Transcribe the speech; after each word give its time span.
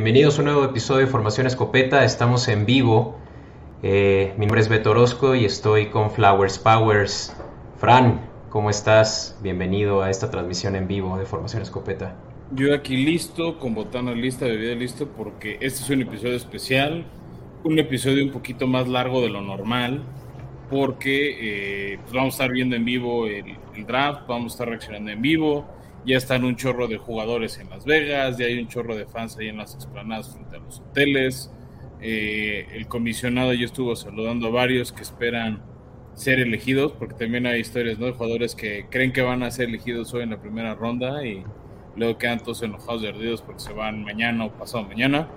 Bienvenidos 0.00 0.38
a 0.38 0.40
un 0.40 0.46
nuevo 0.46 0.64
episodio 0.64 1.04
de 1.04 1.12
Formación 1.12 1.46
Escopeta. 1.46 2.06
Estamos 2.06 2.48
en 2.48 2.64
vivo. 2.64 3.18
Eh, 3.82 4.32
mi 4.38 4.46
nombre 4.46 4.62
es 4.62 4.70
Beto 4.70 4.92
Orozco 4.92 5.34
y 5.34 5.44
estoy 5.44 5.90
con 5.90 6.10
Flowers 6.10 6.58
Powers. 6.58 7.36
Fran, 7.76 8.26
¿cómo 8.48 8.70
estás? 8.70 9.38
Bienvenido 9.42 10.00
a 10.00 10.08
esta 10.08 10.30
transmisión 10.30 10.74
en 10.74 10.88
vivo 10.88 11.18
de 11.18 11.26
Formación 11.26 11.60
Escopeta. 11.60 12.16
Yo 12.52 12.74
aquí 12.74 12.96
listo, 12.96 13.58
con 13.58 13.74
botana 13.74 14.12
lista, 14.12 14.46
bebida 14.46 14.74
listo, 14.74 15.06
porque 15.06 15.58
este 15.60 15.82
es 15.82 15.90
un 15.90 16.00
episodio 16.00 16.36
especial, 16.36 17.04
un 17.62 17.78
episodio 17.78 18.24
un 18.24 18.30
poquito 18.30 18.66
más 18.66 18.88
largo 18.88 19.20
de 19.20 19.28
lo 19.28 19.42
normal, 19.42 20.02
porque 20.70 21.92
eh, 21.92 21.98
pues 22.00 22.14
vamos 22.14 22.32
a 22.32 22.36
estar 22.36 22.52
viendo 22.52 22.74
en 22.74 22.86
vivo 22.86 23.26
el, 23.26 23.54
el 23.76 23.84
draft, 23.84 24.26
vamos 24.26 24.52
a 24.52 24.54
estar 24.54 24.68
reaccionando 24.70 25.10
en 25.10 25.20
vivo 25.20 25.66
ya 26.04 26.16
están 26.16 26.44
un 26.44 26.56
chorro 26.56 26.88
de 26.88 26.98
jugadores 26.98 27.58
en 27.58 27.68
Las 27.70 27.84
Vegas, 27.84 28.38
ya 28.38 28.46
hay 28.46 28.58
un 28.58 28.68
chorro 28.68 28.96
de 28.96 29.06
fans 29.06 29.36
ahí 29.38 29.48
en 29.48 29.58
las 29.58 29.74
explanadas 29.74 30.32
frente 30.32 30.56
a 30.56 30.60
los 30.60 30.80
hoteles. 30.80 31.50
Eh, 32.00 32.66
el 32.72 32.86
comisionado 32.86 33.52
ya 33.52 33.66
estuvo 33.66 33.94
saludando 33.94 34.48
a 34.48 34.50
varios 34.50 34.92
que 34.92 35.02
esperan 35.02 35.62
ser 36.14 36.40
elegidos, 36.40 36.92
porque 36.92 37.14
también 37.14 37.46
hay 37.46 37.60
historias 37.60 37.98
¿no? 37.98 38.06
de 38.06 38.12
jugadores 38.12 38.54
que 38.54 38.86
creen 38.90 39.12
que 39.12 39.22
van 39.22 39.42
a 39.42 39.50
ser 39.50 39.68
elegidos 39.68 40.12
hoy 40.14 40.22
en 40.22 40.30
la 40.30 40.40
primera 40.40 40.74
ronda 40.74 41.24
y 41.24 41.44
luego 41.96 42.18
quedan 42.18 42.40
todos 42.40 42.62
enojados 42.62 43.02
y 43.02 43.06
ardidos 43.06 43.42
porque 43.42 43.60
se 43.60 43.72
van 43.72 44.02
mañana 44.02 44.46
o 44.46 44.52
pasado 44.52 44.84
mañana. 44.84 45.28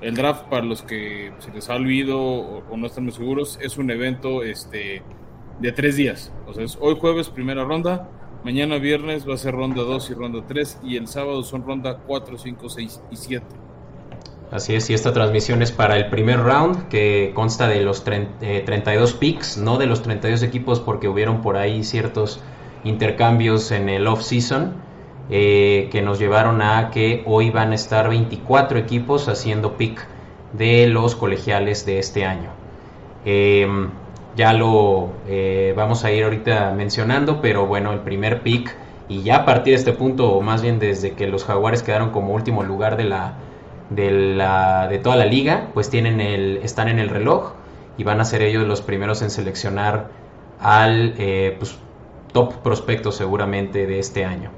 El 0.00 0.16
draft, 0.16 0.44
para 0.48 0.64
los 0.64 0.82
que 0.82 1.32
se 1.38 1.52
les 1.52 1.70
ha 1.70 1.76
olvidado 1.76 2.20
o, 2.20 2.58
o 2.68 2.76
no 2.76 2.86
están 2.86 3.04
muy 3.04 3.12
seguros, 3.12 3.58
es 3.62 3.78
un 3.78 3.90
evento 3.90 4.42
este, 4.42 5.02
de 5.60 5.72
tres 5.72 5.96
días. 5.96 6.32
O 6.46 6.52
sea, 6.52 6.64
es 6.64 6.76
hoy 6.80 6.96
jueves, 6.98 7.28
primera 7.28 7.64
ronda, 7.64 8.10
Mañana 8.44 8.78
viernes 8.78 9.28
va 9.28 9.34
a 9.34 9.36
ser 9.36 9.54
ronda 9.54 9.82
2 9.82 10.10
y 10.10 10.14
ronda 10.14 10.40
3 10.46 10.80
y 10.82 10.96
el 10.96 11.06
sábado 11.06 11.44
son 11.44 11.64
ronda 11.64 11.98
4, 12.06 12.36
5, 12.38 12.68
6 12.68 13.00
y 13.12 13.16
7. 13.16 13.46
Así 14.50 14.74
es, 14.74 14.90
y 14.90 14.94
esta 14.94 15.12
transmisión 15.12 15.62
es 15.62 15.70
para 15.70 15.96
el 15.96 16.10
primer 16.10 16.40
round 16.40 16.88
que 16.88 17.30
consta 17.34 17.68
de 17.68 17.82
los 17.82 18.02
32 18.02 18.40
eh, 18.42 19.16
picks, 19.18 19.58
no 19.58 19.78
de 19.78 19.86
los 19.86 20.02
32 20.02 20.42
equipos 20.42 20.80
porque 20.80 21.06
hubieron 21.06 21.40
por 21.40 21.56
ahí 21.56 21.84
ciertos 21.84 22.40
intercambios 22.82 23.70
en 23.70 23.88
el 23.88 24.08
off-season 24.08 24.74
eh, 25.30 25.88
que 25.92 26.02
nos 26.02 26.18
llevaron 26.18 26.62
a 26.62 26.90
que 26.90 27.22
hoy 27.26 27.50
van 27.50 27.70
a 27.70 27.76
estar 27.76 28.08
24 28.08 28.76
equipos 28.78 29.28
haciendo 29.28 29.76
pick 29.76 30.04
de 30.52 30.88
los 30.88 31.14
colegiales 31.14 31.86
de 31.86 32.00
este 32.00 32.26
año. 32.26 32.50
Eh, 33.24 33.68
ya 34.36 34.52
lo 34.52 35.10
eh, 35.28 35.74
vamos 35.76 36.04
a 36.04 36.12
ir 36.12 36.24
ahorita 36.24 36.72
mencionando, 36.72 37.40
pero 37.40 37.66
bueno, 37.66 37.92
el 37.92 38.00
primer 38.00 38.42
pick 38.42 38.74
y 39.08 39.22
ya 39.22 39.36
a 39.36 39.44
partir 39.44 39.72
de 39.72 39.78
este 39.78 39.92
punto, 39.92 40.32
o 40.32 40.40
más 40.40 40.62
bien 40.62 40.78
desde 40.78 41.12
que 41.12 41.26
los 41.26 41.44
Jaguares 41.44 41.82
quedaron 41.82 42.10
como 42.10 42.34
último 42.34 42.62
lugar 42.62 42.96
de 42.96 43.04
la 43.04 43.34
de, 43.90 45.00
toda 45.02 45.16
la 45.16 45.26
liga, 45.26 45.68
pues 45.74 45.90
tienen 45.90 46.20
el, 46.20 46.58
están 46.58 46.88
en 46.88 46.98
el 46.98 47.10
reloj 47.10 47.52
y 47.98 48.04
van 48.04 48.20
a 48.20 48.24
ser 48.24 48.42
ellos 48.42 48.66
los 48.66 48.80
primeros 48.80 49.20
en 49.20 49.30
seleccionar 49.30 50.08
al 50.60 51.14
eh, 51.18 51.56
pues, 51.58 51.78
top 52.32 52.62
prospecto 52.62 53.12
seguramente 53.12 53.86
de 53.86 53.98
este 53.98 54.24
año. 54.24 54.50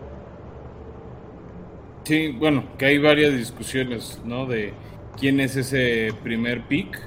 Sí, 2.05 2.33
bueno, 2.39 2.65
que 2.79 2.87
hay 2.87 2.99
varias 2.99 3.33
discusiones, 3.33 4.21
¿no? 4.25 4.47
De 4.47 4.73
quién 5.19 5.41
es 5.41 5.57
ese 5.57 6.13
primer 6.23 6.63
pick 6.69 7.01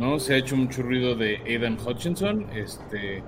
¿no? 0.00 0.18
Se 0.18 0.32
ha 0.32 0.38
hecho 0.38 0.56
mucho 0.56 0.82
ruido 0.82 1.14
de 1.14 1.42
Aidan 1.46 1.76
Hutchinson, 1.78 2.46
este, 2.54 3.22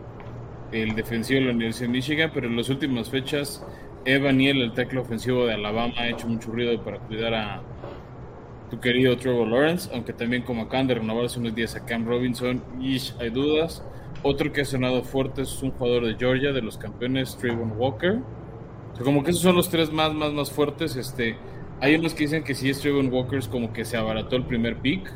el 0.73 0.95
defensivo 0.95 1.41
de 1.41 1.47
la 1.47 1.53
Universidad 1.53 1.89
de 1.89 1.93
Michigan, 1.93 2.31
pero 2.33 2.47
en 2.47 2.57
las 2.57 2.71
últimas 2.71 3.11
fechas, 3.11 3.63
Evan 4.07 4.39
Niel, 4.39 4.63
el 4.63 4.73
tackle 4.73 5.01
ofensivo 5.01 5.45
de 5.45 5.53
Alabama, 5.53 5.93
ha 5.99 6.09
hecho 6.09 6.27
mucho 6.27 6.51
ruido 6.51 6.83
para 6.83 6.99
cuidar 6.99 7.35
a 7.35 7.63
tu 8.71 8.81
querido 8.81 9.19
Trevor 9.19 9.49
Lawrence, 9.49 9.91
aunque 9.93 10.15
también 10.15 10.45
como 10.45 10.63
acaban 10.63 10.87
de 10.87 10.95
renovar 10.95 11.27
hace 11.27 11.39
unos 11.39 11.55
días 11.55 11.77
a 11.77 11.85
Cam 11.85 12.07
Robinson, 12.07 12.63
y 12.81 12.99
hay 13.21 13.29
dudas. 13.29 13.85
Otro 14.23 14.51
que 14.51 14.63
ha 14.63 14.65
sonado 14.65 15.03
fuerte 15.03 15.43
es 15.43 15.63
un 15.63 15.73
jugador 15.73 16.07
de 16.07 16.15
Georgia, 16.15 16.53
de 16.53 16.63
los 16.63 16.79
campeones, 16.79 17.37
Trayvon 17.37 17.73
Walker. 17.77 18.21
como 19.05 19.23
que 19.23 19.33
esos 19.33 19.43
son 19.43 19.57
los 19.57 19.69
tres 19.69 19.93
más, 19.93 20.15
más, 20.15 20.33
más 20.33 20.51
fuertes. 20.51 20.97
Este, 20.97 21.37
hay 21.81 21.97
unos 21.97 22.15
que 22.15 22.21
dicen 22.21 22.45
que 22.45 22.55
si 22.55 22.71
es 22.71 22.81
Trayvon 22.81 23.13
Walker 23.13 23.39
es 23.39 23.49
como 23.49 23.75
que 23.75 23.85
se 23.85 23.99
abarató 23.99 24.37
el 24.37 24.45
primer 24.45 24.79
pick, 24.79 25.13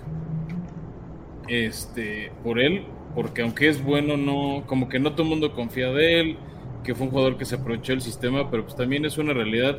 este, 1.49 2.33
por 2.43 2.59
él, 2.59 2.85
porque 3.15 3.43
aunque 3.43 3.69
es 3.69 3.83
bueno, 3.83 4.17
no, 4.17 4.65
como 4.67 4.89
que 4.89 4.99
no 4.99 5.13
todo 5.13 5.23
el 5.23 5.29
mundo 5.29 5.53
confía 5.53 5.89
de 5.89 6.21
él, 6.21 6.39
que 6.85 6.95
fue 6.95 7.07
un 7.07 7.11
jugador 7.11 7.37
que 7.37 7.45
se 7.45 7.57
aprovechó 7.57 7.93
el 7.93 8.01
sistema, 8.01 8.51
pero 8.51 8.65
pues 8.65 8.77
también 8.77 9.05
es 9.05 9.19
una 9.19 9.33
realidad. 9.33 9.79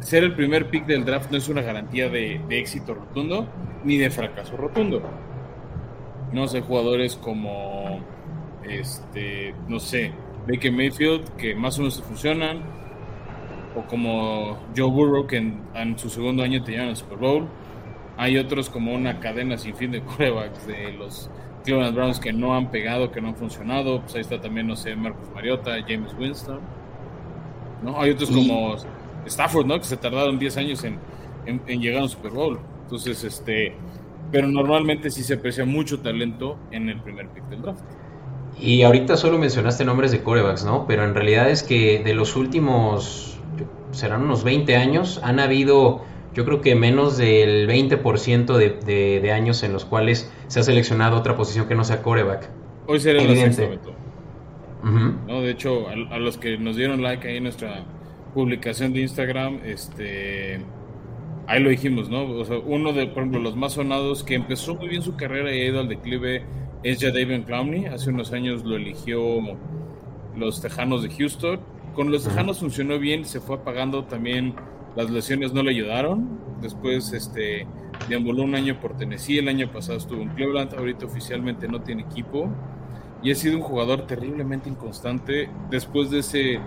Ser 0.00 0.24
el 0.24 0.34
primer 0.34 0.68
pick 0.68 0.86
del 0.86 1.04
draft 1.04 1.30
no 1.30 1.38
es 1.38 1.48
una 1.48 1.62
garantía 1.62 2.08
de, 2.08 2.40
éxito 2.50 2.94
rotundo 2.94 3.48
ni 3.84 3.96
de 3.96 4.10
fracaso 4.10 4.56
rotundo. 4.56 5.02
No 6.32 6.48
sé, 6.48 6.60
jugadores 6.60 7.16
como, 7.16 8.00
este, 8.68 9.54
no 9.68 9.78
sé, 9.78 10.12
Baker 10.48 10.72
Mayfield, 10.72 11.28
que 11.36 11.54
más 11.54 11.78
o 11.78 11.82
menos 11.82 12.02
funcionan, 12.02 12.62
o 13.76 13.82
como 13.86 14.58
Joe 14.76 14.90
Burrow, 14.90 15.26
que 15.26 15.36
en, 15.36 15.98
su 15.98 16.10
segundo 16.10 16.42
año 16.42 16.62
te 16.62 16.72
llevan 16.72 16.88
al 16.88 16.96
Super 16.96 17.18
Bowl 17.18 17.48
hay 18.16 18.38
otros 18.38 18.68
como 18.70 18.94
una 18.94 19.20
cadena 19.20 19.58
sin 19.58 19.74
fin 19.74 19.90
de 19.92 20.02
corebacks 20.02 20.66
de 20.66 20.92
los 20.92 21.30
Cleveland 21.64 21.94
Browns 21.94 22.20
que 22.20 22.32
no 22.32 22.54
han 22.54 22.70
pegado, 22.70 23.10
que 23.10 23.20
no 23.20 23.28
han 23.28 23.36
funcionado. 23.36 24.00
Pues 24.02 24.14
ahí 24.14 24.20
está 24.20 24.40
también, 24.40 24.66
no 24.66 24.76
sé, 24.76 24.94
Marcus 24.96 25.28
Mariota, 25.34 25.72
James 25.86 26.14
Winston. 26.18 26.60
¿no? 27.82 28.00
Hay 28.00 28.10
otros 28.10 28.30
como 28.30 28.76
Stafford, 29.26 29.66
¿no? 29.66 29.78
Que 29.78 29.84
se 29.84 29.96
tardaron 29.96 30.38
10 30.38 30.56
años 30.56 30.84
en, 30.84 30.98
en, 31.46 31.80
llegar 31.80 32.00
a 32.00 32.04
un 32.04 32.08
Super 32.08 32.32
Bowl. 32.32 32.58
Entonces, 32.84 33.24
este. 33.24 33.74
Pero 34.30 34.48
normalmente 34.48 35.10
sí 35.10 35.22
se 35.22 35.34
aprecia 35.34 35.64
mucho 35.64 36.00
talento 36.00 36.56
en 36.70 36.88
el 36.88 37.00
primer 37.02 37.28
pick 37.28 37.44
del 37.48 37.62
draft. 37.62 37.82
Y 38.58 38.82
ahorita 38.82 39.16
solo 39.16 39.38
mencionaste 39.38 39.84
nombres 39.84 40.12
de 40.12 40.22
corebacks, 40.22 40.64
¿no? 40.64 40.86
Pero 40.86 41.04
en 41.04 41.14
realidad 41.14 41.50
es 41.50 41.62
que 41.62 42.02
de 42.02 42.14
los 42.14 42.36
últimos, 42.36 43.38
serán 43.90 44.22
unos 44.22 44.44
20 44.44 44.76
años, 44.76 45.20
han 45.22 45.40
habido 45.40 46.02
yo 46.34 46.44
creo 46.44 46.60
que 46.60 46.74
menos 46.74 47.16
del 47.18 47.68
20% 47.68 48.56
de, 48.56 49.20
de, 49.20 49.32
años 49.32 49.62
en 49.62 49.72
los 49.72 49.84
cuales 49.84 50.30
se 50.48 50.60
ha 50.60 50.62
seleccionado 50.62 51.16
otra 51.16 51.36
posición 51.36 51.68
que 51.68 51.74
no 51.74 51.84
sea 51.84 52.02
coreback. 52.02 52.48
Hoy 52.86 53.00
será 53.00 53.22
la 53.22 53.34
sexta, 53.34 53.68
no, 54.82 55.42
de 55.42 55.50
hecho, 55.50 55.86
a, 55.88 56.18
los 56.18 56.38
que 56.38 56.58
nos 56.58 56.76
dieron 56.76 57.02
like 57.02 57.26
ahí 57.28 57.36
en 57.36 57.44
nuestra 57.44 57.84
publicación 58.34 58.92
de 58.92 59.02
Instagram, 59.02 59.60
este 59.64 60.60
ahí 61.46 61.62
lo 61.62 61.70
dijimos, 61.70 62.08
¿no? 62.08 62.24
O 62.24 62.44
sea, 62.44 62.58
uno 62.58 62.92
de, 62.92 63.06
por 63.06 63.18
ejemplo, 63.18 63.40
los 63.40 63.56
más 63.56 63.74
sonados 63.74 64.24
que 64.24 64.34
empezó 64.34 64.74
muy 64.74 64.88
bien 64.88 65.02
su 65.02 65.16
carrera 65.16 65.54
y 65.54 65.60
ha 65.60 65.64
ido 65.66 65.80
al 65.80 65.88
declive 65.88 66.42
es 66.82 66.98
ya 66.98 67.12
David 67.12 67.44
Clowney. 67.46 67.86
Hace 67.86 68.10
unos 68.10 68.32
años 68.32 68.64
lo 68.64 68.76
eligió 68.76 69.20
los 70.36 70.60
Tejanos 70.60 71.02
de 71.02 71.10
Houston. 71.10 71.60
Con 71.94 72.10
los 72.10 72.24
Tejanos 72.24 72.58
funcionó 72.58 72.98
bien, 72.98 73.24
se 73.24 73.40
fue 73.40 73.56
apagando 73.56 74.04
también 74.04 74.54
las 74.96 75.10
lesiones 75.10 75.52
no 75.52 75.62
le 75.62 75.70
ayudaron. 75.70 76.38
Después 76.60 77.12
este, 77.12 77.66
deambuló 78.08 78.42
un 78.42 78.54
año 78.54 78.78
por 78.80 78.96
Tennessee. 78.96 79.38
El 79.38 79.48
año 79.48 79.70
pasado 79.70 79.98
estuvo 79.98 80.22
en 80.22 80.28
Cleveland. 80.30 80.74
Ahorita 80.74 81.06
oficialmente 81.06 81.68
no 81.68 81.80
tiene 81.80 82.02
equipo. 82.02 82.48
Y 83.22 83.30
ha 83.30 83.34
sido 83.34 83.56
un 83.56 83.62
jugador 83.62 84.06
terriblemente 84.06 84.68
inconstante. 84.68 85.48
Después 85.70 86.10
de 86.10 86.18
ese 86.18 86.60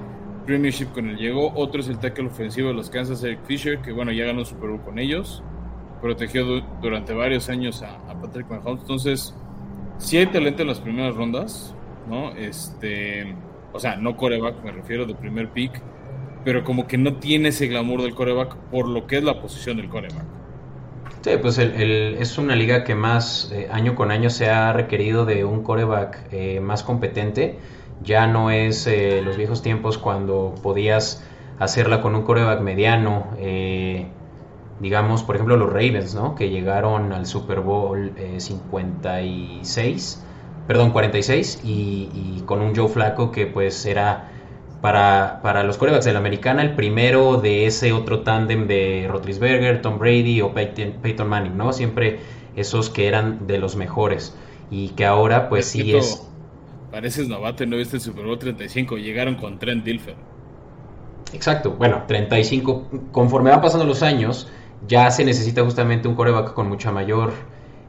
Premiership 0.46 0.88
con 0.94 1.10
él 1.10 1.18
llegó, 1.18 1.52
otro 1.56 1.82
es 1.82 1.88
el 1.88 1.98
tackle 2.00 2.28
ofensivo 2.28 2.70
de 2.70 2.76
los 2.76 2.90
Kansas, 2.90 3.24
Eric 3.24 3.44
Fisher, 3.46 3.82
que 3.82 3.92
bueno, 3.92 4.12
ya 4.12 4.26
ganó 4.26 4.46
Super 4.46 4.70
Bowl 4.70 4.82
con 4.82 5.00
ellos. 5.00 5.44
Protegió 6.02 6.62
durante 6.82 7.14
varios 7.14 7.50
años 7.50 7.82
a, 7.82 8.14
Patrick 8.22 8.50
Mahomes. 8.50 8.82
Entonces, 8.82 9.36
si 9.98 10.18
hay 10.18 10.28
talento 10.28 10.62
en 10.62 10.68
las 10.70 10.80
primeras 10.80 11.16
rondas, 11.16 11.76
¿no? 12.08 12.32
Este, 12.36 13.36
o 13.74 13.80
sea, 13.80 13.98
no 13.98 14.16
coreback, 14.16 14.64
me 14.64 14.72
refiero 14.72 15.06
de 15.06 15.16
primer 15.16 15.50
pick 15.50 15.82
pero 16.46 16.64
como 16.64 16.88
que 16.88 16.98
no 16.98 17.16
tiene 17.16 17.50
ese 17.50 17.68
glamour 17.68 18.04
del 18.04 18.14
coreback 18.14 18.56
por 18.72 18.88
lo 18.88 19.08
que 19.08 19.18
es 19.18 19.24
la 19.24 19.42
posición 19.42 19.78
del 19.78 19.90
coreback. 19.90 20.24
Sí, 21.22 21.32
pues 21.42 21.58
el, 21.58 22.18
es 22.20 22.38
una 22.38 22.56
liga 22.56 22.84
que 22.84 22.94
más 22.94 23.52
eh, 23.52 23.68
año 23.72 23.96
con 23.96 24.12
año 24.12 24.30
se 24.30 24.48
ha 24.52 24.72
requerido 24.72 25.26
de 25.26 25.44
un 25.44 25.64
coreback 25.64 26.28
eh, 26.32 26.60
más 26.60 26.84
competente. 26.84 27.58
Ya 28.04 28.28
no 28.28 28.52
es 28.52 28.86
eh, 28.86 29.24
los 29.26 29.36
viejos 29.36 29.64
tiempos 29.64 29.98
cuando 29.98 30.54
podías 30.62 31.26
hacerla 31.58 32.02
con 32.02 32.14
un 32.14 32.22
coreback 32.22 32.62
mediano. 32.62 33.26
digamos, 34.80 35.24
por 35.24 35.36
ejemplo, 35.36 35.58
los 35.58 35.70
Ravens, 35.70 36.14
¿no? 36.14 36.36
Que 36.36 36.50
llegaron 36.50 37.12
al 37.12 37.26
Super 37.26 37.62
Bowl 37.62 38.14
56, 38.38 40.24
perdón, 40.68 40.92
46, 40.92 41.62
y, 41.64 42.10
y 42.14 42.44
con 42.46 42.62
un 42.62 42.76
Joe 42.76 42.90
Flaco 42.90 43.32
que 43.32 43.48
pues 43.48 43.86
era 43.86 44.30
para, 44.86 45.40
para 45.42 45.64
los 45.64 45.80
corebacks 45.80 46.06
de 46.06 46.14
la 46.14 46.20
americana, 46.20 46.62
el 46.62 46.76
primero 46.76 47.38
de 47.38 47.66
ese 47.66 47.92
otro 47.92 48.20
tándem 48.20 48.68
de 48.68 49.08
Rotlisberger, 49.10 49.82
Tom 49.82 49.98
Brady 49.98 50.42
o 50.42 50.54
Peyton, 50.54 51.28
Manning, 51.28 51.58
¿no? 51.58 51.74
Siempre 51.74 52.20
esos 52.56 52.92
que 52.92 53.08
eran 53.08 53.48
de 53.48 53.58
los 53.58 53.76
mejores 53.76 54.38
y 54.70 54.90
que 54.90 55.04
ahora 55.04 55.50
pues 55.50 55.66
sí 55.66 55.96
es... 55.96 56.24
Pareces 56.92 57.28
novato, 57.28 57.66
no 57.66 57.78
viste 57.78 57.96
el 57.96 58.02
Super 58.04 58.26
Bowl 58.26 58.38
35, 58.38 58.98
llegaron 58.98 59.34
con 59.34 59.58
Trent 59.58 59.84
Dilfer. 59.84 60.14
Exacto, 61.34 61.72
bueno, 61.72 62.04
35, 62.06 63.10
conforme 63.12 63.50
van 63.50 63.62
pasando 63.62 63.86
los 63.86 64.04
años, 64.04 64.52
ya 64.88 65.10
se 65.10 65.26
necesita 65.26 65.64
justamente 65.64 66.08
un 66.08 66.14
coreback 66.14 66.54
con 66.54 66.70
mucha 66.70 66.92
mayor 66.92 67.34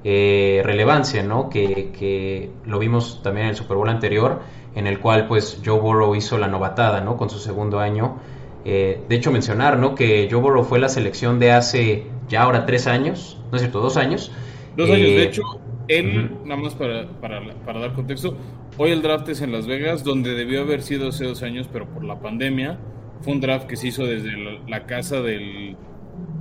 eh, 0.04 0.62
relevancia, 0.64 1.22
¿no? 1.22 1.50
Que, 1.50 1.92
que, 1.98 2.50
lo 2.64 2.78
vimos 2.78 3.20
también 3.22 3.46
en 3.46 3.50
el 3.50 3.56
Super 3.56 3.76
Bowl 3.76 3.88
anterior, 3.88 4.40
en 4.74 4.86
el 4.86 5.00
cual 5.00 5.26
pues 5.26 5.60
Joe 5.64 5.80
Burrow 5.80 6.14
hizo 6.14 6.38
la 6.38 6.48
novatada, 6.48 7.00
¿no? 7.00 7.16
Con 7.16 7.30
su 7.30 7.38
segundo 7.38 7.80
año. 7.80 8.18
Eh, 8.64 9.00
de 9.08 9.16
hecho, 9.16 9.30
mencionar, 9.30 9.78
¿no? 9.78 9.94
Que 9.94 10.28
Joe 10.30 10.40
Burrow 10.40 10.64
fue 10.64 10.78
la 10.78 10.88
selección 10.88 11.38
de 11.38 11.52
hace 11.52 12.06
ya 12.28 12.42
ahora 12.42 12.66
tres 12.66 12.86
años, 12.86 13.38
¿no 13.50 13.56
es 13.56 13.62
cierto? 13.62 13.80
Dos 13.80 13.96
años. 13.96 14.32
Dos 14.76 14.90
años, 14.90 15.08
de 15.08 15.22
hecho, 15.22 15.42
él, 15.88 16.30
nada 16.44 16.60
más 16.60 16.74
para, 16.74 17.06
para, 17.20 17.40
para, 17.64 17.80
dar 17.80 17.94
contexto, 17.94 18.36
hoy 18.76 18.90
el 18.90 19.02
draft 19.02 19.28
es 19.28 19.40
en 19.40 19.52
Las 19.52 19.66
Vegas, 19.66 20.04
donde 20.04 20.34
debió 20.34 20.62
haber 20.62 20.82
sido 20.82 21.08
hace 21.08 21.24
dos 21.24 21.42
años, 21.42 21.68
pero 21.72 21.86
por 21.86 22.04
la 22.04 22.18
pandemia, 22.18 22.78
fue 23.20 23.34
un 23.34 23.40
draft 23.40 23.66
que 23.66 23.76
se 23.76 23.88
hizo 23.88 24.04
desde 24.04 24.32
la, 24.68 24.86
casa 24.86 25.20
del 25.20 25.76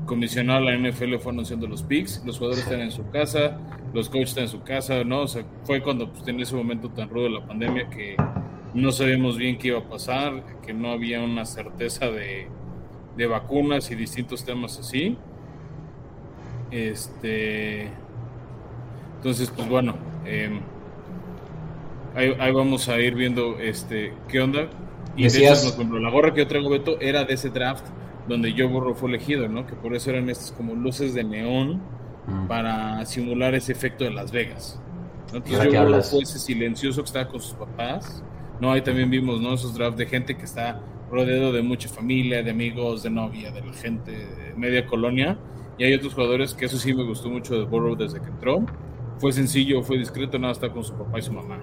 comisionado 0.06 0.66
de 0.66 0.78
la 0.78 0.90
NFL, 0.90 1.16
fue 1.18 1.32
anunciando 1.32 1.68
los 1.68 1.84
picks, 1.84 2.24
los 2.26 2.38
jugadores 2.38 2.64
están 2.64 2.82
en 2.82 2.92
su 2.92 3.10
casa, 3.10 3.58
los 3.94 4.10
coaches 4.10 4.30
están 4.30 4.44
en 4.44 4.50
su 4.50 4.62
casa, 4.64 5.04
¿no? 5.04 5.22
O 5.22 5.28
sea, 5.28 5.46
fue 5.64 5.82
cuando 5.82 6.12
pues, 6.12 6.28
en 6.28 6.40
ese 6.40 6.56
momento 6.56 6.90
tan 6.90 7.10
rudo 7.10 7.24
de 7.24 7.30
la 7.32 7.46
pandemia 7.46 7.90
que 7.90 8.16
no 8.74 8.92
sabíamos 8.92 9.38
bien 9.38 9.58
qué 9.58 9.70
iba 9.70 9.80
a 9.80 9.90
pasar, 9.90 10.44
que 10.66 10.74
no 10.74 10.92
había 10.92 11.22
una 11.22 11.46
certeza 11.46 12.12
de, 12.12 12.48
de 13.18 13.28
vacunas 13.28 13.90
y 13.92 13.96
distintos 13.96 14.44
temas 14.44 14.80
así. 14.80 15.18
Este 16.72 17.92
entonces, 19.26 19.50
pues 19.50 19.68
bueno, 19.68 19.96
em, 20.24 20.60
ahí, 22.16 22.52
vamos 22.52 22.88
a 22.90 23.00
ir 23.00 23.16
viendo 23.16 23.58
este 23.60 24.14
qué 24.28 24.40
onda. 24.40 24.68
Y 25.18 25.24
Decías... 25.24 25.76
la 25.80 26.10
gorra 26.12 26.32
que 26.32 26.42
yo 26.42 26.48
traigo, 26.48 26.70
Beto, 26.70 27.00
era 27.02 27.24
de 27.24 27.34
ese 27.34 27.50
draft 27.50 27.86
donde 28.28 28.54
yo 28.54 28.70
Borro 28.70 28.96
fue 28.96 29.10
elegido, 29.10 29.48
¿no? 29.48 29.66
Que 29.68 29.76
por 29.76 29.96
eso 29.96 30.10
eran 30.10 30.30
estas 30.30 30.52
como 30.52 30.74
luces 30.76 31.14
de 31.14 31.24
neón 31.24 31.82
mm. 32.28 32.48
para 32.48 33.06
simular 33.06 33.56
ese 33.56 33.72
efecto 33.72 34.04
de 34.04 34.12
Las 34.12 34.32
Vegas. 34.32 34.80
Entonces 35.34 35.74
yo 35.74 35.84
Borro 35.84 36.02
fue 36.02 36.24
ese 36.24 36.40
silencioso 36.40 37.02
que 37.02 37.08
estaba 37.08 37.28
con 37.28 37.40
sus 37.40 37.54
papás. 37.54 38.24
No, 38.60 38.72
ahí 38.72 38.82
también 38.82 39.10
vimos, 39.10 39.42
¿no? 39.42 39.54
Esos 39.54 39.76
drafts 39.76 39.98
de 39.98 40.06
gente 40.06 40.36
que 40.36 40.46
está 40.46 40.82
rodeado 41.12 41.52
de 41.52 41.62
mucha 41.62 41.90
familia, 41.90 42.42
de 42.42 42.52
amigos, 42.52 43.04
de 43.04 43.10
novia, 43.10 43.52
de 43.52 43.62
la 43.62 43.74
gente, 43.74 44.12
de 44.12 44.54
media 44.56 44.86
colonia. 44.86 45.38
Y 45.78 45.84
hay 45.84 45.94
otros 45.94 46.14
jugadores 46.14 46.54
que 46.54 46.66
eso 46.66 46.78
sí 46.78 46.94
me 46.94 47.04
gustó 47.04 47.30
mucho 47.30 47.56
de 47.56 47.66
Borrow 47.66 47.96
desde 47.96 48.22
que 48.22 48.28
entró 48.28 48.66
fue 49.18 49.32
sencillo, 49.32 49.82
fue 49.84 49.98
discreto, 49.98 50.38
nada, 50.38 50.54
está 50.54 50.70
con 50.70 50.84
su 50.84 50.94
papá 50.94 51.20
y 51.20 51.22
su 51.22 51.32
mamá. 51.32 51.62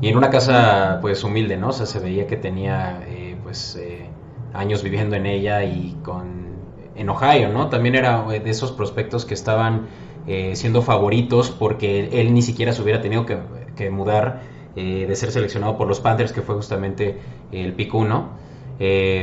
Y 0.00 0.08
en 0.08 0.16
una 0.16 0.30
casa 0.30 0.98
pues 1.00 1.24
humilde, 1.24 1.56
¿no? 1.56 1.68
O 1.68 1.72
sea, 1.72 1.86
se 1.86 1.98
veía 1.98 2.26
que 2.26 2.36
tenía 2.36 3.02
eh, 3.06 3.36
pues 3.42 3.76
eh, 3.76 4.08
años 4.54 4.82
viviendo 4.82 5.16
en 5.16 5.26
ella 5.26 5.64
y 5.64 5.96
con 6.02 6.54
en 6.96 7.08
Ohio, 7.08 7.50
¿no? 7.50 7.68
También 7.68 7.96
era 7.96 8.22
de 8.22 8.48
esos 8.48 8.70
prospectos 8.72 9.24
que 9.24 9.34
estaban 9.34 9.88
eh, 10.26 10.54
siendo 10.54 10.80
favoritos 10.80 11.50
porque 11.50 12.08
él, 12.20 12.32
ni 12.32 12.40
siquiera 12.40 12.72
se 12.72 12.80
hubiera 12.80 13.00
tenido 13.00 13.26
que, 13.26 13.90
mudar 13.90 14.42
de 14.76 15.14
ser 15.14 15.30
seleccionado 15.30 15.76
por 15.76 15.86
los 15.88 16.00
Panthers, 16.00 16.32
que 16.32 16.42
fue 16.42 16.54
justamente 16.54 17.18
el 17.52 17.74
pick 17.74 17.92
1, 17.92 18.28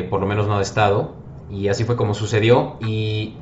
por 0.09 0.19
lo 0.19 0.27
menos 0.27 0.47
no 0.47 0.57
de 0.57 0.63
estado. 0.63 1.13
Y 1.49 1.67
así 1.69 1.83
fue 1.85 1.95
como 1.95 2.13
sucedió. 2.13 2.77
Y 2.81 3.35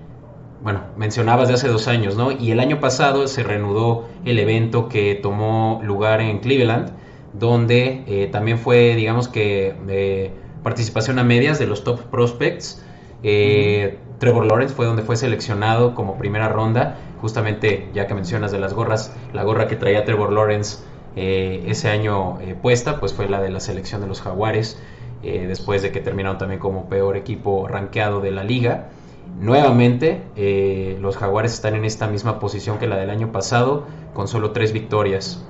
bueno, 0.62 0.82
mencionabas 0.98 1.48
de 1.48 1.54
hace 1.54 1.68
dos 1.68 1.88
años, 1.88 2.18
¿no? 2.18 2.32
Y 2.32 2.52
el 2.52 2.60
año 2.60 2.80
pasado 2.80 3.28
se 3.28 3.44
reanudó 3.44 4.08
el 4.26 4.40
evento 4.40 4.90
que 4.90 5.16
tomó 5.16 5.80
lugar 5.84 6.20
en 6.22 6.40
Cleveland, 6.40 6.92
donde 7.34 8.04
eh, 8.08 8.28
también 8.32 8.58
fue, 8.58 8.96
digamos 8.96 9.28
que, 9.28 9.76
eh, 9.88 10.32
participación 10.64 11.20
a 11.20 11.24
medias 11.24 11.60
de 11.60 11.68
los 11.68 11.84
top 11.84 12.02
prospects. 12.06 12.84
Eh, 13.24 13.98
Trevor 14.20 14.46
Lawrence 14.46 14.74
fue 14.74 14.86
donde 14.86 15.04
fue 15.04 15.16
seleccionado 15.16 15.96
como 15.96 16.18
primera 16.18 16.50
ronda, 16.50 16.98
justamente 17.22 17.90
ya 17.94 18.08
que 18.08 18.14
mencionas 18.14 18.52
de 18.52 18.60
las 18.60 18.74
gorras, 18.74 19.14
la 19.34 19.44
gorra 19.44 19.68
que 19.68 19.76
traía 19.76 20.06
Trevor 20.06 20.32
Lawrence 20.32 20.80
ese 21.16 21.90
año 21.90 22.38
puesta, 22.62 23.00
pues 23.00 23.14
fue 23.14 23.28
la 23.28 23.42
de 23.42 23.50
la 23.50 23.60
selección 23.60 24.00
de 24.00 24.08
los 24.08 24.22
Jaguares, 24.22 24.80
después 25.22 25.82
de 25.82 25.92
que 25.92 26.00
terminaron 26.00 26.38
también 26.38 26.62
como 26.62 26.88
peor 26.88 27.18
equipo 27.18 27.68
rankeado 27.68 28.22
de 28.22 28.32
la 28.32 28.44
liga. 28.46 28.90
Nuevamente, 29.38 30.22
eh, 30.36 30.98
los 31.00 31.16
Jaguares 31.16 31.54
están 31.54 31.76
en 31.76 31.86
esta 31.86 32.08
misma 32.08 32.40
posición 32.40 32.78
que 32.78 32.88
la 32.88 32.98
del 32.98 33.10
año 33.10 33.32
pasado, 33.32 33.86
con 34.14 34.28
solo 34.28 34.52
tres 34.52 34.74
victorias. 34.74 35.46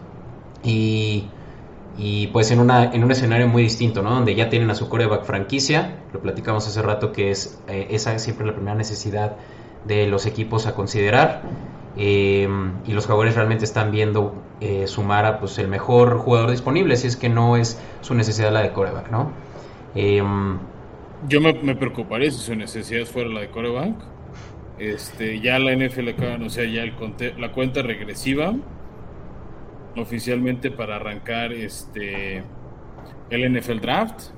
Y, 0.63 1.29
pues 2.27 2.51
en, 2.51 2.59
una, 2.59 2.93
en 2.93 3.03
un 3.03 3.11
escenario 3.11 3.47
muy 3.47 3.63
distinto, 3.63 4.01
¿no? 4.01 4.11
Donde 4.11 4.35
ya 4.35 4.49
tienen 4.49 4.69
a 4.69 4.75
su 4.75 4.87
coreback 4.87 5.23
franquicia, 5.23 5.97
lo 6.13 6.21
platicamos 6.21 6.67
hace 6.67 6.81
rato 6.81 7.11
que 7.11 7.31
es 7.31 7.59
eh, 7.67 7.87
esa 7.91 8.15
es 8.15 8.23
siempre 8.23 8.45
la 8.45 8.53
primera 8.53 8.75
necesidad 8.75 9.35
de 9.85 10.07
los 10.07 10.25
equipos 10.25 10.65
a 10.67 10.75
considerar. 10.75 11.41
Eh, 11.97 12.47
y 12.85 12.93
los 12.93 13.07
Jaguares 13.07 13.35
realmente 13.35 13.65
están 13.65 13.91
viendo 13.91 14.35
sumar 14.85 15.25
a 15.25 15.39
pues, 15.39 15.57
el 15.57 15.67
mejor 15.67 16.17
jugador 16.17 16.51
disponible, 16.51 16.95
si 16.97 17.07
es 17.07 17.15
que 17.15 17.29
no 17.29 17.57
es 17.57 17.79
su 18.01 18.13
necesidad 18.13 18.51
la 18.51 18.61
de 18.61 18.71
coreback, 18.71 19.09
¿no? 19.09 19.31
Yo 21.27 21.41
me, 21.41 21.75
preocuparía 21.75 22.31
si 22.31 22.39
su 22.39 22.55
necesidad 22.55 23.05
fuera 23.05 23.29
la 23.29 23.41
de 23.41 23.49
coreback. 23.49 23.95
Este, 24.77 25.41
ya 25.41 25.59
la 25.59 25.75
NFL 25.75 26.09
acaba 26.09 26.29
de 26.29 26.33
anunciar 26.35 26.67
ya 26.67 26.83
el 26.83 26.93
la 27.37 27.51
cuenta 27.51 27.81
regresiva 27.81 28.53
oficialmente 29.95 30.71
para 30.71 30.97
arrancar 30.97 31.51
este 31.53 32.43
el 33.29 33.53
NFL 33.53 33.79
Draft. 33.79 34.31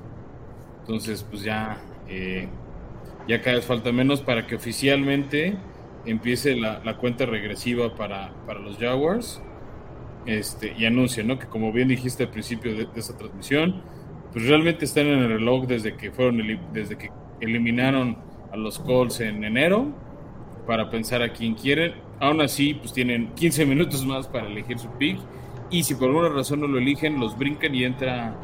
Entonces, 0.80 1.24
pues 1.28 1.42
ya, 1.42 1.80
eh, 2.08 2.48
ya 3.28 3.40
cada 3.40 3.56
vez 3.56 3.64
falta 3.64 3.92
menos 3.92 4.20
para 4.20 4.46
que 4.46 4.56
oficialmente 4.56 5.56
empiece 6.04 6.56
la, 6.56 6.96
cuenta 6.98 7.24
regresiva 7.24 7.94
para, 7.94 8.32
para, 8.46 8.60
los 8.60 8.78
Jaguars. 8.78 9.40
Este, 10.26 10.74
y 10.78 10.86
anuncia, 10.86 11.24
¿no? 11.24 11.38
Que 11.38 11.46
como 11.46 11.72
bien 11.72 11.88
dijiste 11.88 12.24
al 12.24 12.30
principio 12.30 12.74
de, 12.76 12.86
de 12.86 13.00
esa 13.00 13.16
transmisión, 13.16 13.82
pues 14.32 14.46
realmente 14.46 14.84
están 14.84 15.06
en 15.06 15.18
el 15.18 15.28
reloj 15.28 15.66
desde 15.66 15.96
que 15.96 16.12
fueron 16.12 16.40
desde 16.72 16.96
que 16.96 17.10
eliminaron 17.40 18.16
a 18.52 18.56
los 18.56 18.78
Colts 18.78 19.20
en 19.20 19.42
enero 19.42 19.88
para 20.66 20.90
pensar 20.90 21.22
a 21.22 21.32
quién 21.32 21.54
quieren. 21.54 21.94
Aún 22.20 22.40
así, 22.40 22.74
pues 22.74 22.92
tienen 22.92 23.32
15 23.34 23.66
minutos 23.66 24.06
más 24.06 24.28
para 24.28 24.46
elegir 24.46 24.78
su 24.78 24.88
pick 24.90 25.18
y 25.72 25.82
si 25.82 25.94
por 25.94 26.08
alguna 26.08 26.28
razón 26.28 26.60
no 26.60 26.68
lo 26.68 26.78
eligen, 26.78 27.18
los 27.18 27.36
brincan 27.36 27.74
y 27.74 27.84
entra 27.84 28.36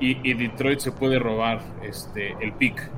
y, 0.00 0.34
Detroit 0.34 0.80
se 0.80 0.90
puede 0.90 1.20
robar 1.20 1.60
este 1.82 2.34
el 2.40 2.52
pick. 2.54 2.90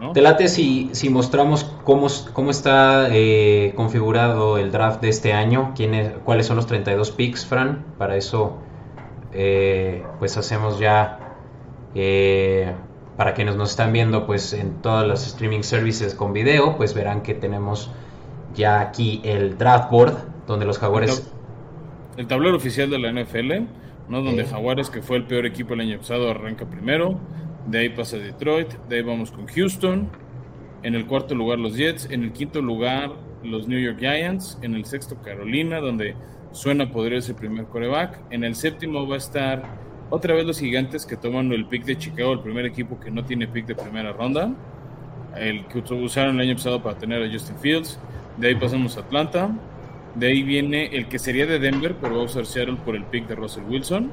¿no? 0.00 0.12
Te 0.12 0.20
late 0.20 0.46
si, 0.46 0.90
si 0.92 1.08
mostramos 1.08 1.64
cómo, 1.82 2.06
cómo 2.34 2.50
está 2.50 3.08
eh, 3.10 3.72
configurado 3.74 4.58
el 4.58 4.70
draft 4.70 5.00
de 5.00 5.08
este 5.08 5.32
año, 5.32 5.72
quién 5.74 6.20
cuáles 6.24 6.46
son 6.46 6.56
los 6.56 6.66
32 6.66 7.10
picks, 7.12 7.46
Fran. 7.46 7.84
Para 7.98 8.16
eso, 8.16 8.58
eh, 9.32 10.04
pues 10.18 10.36
hacemos 10.36 10.78
ya 10.78 11.36
eh, 11.94 12.74
para 13.16 13.32
quienes 13.32 13.56
nos 13.56 13.70
están 13.70 13.92
viendo 13.92 14.26
pues 14.26 14.52
en 14.52 14.82
todas 14.82 15.08
las 15.08 15.26
streaming 15.26 15.62
services 15.62 16.14
con 16.14 16.34
video, 16.34 16.76
pues 16.76 16.92
verán 16.94 17.22
que 17.22 17.34
tenemos 17.34 17.90
ya 18.54 18.80
aquí 18.80 19.22
el 19.24 19.56
draft 19.56 19.90
board 19.90 20.14
donde 20.46 20.66
los 20.66 20.78
Jaguares... 20.78 21.32
El, 22.16 22.26
tablero 22.26 22.56
oficial 22.56 22.90
de 22.90 22.98
la 22.98 23.12
NFL, 23.12 23.52
¿no? 24.08 24.22
Donde 24.22 24.44
Jaguares, 24.44 24.90
que 24.90 25.02
fue 25.02 25.16
el 25.16 25.24
peor 25.24 25.46
equipo 25.46 25.74
el 25.74 25.80
año 25.80 25.98
pasado, 25.98 26.30
arranca 26.30 26.66
primero. 26.66 27.18
De 27.66 27.78
ahí 27.78 27.88
pasa 27.88 28.16
Detroit, 28.16 28.72
de 28.88 28.96
ahí 28.96 29.02
vamos 29.02 29.30
con 29.30 29.46
Houston. 29.46 30.08
En 30.82 30.94
el 30.94 31.06
cuarto 31.06 31.34
lugar 31.34 31.58
los 31.58 31.76
Jets, 31.76 32.08
en 32.10 32.22
el 32.22 32.32
quinto 32.32 32.62
lugar 32.62 33.12
los 33.42 33.66
New 33.66 33.78
York 33.78 33.98
Giants, 33.98 34.58
en 34.62 34.74
el 34.74 34.84
sexto 34.84 35.20
Carolina, 35.22 35.80
donde 35.80 36.14
suena 36.52 36.90
podría 36.90 37.20
ser 37.20 37.34
el 37.34 37.40
primer 37.40 37.66
coreback. 37.66 38.20
En 38.30 38.44
el 38.44 38.54
séptimo 38.54 39.06
va 39.06 39.16
a 39.16 39.18
estar 39.18 39.62
otra 40.10 40.34
vez 40.34 40.44
los 40.46 40.60
gigantes 40.60 41.04
que 41.04 41.16
toman 41.16 41.52
el 41.52 41.66
pick 41.66 41.84
de 41.84 41.98
Chicago, 41.98 42.32
el 42.32 42.40
primer 42.40 42.66
equipo 42.66 42.98
que 43.00 43.10
no 43.10 43.24
tiene 43.24 43.48
pick 43.48 43.66
de 43.66 43.74
primera 43.74 44.12
ronda. 44.12 44.52
El 45.36 45.66
que 45.66 45.80
usaron 45.92 46.36
el 46.36 46.48
año 46.48 46.56
pasado 46.56 46.82
para 46.82 46.96
tener 46.96 47.22
a 47.22 47.30
Justin 47.30 47.58
Fields. 47.58 47.98
De 48.36 48.48
ahí 48.48 48.54
pasamos 48.54 48.96
a 48.96 49.00
Atlanta. 49.00 49.50
De 50.16 50.28
ahí 50.28 50.42
viene 50.42 50.86
el 50.96 51.08
que 51.08 51.18
sería 51.18 51.46
de 51.46 51.58
Denver, 51.58 51.94
pero 52.00 52.16
va 52.16 52.22
a 52.22 52.24
usar 52.24 52.46
Seattle 52.46 52.78
por 52.84 52.96
el 52.96 53.04
pick 53.04 53.26
de 53.26 53.34
Russell 53.34 53.64
Wilson. 53.64 54.10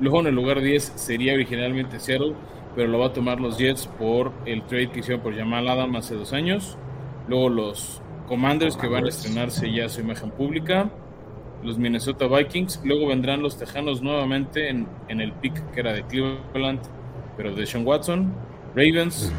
Luego 0.00 0.20
en 0.20 0.26
el 0.26 0.34
lugar 0.34 0.60
10 0.60 0.92
sería 0.96 1.34
originalmente 1.34 2.00
Seattle, 2.00 2.34
pero 2.74 2.88
lo 2.88 2.98
va 2.98 3.06
a 3.06 3.12
tomar 3.12 3.40
los 3.40 3.58
Jets 3.58 3.86
por 3.86 4.32
el 4.46 4.62
trade 4.62 4.90
que 4.90 5.00
hicieron 5.00 5.22
por 5.22 5.36
Jamal 5.36 5.68
Adam 5.68 5.94
hace 5.96 6.14
dos 6.14 6.32
años. 6.32 6.76
Luego 7.28 7.48
los 7.48 8.02
Commanders 8.26 8.76
que 8.76 8.88
van 8.88 9.04
a 9.04 9.08
estrenarse 9.08 9.70
ya 9.72 9.88
su 9.88 10.00
imagen 10.00 10.30
pública 10.30 10.90
los 11.62 11.78
Minnesota 11.78 12.26
Vikings. 12.26 12.80
Luego 12.84 13.08
vendrán 13.08 13.42
los 13.42 13.56
Tejanos 13.56 14.02
nuevamente 14.02 14.68
en, 14.68 14.86
el 15.08 15.32
pick 15.32 15.54
que 15.72 15.80
era 15.80 15.92
de 15.92 16.04
Cleveland, 16.04 16.80
pero 17.36 17.54
de 17.54 17.66
Sean 17.66 17.86
Watson. 17.86 18.32
Ravens. 18.74 19.32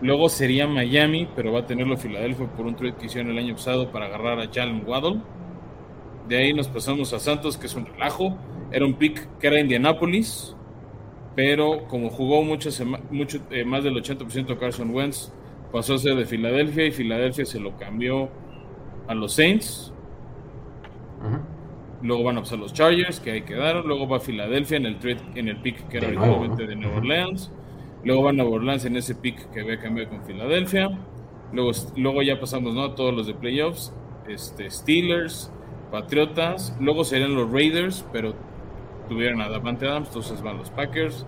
Luego 0.00 0.28
sería 0.28 0.66
Miami, 0.66 1.28
pero 1.34 1.52
va 1.52 1.60
a 1.60 1.66
tenerlo 1.66 1.96
Filadelfia 1.96 2.46
por 2.46 2.66
un 2.66 2.76
trade 2.76 2.94
que 2.94 3.06
hicieron 3.06 3.32
el 3.32 3.38
año 3.38 3.54
pasado 3.54 3.90
para 3.90 4.06
agarrar 4.06 4.38
a 4.40 4.48
Jalen 4.52 4.84
Waddle. 4.86 5.20
De 6.28 6.36
ahí 6.36 6.52
nos 6.52 6.68
pasamos 6.68 7.12
a 7.12 7.18
Santos, 7.18 7.56
que 7.56 7.66
es 7.66 7.74
un 7.74 7.86
relajo. 7.86 8.36
Era 8.70 8.84
un 8.84 8.94
pick 8.94 9.38
que 9.38 9.46
era 9.46 9.58
Indianapolis, 9.58 10.54
pero 11.34 11.88
como 11.88 12.10
jugó 12.10 12.42
mucho, 12.42 12.70
mucho 13.10 13.38
eh, 13.50 13.64
más 13.64 13.82
del 13.82 13.94
80% 13.94 14.58
Carson 14.58 14.90
Wentz, 14.94 15.32
pasó 15.72 15.94
a 15.94 15.98
ser 15.98 16.14
de 16.16 16.26
Filadelfia 16.26 16.86
y 16.86 16.92
Filadelfia 16.92 17.44
se 17.44 17.58
lo 17.58 17.76
cambió 17.76 18.28
a 19.08 19.14
los 19.14 19.32
Saints. 19.32 19.92
Luego 22.02 22.22
van 22.22 22.38
a 22.38 22.40
pasar 22.40 22.58
los 22.60 22.72
Chargers, 22.72 23.18
que 23.18 23.32
ahí 23.32 23.42
quedaron. 23.42 23.86
Luego 23.86 24.06
va 24.06 24.18
a 24.18 24.20
Filadelfia 24.20 24.76
en 24.76 24.86
el 24.86 24.98
trade, 24.98 25.20
en 25.34 25.48
el 25.48 25.56
pick 25.56 25.88
que 25.88 25.98
era 25.98 26.08
originalmente 26.08 26.66
de 26.66 26.76
Nueva 26.76 26.98
Orleans. 26.98 27.50
Luego 28.08 28.22
va 28.22 28.30
a 28.30 28.42
Orleans 28.42 28.86
en 28.86 28.96
ese 28.96 29.14
pick 29.14 29.50
que 29.50 29.60
había 29.60 29.78
cambiado 29.78 30.08
con 30.08 30.24
Filadelfia. 30.24 30.98
Luego, 31.52 31.72
luego 31.94 32.22
ya 32.22 32.40
pasamos 32.40 32.72
¿no? 32.72 32.92
todos 32.92 33.12
los 33.12 33.26
de 33.26 33.34
playoffs. 33.34 33.92
Este, 34.26 34.70
Steelers, 34.70 35.52
Patriotas. 35.90 36.74
Luego 36.80 37.04
serían 37.04 37.34
los 37.34 37.52
Raiders, 37.52 38.06
pero 38.10 38.32
tuvieron 39.10 39.42
a 39.42 39.50
Davante 39.50 39.86
Adams, 39.86 40.08
entonces 40.08 40.40
van 40.40 40.56
los 40.56 40.70
Packers. 40.70 41.26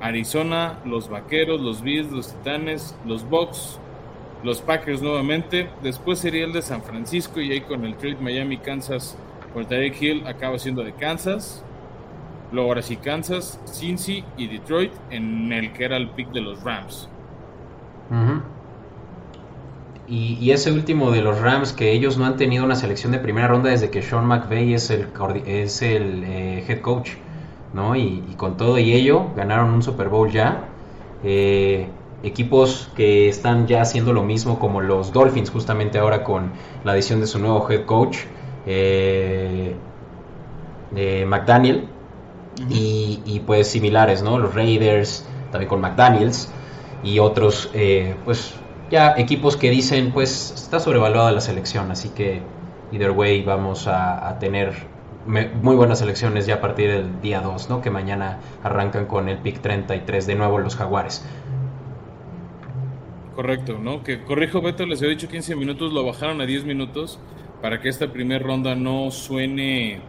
Arizona, 0.00 0.78
los 0.84 1.08
Vaqueros, 1.08 1.60
los 1.60 1.82
Bills, 1.82 2.12
los 2.12 2.32
Titanes, 2.32 2.94
los 3.04 3.28
Bucks, 3.28 3.80
los 4.44 4.62
Packers 4.62 5.02
nuevamente. 5.02 5.68
Después 5.82 6.20
sería 6.20 6.44
el 6.44 6.52
de 6.52 6.62
San 6.62 6.84
Francisco 6.84 7.40
y 7.40 7.50
ahí 7.50 7.62
con 7.62 7.84
el 7.84 7.96
trade 7.96 8.18
Miami, 8.20 8.58
Kansas 8.58 9.18
por 9.52 9.64
Tarek 9.64 10.00
Hill 10.00 10.28
acaba 10.28 10.60
siendo 10.60 10.84
de 10.84 10.92
Kansas. 10.92 11.64
Luego 12.52 12.68
ahora 12.68 12.82
sí 12.82 12.96
Kansas, 12.96 13.60
Cincy 13.66 14.24
y 14.36 14.48
Detroit 14.48 14.92
en 15.10 15.52
el 15.52 15.72
que 15.72 15.84
era 15.84 15.96
el 15.96 16.08
pick 16.10 16.32
de 16.32 16.40
los 16.40 16.62
Rams. 16.62 17.08
y, 20.08 20.50
ese 20.50 20.72
último 20.72 21.12
de 21.12 21.22
los 21.22 21.40
Rams, 21.40 21.72
que 21.72 21.92
ellos 21.92 22.18
no 22.18 22.26
han 22.26 22.36
tenido 22.36 22.64
una 22.64 22.74
selección 22.74 23.12
de 23.12 23.20
primera 23.20 23.46
ronda 23.46 23.70
desde 23.70 23.90
que 23.90 24.02
Sean 24.02 24.26
McVay 24.26 24.74
es 24.74 24.90
el, 24.90 26.24
eh, 26.24 26.64
head 26.66 26.80
coach, 26.80 27.10
¿no? 27.72 27.94
Y, 27.94 28.20
con 28.36 28.56
todo 28.56 28.78
y 28.78 28.92
ello 28.92 29.26
ganaron 29.36 29.70
un 29.70 29.82
Super 29.82 30.08
Bowl 30.08 30.28
ya. 30.30 30.64
Eh, 31.22 31.86
equipos 32.24 32.90
que 32.96 33.28
están 33.28 33.66
ya 33.68 33.82
haciendo 33.82 34.12
lo 34.12 34.22
mismo 34.22 34.58
como 34.58 34.80
los 34.80 35.12
Dolphins 35.12 35.50
justamente 35.50 35.98
ahora 35.98 36.24
con 36.24 36.50
la 36.84 36.92
adición 36.92 37.20
de 37.20 37.26
su 37.26 37.38
nuevo 37.38 37.66
head 37.70 37.86
coach 37.86 38.18
eh, 38.66 39.74
McDaniel 41.26 41.88
y, 42.68 43.42
pues 43.46 43.68
similares, 43.68 44.22
¿no? 44.22 44.38
Los 44.38 44.54
Raiders, 44.54 45.26
también 45.50 45.68
con 45.68 45.80
McDaniels 45.80 46.50
y 47.02 47.18
otros, 47.18 47.70
eh, 47.74 48.14
pues 48.24 48.54
ya 48.90 49.14
equipos 49.16 49.56
que 49.56 49.70
dicen, 49.70 50.12
pues 50.12 50.52
está 50.54 50.80
sobrevaluada 50.80 51.32
la 51.32 51.40
selección, 51.40 51.90
así 51.90 52.10
que 52.10 52.42
either 52.92 53.12
way 53.12 53.42
vamos 53.42 53.86
a, 53.86 54.36
tener 54.40 54.74
muy 55.26 55.76
buenas 55.76 56.00
selecciones 56.00 56.46
ya 56.46 56.56
a 56.56 56.60
partir 56.60 56.90
del 56.90 57.20
día 57.20 57.40
2, 57.40 57.68
¿no? 57.68 57.80
Que 57.82 57.90
mañana 57.90 58.38
arrancan 58.62 59.06
con 59.06 59.28
el 59.28 59.38
pick 59.38 59.60
33 59.60 60.26
de 60.26 60.34
nuevo 60.34 60.58
los 60.58 60.76
Jaguares. 60.76 61.24
Correcto, 63.36 63.78
¿no? 63.78 64.02
Que 64.02 64.24
corrijo 64.24 64.60
Beto, 64.60 64.84
les 64.86 65.00
he 65.02 65.06
dicho 65.06 65.28
15 65.28 65.56
minutos, 65.56 65.92
lo 65.92 66.04
bajaron 66.04 66.40
a 66.40 66.46
10 66.46 66.64
minutos 66.64 67.18
para 67.62 67.80
que 67.80 67.88
esta 67.88 68.12
primera 68.12 68.44
ronda 68.44 68.74
no 68.74 69.10
suene 69.10 70.00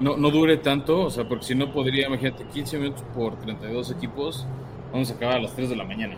no, 0.00 0.16
no 0.16 0.30
dure 0.30 0.56
tanto, 0.56 1.04
o 1.04 1.10
sea, 1.10 1.28
porque 1.28 1.44
si 1.44 1.54
no 1.54 1.72
podría, 1.72 2.06
imagínate, 2.08 2.44
15 2.44 2.78
minutos 2.78 3.04
por 3.14 3.36
32 3.36 3.90
equipos, 3.92 4.46
vamos 4.92 5.10
a 5.10 5.14
acabar 5.14 5.36
a 5.36 5.40
las 5.40 5.54
3 5.54 5.70
de 5.70 5.76
la 5.76 5.84
mañana. 5.84 6.16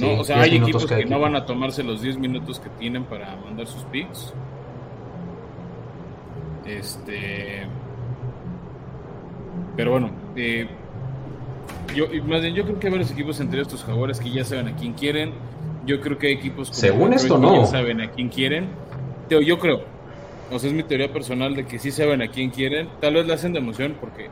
¿no? 0.00 0.20
o 0.20 0.24
sea, 0.24 0.42
hay 0.42 0.56
equipos 0.56 0.86
que 0.86 1.06
no 1.06 1.18
van 1.18 1.36
a 1.36 1.46
tomarse 1.46 1.82
los 1.82 2.02
10 2.02 2.18
minutos 2.18 2.60
que 2.60 2.68
tienen 2.70 3.04
para 3.04 3.34
mandar 3.36 3.66
sus 3.66 3.82
picks. 3.84 4.32
Este. 6.66 7.66
Pero 9.76 9.92
bueno, 9.92 10.10
eh, 10.36 10.68
yo, 11.94 12.06
más 12.24 12.42
bien, 12.42 12.54
yo 12.54 12.64
creo 12.64 12.78
que 12.78 12.86
hay 12.88 12.92
varios 12.92 13.10
equipos 13.10 13.40
entre 13.40 13.60
estos 13.60 13.82
jugadores 13.84 14.20
que 14.20 14.30
ya 14.30 14.44
saben 14.44 14.68
a 14.68 14.76
quién 14.76 14.92
quieren. 14.92 15.32
Yo 15.84 16.00
creo 16.00 16.18
que 16.18 16.28
hay 16.28 16.32
equipos 16.34 16.68
como 16.68 16.80
Según 16.80 17.12
esto, 17.12 17.38
no. 17.38 17.52
que 17.52 17.58
ya 17.60 17.66
saben 17.66 18.00
a 18.00 18.10
quién 18.10 18.28
quieren. 18.28 18.68
Yo 19.30 19.58
creo, 19.58 19.82
o 20.50 20.58
sea, 20.58 20.70
es 20.70 20.76
mi 20.76 20.82
teoría 20.82 21.12
personal 21.12 21.54
de 21.54 21.66
que 21.66 21.78
sí 21.78 21.90
saben 21.90 22.22
a 22.22 22.28
quién 22.28 22.50
quieren. 22.50 22.88
Tal 23.00 23.14
vez 23.14 23.26
la 23.26 23.34
hacen 23.34 23.52
de 23.52 23.58
emoción 23.58 23.96
porque 24.00 24.28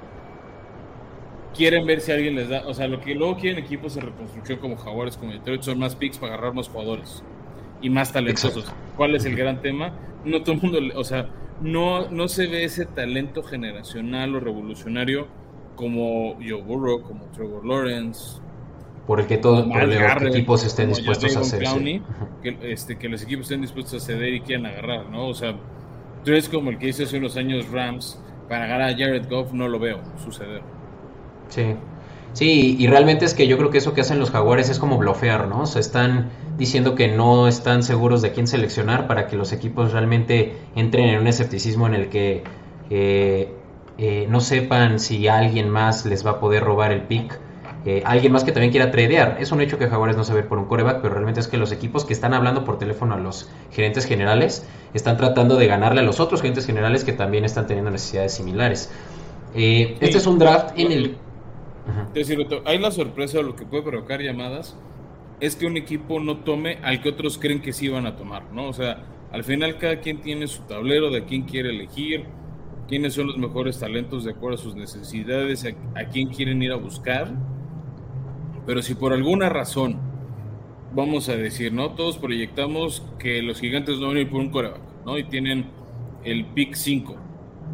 quieren 1.54 1.86
ver 1.86 2.00
si 2.00 2.12
alguien 2.12 2.34
les 2.34 2.48
da. 2.48 2.66
O 2.66 2.74
sea, 2.74 2.88
lo 2.88 3.00
que 3.00 3.14
luego 3.14 3.36
quieren 3.36 3.62
equipos 3.62 3.94
de 3.94 4.02
reconstrucción 4.02 4.58
como 4.58 4.76
Jaguares, 4.76 5.16
como 5.16 5.32
Detroit, 5.32 5.62
son 5.62 5.78
más 5.78 5.96
picks 5.96 6.18
para 6.18 6.34
agarrar 6.34 6.54
más 6.54 6.68
jugadores 6.68 7.22
y 7.80 7.90
más 7.90 8.12
talentosos. 8.12 8.72
¿Cuál 8.96 9.14
es 9.14 9.24
el 9.24 9.36
gran 9.36 9.60
tema? 9.60 9.92
No 10.24 10.42
todo 10.42 10.54
el 10.54 10.60
mundo, 10.60 10.78
o 10.94 11.04
sea, 11.04 11.28
no, 11.60 12.08
no 12.10 12.28
se 12.28 12.46
ve 12.46 12.64
ese 12.64 12.86
talento 12.86 13.42
generacional 13.42 14.34
o 14.34 14.40
revolucionario 14.40 15.28
como 15.76 16.34
Joe 16.34 16.62
Burrow, 16.62 17.02
como 17.02 17.24
Trevor 17.26 17.64
Lawrence. 17.66 18.40
Por 19.06 19.20
el 19.20 19.26
que 19.26 19.36
todos 19.36 19.66
los 19.66 20.34
equipos 20.34 20.64
estén 20.64 20.88
dispuestos 20.88 21.36
a 21.36 21.40
hacer. 21.40 21.62
que, 22.42 22.56
este, 22.62 22.96
que 22.96 23.08
los 23.08 23.22
equipos 23.22 23.44
estén 23.44 23.60
dispuestos 23.60 24.02
a 24.02 24.06
ceder 24.06 24.32
y 24.32 24.40
quieran 24.40 24.64
agarrar, 24.66 25.10
¿no? 25.10 25.28
O 25.28 25.34
sea, 25.34 25.56
es 26.32 26.48
como 26.48 26.70
el 26.70 26.78
que 26.78 26.88
hizo 26.88 27.02
hace 27.02 27.18
unos 27.18 27.36
años 27.36 27.68
Rams 27.70 28.18
para 28.48 28.66
ganar 28.66 28.90
a 28.90 28.96
Jared 28.96 29.28
Goff, 29.28 29.52
no 29.52 29.68
lo 29.68 29.78
veo 29.78 30.00
suceder. 30.22 30.62
Sí. 31.48 31.76
Sí, 32.32 32.76
y 32.80 32.88
realmente 32.88 33.24
es 33.24 33.32
que 33.32 33.46
yo 33.46 33.56
creo 33.56 33.70
que 33.70 33.78
eso 33.78 33.94
que 33.94 34.00
hacen 34.00 34.18
los 34.18 34.32
jaguares 34.32 34.68
es 34.68 34.80
como 34.80 34.98
blofear, 34.98 35.46
¿no? 35.46 35.60
O 35.60 35.66
sea, 35.66 35.80
están 35.80 36.30
diciendo 36.58 36.96
que 36.96 37.06
no 37.06 37.46
están 37.46 37.84
seguros 37.84 38.22
de 38.22 38.32
quién 38.32 38.48
seleccionar 38.48 39.06
para 39.06 39.28
que 39.28 39.36
los 39.36 39.52
equipos 39.52 39.92
realmente 39.92 40.56
entren 40.74 41.10
en 41.10 41.20
un 41.20 41.28
escepticismo 41.28 41.86
en 41.86 41.94
el 41.94 42.08
que 42.08 42.42
eh, 42.90 43.54
eh, 43.98 44.26
no 44.28 44.40
sepan 44.40 44.98
si 44.98 45.28
alguien 45.28 45.70
más 45.70 46.04
les 46.06 46.26
va 46.26 46.32
a 46.32 46.40
poder 46.40 46.64
robar 46.64 46.90
el 46.90 47.02
pick 47.02 47.38
eh, 47.86 48.02
alguien 48.06 48.32
más 48.32 48.44
que 48.44 48.52
también 48.52 48.70
quiera 48.70 48.90
tradear. 48.90 49.36
Es 49.40 49.52
un 49.52 49.60
hecho 49.60 49.78
que 49.78 49.88
Jaguares 49.88 50.16
no 50.16 50.24
se 50.24 50.32
ve 50.32 50.42
por 50.42 50.58
un 50.58 50.64
coreback, 50.64 51.02
pero 51.02 51.12
realmente 51.12 51.40
es 51.40 51.48
que 51.48 51.58
los 51.58 51.70
equipos 51.70 52.06
que 52.06 52.14
están 52.14 52.32
hablando 52.32 52.64
por 52.64 52.78
teléfono 52.78 53.14
a 53.14 53.18
los 53.18 53.50
gerentes 53.72 54.06
generales 54.06 54.66
están 54.94 55.18
tratando 55.18 55.56
de 55.56 55.66
ganarle 55.66 56.00
a 56.00 56.04
los 56.04 56.18
otros 56.18 56.40
gerentes 56.40 56.64
generales 56.64 57.04
que 57.04 57.12
también 57.12 57.44
están 57.44 57.66
teniendo 57.66 57.90
necesidades 57.90 58.32
similares. 58.32 58.90
Eh, 59.54 59.98
este 60.00 60.16
es 60.16 60.26
un 60.26 60.38
draft 60.38 60.78
en 60.78 60.92
el... 60.92 61.16
hay 62.64 62.78
la 62.78 62.90
sorpresa 62.90 63.40
o 63.40 63.42
lo 63.42 63.54
que 63.54 63.66
puede 63.66 63.82
provocar 63.82 64.22
llamadas 64.22 64.76
es 65.40 65.54
que 65.54 65.66
un 65.66 65.76
equipo 65.76 66.20
no 66.20 66.38
tome 66.38 66.78
al 66.82 67.02
que 67.02 67.10
otros 67.10 67.36
creen 67.36 67.60
que 67.60 67.74
sí 67.74 67.88
van 67.88 68.06
a 68.06 68.16
tomar, 68.16 68.50
¿no? 68.52 68.68
O 68.68 68.72
sea, 68.72 69.04
al 69.30 69.44
final 69.44 69.76
cada 69.76 70.00
quien 70.00 70.22
tiene 70.22 70.46
su 70.46 70.62
tablero 70.62 71.10
de 71.10 71.24
quién 71.24 71.42
quiere 71.42 71.68
elegir, 71.68 72.24
quiénes 72.88 73.12
son 73.12 73.26
los 73.26 73.36
mejores 73.36 73.78
talentos 73.78 74.24
de 74.24 74.30
acuerdo 74.30 74.56
a 74.56 74.62
sus 74.62 74.74
necesidades, 74.74 75.66
a 75.94 76.04
quién 76.06 76.28
quieren 76.28 76.62
ir 76.62 76.72
a 76.72 76.76
buscar 76.76 77.34
pero 78.66 78.82
si 78.82 78.94
por 78.94 79.12
alguna 79.12 79.48
razón, 79.48 79.98
vamos 80.94 81.28
a 81.28 81.36
decir, 81.36 81.72
¿no? 81.72 81.90
Todos 81.90 82.18
proyectamos 82.18 83.02
que 83.18 83.42
los 83.42 83.60
gigantes 83.60 83.98
no 83.98 84.08
van 84.08 84.16
a 84.16 84.20
ir 84.20 84.30
por 84.30 84.40
un 84.40 84.50
coreback, 84.50 84.80
¿no? 85.04 85.18
Y 85.18 85.24
tienen 85.24 85.66
el 86.24 86.46
pick 86.46 86.74
5. 86.74 87.16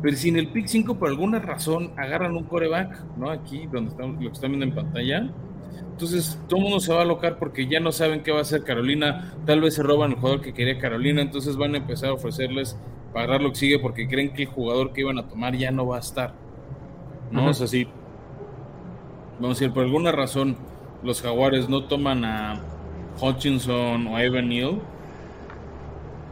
Pero 0.02 0.16
si 0.16 0.30
en 0.30 0.36
el 0.38 0.48
pick 0.48 0.66
5 0.66 0.98
por 0.98 1.08
alguna 1.08 1.38
razón 1.38 1.92
agarran 1.96 2.36
un 2.36 2.44
coreback, 2.44 3.04
¿no? 3.16 3.30
Aquí, 3.30 3.66
donde 3.70 3.90
estamos, 3.90 4.22
lo 4.22 4.28
que 4.30 4.34
están 4.34 4.50
viendo 4.50 4.66
en 4.66 4.74
pantalla. 4.74 5.30
Entonces 5.92 6.40
todo 6.48 6.58
el 6.58 6.62
mundo 6.64 6.80
se 6.80 6.92
va 6.92 7.00
a 7.00 7.02
alocar 7.02 7.38
porque 7.38 7.66
ya 7.66 7.78
no 7.78 7.92
saben 7.92 8.22
qué 8.22 8.32
va 8.32 8.38
a 8.38 8.42
hacer 8.42 8.64
Carolina. 8.64 9.34
Tal 9.44 9.60
vez 9.60 9.74
se 9.74 9.82
roban 9.82 10.12
el 10.12 10.16
jugador 10.16 10.40
que 10.40 10.54
quería 10.54 10.78
Carolina. 10.78 11.20
Entonces 11.20 11.56
van 11.56 11.74
a 11.74 11.78
empezar 11.78 12.10
a 12.10 12.14
ofrecerles 12.14 12.78
pagar 13.12 13.42
lo 13.42 13.50
que 13.50 13.56
sigue 13.56 13.78
porque 13.78 14.08
creen 14.08 14.32
que 14.32 14.44
el 14.44 14.48
jugador 14.48 14.92
que 14.92 15.02
iban 15.02 15.18
a 15.18 15.28
tomar 15.28 15.54
ya 15.56 15.70
no 15.70 15.86
va 15.86 15.96
a 15.96 16.00
estar. 16.00 16.34
¿No? 17.30 17.50
Es 17.50 17.60
así. 17.60 17.86
Vamos 19.38 19.58
a 19.58 19.60
decir, 19.60 19.74
por 19.74 19.84
alguna 19.84 20.10
razón 20.10 20.56
los 21.02 21.22
Jaguares 21.22 21.68
no 21.68 21.84
toman 21.84 22.24
a 22.24 22.60
Hutchinson 23.20 24.06
o 24.06 24.16
a 24.16 24.24
Evan 24.24 24.48
Neal, 24.48 24.80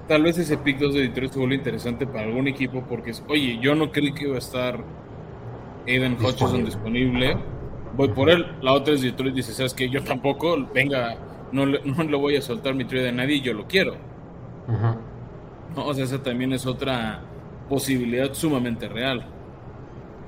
tal 0.09 0.23
vez 0.23 0.39
ese 0.39 0.57
pick 0.57 0.79
2 0.79 0.95
de 0.95 1.01
Detroit 1.03 1.33
se 1.33 1.39
vuelve 1.39 1.55
interesante 1.55 2.07
para 2.07 2.25
algún 2.25 2.49
equipo 2.49 2.83
porque 2.89 3.11
es, 3.11 3.23
oye, 3.29 3.59
yo 3.61 3.75
no 3.75 3.93
creí 3.93 4.13
que 4.13 4.25
iba 4.25 4.37
a 4.37 4.39
estar 4.39 4.83
Aiden 5.87 6.17
Hutchinson 6.23 6.65
disponible, 6.65 7.37
voy 7.97 8.09
por 8.09 8.31
él. 8.31 8.47
La 8.63 8.73
otra 8.73 8.95
es 8.95 9.03
Detroit 9.03 9.35
dice, 9.35 9.53
sabes 9.53 9.75
que 9.75 9.89
yo 9.89 10.03
tampoco, 10.03 10.57
venga, 10.75 11.17
no 11.53 11.67
le, 11.67 11.81
no 11.85 12.19
voy 12.19 12.37
a 12.37 12.43
soltar 12.43 12.75
mi 12.75 12.85
trade 12.85 13.11
a 13.11 13.13
nadie 13.13 13.41
yo 13.41 13.53
lo 13.55 13.67
quiero. 13.67 13.97
o 15.77 15.95
sea, 15.95 16.05
esa 16.05 16.23
también 16.23 16.53
es 16.53 16.67
otra 16.67 17.21
posibilidad 17.69 18.33
sumamente 18.33 18.89
real. 18.89 19.27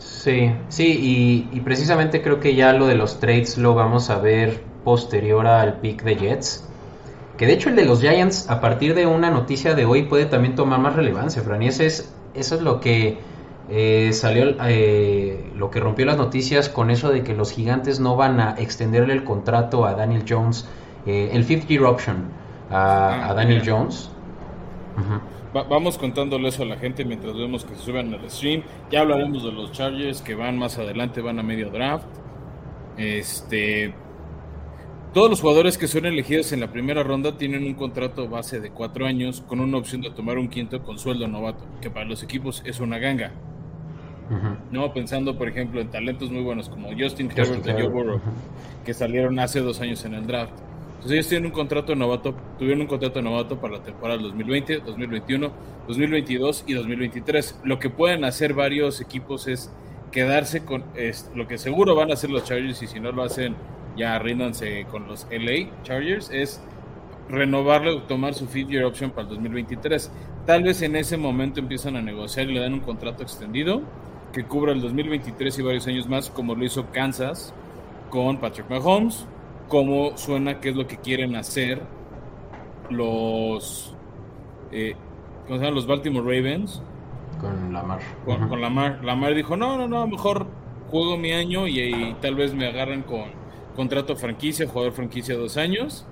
Sí, 0.01 0.51
sí, 0.69 1.47
y, 1.53 1.61
precisamente 1.61 2.23
creo 2.23 2.41
que 2.41 2.55
ya 2.55 2.73
lo 2.73 2.87
de 2.87 2.95
los 2.95 3.21
trades 3.21 3.59
lo 3.59 3.75
vamos 3.75 4.09
a 4.09 4.19
ver 4.19 4.63
posterior 4.83 5.47
al 5.47 5.75
pick 5.81 6.03
de 6.03 6.17
Jets. 6.17 6.65
Que 7.37 7.47
de 7.47 7.53
hecho 7.53 7.69
el 7.69 7.77
de 7.77 7.85
los 7.85 8.01
Giants, 8.01 8.49
a 8.49 8.61
partir 8.61 8.95
de 8.95 9.07
una 9.07 9.31
noticia 9.31 9.75
de 9.75 9.85
hoy, 9.85 10.05
puede 10.05 10.27
también 10.27 10.55
tomar 10.55 10.81
más 10.81 10.97
relevancia, 10.97 11.43
Fran. 11.43 11.63
Y 11.63 11.69
eso 11.69 11.83
es, 11.83 12.13
eso 12.35 12.55
es 12.55 12.63
lo 12.63 12.81
que 12.81 13.19
eh, 13.69 14.11
salió, 14.13 14.57
eh, 14.65 15.51
lo 15.57 15.71
que 15.71 15.81
rompió 15.81 16.07
las 16.07 16.17
noticias 16.17 16.71
con 16.71 16.91
eso 16.91 17.11
de 17.11 17.23
que 17.23 17.35
los 17.35 17.53
gigantes 17.53 18.01
no 18.01 18.17
van 18.17 18.41
a 18.41 18.55
extenderle 18.59 19.13
el 19.13 19.25
contrato 19.25 19.85
a 19.85 19.95
Daniel 19.95 20.25
Jones, 20.29 20.67
eh, 21.07 21.31
el 21.33 21.45
fifth 21.45 21.69
year 21.69 21.85
option 21.85 22.25
a, 22.71 23.31
ah, 23.31 23.35
Daniel 23.35 23.63
Jones 23.65 24.11
vamos 25.53 25.99
contándole 25.99 26.49
eso 26.49 26.63
a 26.63 26.67
la 26.67 26.77
gente 26.77 27.05
mientras 27.05 27.37
vemos 27.37 27.65
que 27.65 27.75
se 27.75 27.83
suben 27.83 28.13
al 28.15 28.31
stream. 28.31 28.63
Ya 28.91 29.01
hablaremos 29.01 29.45
de 29.45 29.53
los 29.53 29.73
Chargers 29.73 30.23
que 30.23 30.35
van 30.35 30.59
más 30.59 30.79
adelante, 30.79 31.21
van 31.21 31.39
a 31.39 31.43
medio 31.43 31.71
draft. 31.71 32.07
Este. 32.97 33.95
Todos 35.13 35.29
los 35.29 35.41
jugadores 35.41 35.77
que 35.77 35.89
son 35.89 36.07
elegidos 36.07 36.53
en 36.53 36.61
la 36.61 36.71
primera 36.71 37.03
ronda 37.03 37.37
tienen 37.37 37.65
un 37.65 37.75
contrato 37.75 38.29
base 38.29 38.61
de 38.61 38.71
cuatro 38.71 39.07
años 39.07 39.41
con 39.41 39.59
una 39.59 39.77
opción 39.77 40.03
de 40.03 40.11
tomar 40.11 40.39
un 40.39 40.49
quinto 40.49 40.83
con 40.85 41.01
sueldo 41.01 41.27
novato, 41.27 41.65
que 41.81 41.91
para 41.91 42.05
los 42.07 42.23
equipos 42.23 42.63
es 42.65 42.79
una 42.79 42.99
ganga. 42.99 43.33
No 44.71 44.93
pensando, 44.95 45.37
por 45.37 45.49
ejemplo, 45.49 45.81
en 45.81 45.91
talentos 45.91 46.31
muy 46.31 46.43
buenos 46.43 46.69
como 46.69 46.91
Justin, 46.97 47.29
Herbert 47.35 47.67
y 47.67 47.73
Joe 47.73 47.89
Burrow, 47.89 48.21
que 48.85 48.95
salieron 48.95 49.41
hace 49.41 49.59
dos 49.59 49.81
años 49.81 50.05
en 50.05 50.15
el 50.15 50.25
draft. 50.29 50.53
Entonces 51.01 51.13
ellos 51.13 51.29
tienen 51.29 51.47
un 51.47 51.53
contrato 51.53 51.97
novato, 51.97 52.35
tuvieron 52.59 52.83
un 52.83 52.87
contrato 52.87 53.23
novato 53.23 53.59
para 53.59 53.79
la 53.79 53.83
temporada 53.83 54.21
2020, 54.21 54.81
2021, 54.81 55.51
2022 55.89 56.65
y 56.67 56.75
2023. 56.75 57.61
Lo 57.65 57.79
que 57.79 57.89
pueden 57.89 58.23
hacer 58.25 58.53
varios 58.53 59.01
equipos 59.01 59.49
es 59.49 59.73
quedarse 60.13 60.63
con 60.63 60.85
lo 61.35 61.49
que 61.49 61.57
seguro 61.57 61.95
van 61.95 62.11
a 62.11 62.15
hacer 62.15 62.29
los 62.29 62.45
Chargers 62.45 62.83
y 62.83 62.87
si 62.87 63.01
no 63.01 63.13
lo 63.13 63.23
hacen 63.23 63.57
ya 63.97 64.19
ríndanse 64.19 64.85
con 64.91 65.07
los 65.09 65.27
LA 65.31 65.71
Chargers 65.85 66.29
es 66.31 66.61
renovarle 67.31 67.93
o 67.93 68.03
tomar 68.03 68.35
su 68.35 68.47
fifth 68.47 68.69
year 68.69 68.85
option 68.85 69.11
para 69.11 69.23
el 69.23 69.29
2023. 69.29 70.13
Tal 70.45 70.65
vez 70.65 70.83
en 70.83 70.97
ese 70.97 71.17
momento 71.17 71.61
empiezan 71.61 71.97
a 71.97 72.03
negociar 72.03 72.51
y 72.51 72.53
le 72.53 72.61
dan 72.61 72.75
un 72.75 72.81
contrato 72.81 73.23
extendido 73.23 73.81
que 74.35 74.45
cubra 74.45 74.73
el 74.73 74.83
2023 74.83 75.59
y 75.59 75.63
varios 75.63 75.87
años 75.87 76.07
más, 76.11 76.29
como 76.29 76.55
lo 76.55 76.63
hizo 76.63 76.91
Kansas 76.93 77.55
con 78.11 78.37
Patrick 78.37 78.69
Mahomes, 78.69 79.27
como 79.71 80.19
suena 80.19 80.61
que 80.61 80.71
es 80.71 80.77
lo 80.77 80.87
que 80.87 80.97
quieren 80.99 81.37
hacer 81.37 81.81
los, 82.91 83.95
eh, 84.73 84.97
¿cómo 85.47 85.59
se 85.59 85.65
llaman? 85.65 85.75
Los 85.77 85.87
Baltimore 85.87 86.25
Ravens. 86.25 86.83
Con 87.41 87.73
Lamar. 87.73 88.01
Con, 88.25 88.49
con 88.49 88.61
Lamar. 88.61 89.03
Lamar 89.03 89.35
dijo, 89.35 89.57
no, 89.57 89.79
no, 89.79 89.87
no, 89.87 90.07
mejor 90.09 90.47
juego 90.91 91.17
mi 91.17 91.33
año 91.33 91.69
y, 91.69 92.17
tal 92.21 92.35
vez 92.35 92.53
me 92.53 92.67
agarran 92.67 93.03
con 93.03 93.31
contrato 93.77 94.17
franquicia, 94.17 94.67
jugador 94.67 94.93
franquicia 94.93 95.37
dos 95.37 95.57
años, 95.57 96.05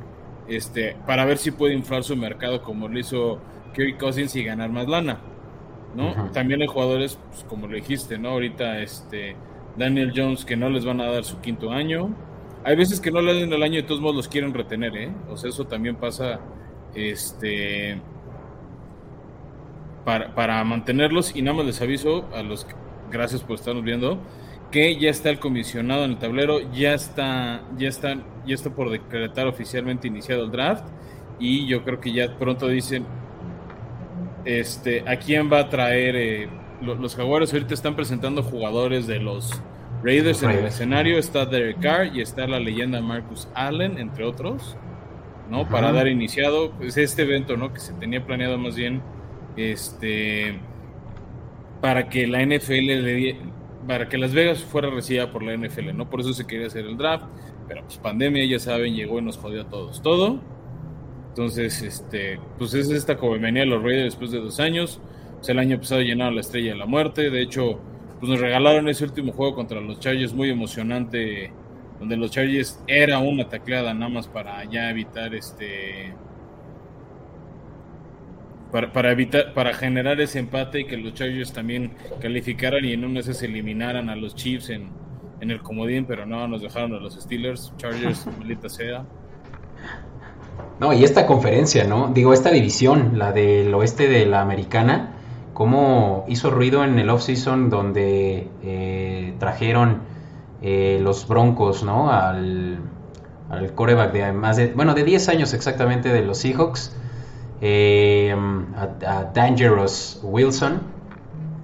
este, 0.47 0.97
para 1.05 1.25
ver 1.25 1.37
si 1.37 1.51
puede 1.51 1.75
inflar 1.75 2.05
su 2.05 2.17
mercado 2.17 2.63
como 2.63 2.87
lo 2.87 2.97
hizo 2.97 3.41
Kerry 3.75 3.99
Cousins 3.99 4.37
y 4.37 4.45
ganar 4.45 4.71
más 4.71 4.87
lana. 4.89 5.19
¿no? 5.97 6.31
También 6.31 6.63
hay 6.63 6.69
jugadores, 6.69 7.19
pues, 7.31 7.45
como 7.45 7.67
lo 7.67 7.75
dijiste, 7.75 8.19
¿no? 8.19 8.31
Ahorita 8.31 8.79
este 8.81 9.35
Daniel 9.77 10.13
Jones 10.15 10.45
que 10.45 10.57
no 10.57 10.69
les 10.69 10.85
van 10.85 11.01
a 11.01 11.11
dar 11.11 11.25
su 11.25 11.41
quinto 11.41 11.73
año. 11.73 12.15
Hay 12.65 12.77
veces 12.77 13.01
que 13.01 13.11
no 13.11 13.21
le 13.21 13.41
dan 13.41 13.53
el 13.53 13.63
año 13.63 13.75
y 13.75 13.83
de 13.83 13.89
todos 13.89 14.01
modos 14.01 14.17
los 14.17 14.29
quieren 14.29 14.53
retener, 14.53 14.97
¿eh? 14.97 15.13
O 15.29 15.37
sea, 15.37 15.51
eso 15.51 15.67
también 15.67 15.97
pasa 15.97 16.41
este 16.95 18.01
para, 20.05 20.35
para 20.35 20.63
mantenerlos 20.65 21.35
y 21.37 21.43
nada 21.43 21.59
más 21.59 21.67
les 21.67 21.81
aviso 21.83 22.29
a 22.35 22.43
los 22.43 22.67
gracias 23.11 23.43
por 23.43 23.57
estarnos 23.57 23.85
viendo 23.85 24.19
que 24.71 24.99
ya 24.99 25.11
está 25.11 25.31
el 25.31 25.39
comisionado 25.39 26.05
en 26.05 26.13
el 26.13 26.19
tablero, 26.19 26.61
ya 26.73 26.95
está 26.95 27.63
ya 27.77 27.89
está 27.89 28.17
ya 28.47 28.55
está 28.55 28.71
por 28.71 28.91
decretar 28.91 29.47
oficialmente 29.47 30.09
iniciado 30.09 30.45
el 30.45 30.51
draft 30.51 30.87
y 31.39 31.67
yo 31.67 31.85
creo 31.85 32.01
que 32.01 32.13
ya 32.13 32.37
pronto 32.39 32.69
dicen 32.69 33.07
este, 34.45 35.05
¿A 35.07 35.17
quién 35.17 35.53
va 35.53 35.61
a 35.61 35.69
traer? 35.69 36.17
Eh, 36.17 36.49
los 36.81 37.15
Jaguares 37.15 37.53
ahorita 37.53 37.75
están 37.75 37.95
presentando 37.97 38.43
jugadores 38.43 39.07
de 39.07 39.19
los 39.19 39.51
Raiders 40.03 40.43
en 40.43 40.51
el 40.51 40.65
escenario. 40.67 41.19
Está 41.19 41.47
Derek 41.47 41.81
Carr 41.81 42.15
y 42.15 42.21
está 42.21 42.47
la 42.47 42.61
leyenda 42.61 43.01
Marcus 43.01 43.49
Allen, 43.55 43.99
entre 43.99 44.25
otros, 44.25 44.77
¿no? 45.51 45.69
Para 45.69 45.93
dar 45.93 46.09
iniciado 46.09 46.73
pues, 46.73 46.97
este 46.97 47.23
evento, 47.23 47.57
¿no? 47.57 47.73
Que 47.73 47.81
se 47.81 47.93
tenía 47.95 48.25
planeado 48.25 48.59
más 48.59 48.77
bien 48.77 49.03
este 49.57 50.61
para 51.81 52.09
que 52.09 52.27
la 52.27 52.45
NFL 52.45 52.73
le 52.73 53.37
para 53.87 54.09
que 54.09 54.19
Las 54.19 54.35
Vegas 54.35 54.63
fuera 54.63 54.91
recibida 54.91 55.33
por 55.33 55.43
la 55.43 55.57
NFL, 55.57 55.97
¿no? 55.97 56.11
Por 56.11 56.21
eso 56.21 56.35
se 56.35 56.47
quería 56.47 56.67
hacer 56.67 56.85
el 56.85 56.99
draft, 56.99 57.25
pero 57.67 57.83
pues 57.85 57.97
pandemia, 57.97 58.45
ya 58.45 58.59
saben, 58.59 58.95
llegó 58.95 59.19
y 59.19 59.23
nos 59.23 59.39
jodió 59.39 59.63
a 59.63 59.69
todos. 59.69 60.03
Todo. 60.03 60.41
Entonces, 61.31 61.81
este, 61.83 62.39
pues 62.59 62.75
es 62.75 62.91
esta 62.91 63.15
venía 63.15 63.63
de 63.63 63.67
los 63.67 63.83
Raiders 63.83 64.13
después 64.13 64.31
de 64.31 64.41
dos 64.41 64.61
años. 64.61 65.01
Pues 65.37 65.49
el 65.49 65.59
año 65.59 65.79
pasado 65.79 66.03
llenaron 66.03 66.35
la 66.35 66.43
estrella 66.43 66.73
de 66.73 66.79
la 66.79 66.87
muerte. 66.87 67.31
De 67.31 67.41
hecho, 67.41 67.81
pues 68.19 68.31
nos 68.31 68.41
regalaron 68.41 68.89
ese 68.89 69.05
último 69.05 69.33
juego 69.33 69.55
contra 69.55 69.81
los 69.81 70.01
Chargers 70.01 70.33
muy 70.35 70.51
emocionante, 70.51 71.53
donde 71.99 72.17
los 72.17 72.31
Chargers 72.31 72.83
era 72.87 73.19
una 73.19 73.49
tacleada 73.49 73.95
nada 73.95 74.11
más 74.11 74.27
para 74.27 74.65
ya 74.65 74.91
evitar 74.91 75.35
este. 75.35 76.15
Para, 78.73 79.13
evitar, 79.13 79.55
para 79.55 79.73
generar 79.73 80.21
ese 80.21 80.41
empate 80.41 80.81
y 80.81 80.85
que 80.85 80.99
los 80.99 81.15
Chargers 81.15 81.53
también 81.53 81.93
calificaran 82.21 82.85
y 82.85 82.93
en 82.93 83.05
un 83.05 83.15
mes 83.15 83.25
se 83.25 83.47
eliminaran 83.47 84.11
a 84.11 84.17
los 84.17 84.35
Chiefs 84.35 84.69
en, 84.69 84.91
en 85.41 85.51
el 85.51 85.63
comodín, 85.63 86.05
pero 86.05 86.27
no, 86.27 86.47
nos 86.49 86.61
dejaron 86.61 86.93
a 86.95 86.99
los 86.99 87.15
Steelers, 87.15 87.73
Chargers, 87.79 88.27
maldita 88.39 88.69
sea. 88.69 89.07
No, 90.81 90.93
y 90.93 91.03
esta 91.03 91.27
conferencia, 91.27 91.85
¿no? 91.85 92.09
Digo, 92.13 92.33
esta 92.33 92.51
división, 92.51 93.19
la 93.19 93.33
del 93.33 93.73
oeste 93.75 94.07
de 94.07 94.27
la 94.27 94.43
americana, 94.43 95.18
cómo 95.59 96.25
hizo 96.29 96.51
ruido 96.51 96.85
en 96.85 97.01
el 97.01 97.11
offseason 97.11 97.69
donde 97.69 98.47
eh, 98.63 99.35
trajeron 99.41 100.03
eh, 100.63 101.01
los 101.03 101.27
Broncos, 101.27 101.83
¿no? 101.83 102.13
Al, 102.13 102.79
al 103.51 103.75
coreback 103.75 104.13
de 104.13 104.33
más 104.33 104.57
de, 104.57 104.69
bueno, 104.69 104.95
de 104.95 105.03
10 105.03 105.29
años 105.31 105.55
exactamente 105.55 106.11
de 106.11 106.23
los 106.23 106.39
Seahawks, 106.39 106.95
eh, 107.61 108.37
a, 109.05 109.25
Dangerous 109.35 110.21
Wilson. 110.23 110.81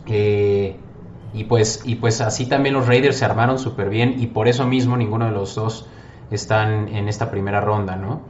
y, 0.08 1.44
pues, 1.44 1.82
y 1.84 1.94
pues 1.94 2.20
así 2.20 2.46
también 2.46 2.74
los 2.74 2.88
Raiders 2.88 3.18
se 3.18 3.24
armaron 3.24 3.60
súper 3.60 3.90
bien 3.90 4.16
y 4.18 4.26
por 4.26 4.48
eso 4.48 4.66
mismo 4.66 4.96
ninguno 4.96 5.26
de 5.26 5.30
los 5.30 5.54
dos 5.54 5.88
están 6.32 6.88
en 6.88 7.06
esta 7.06 7.30
primera 7.30 7.60
ronda, 7.60 7.94
¿no? 7.94 8.22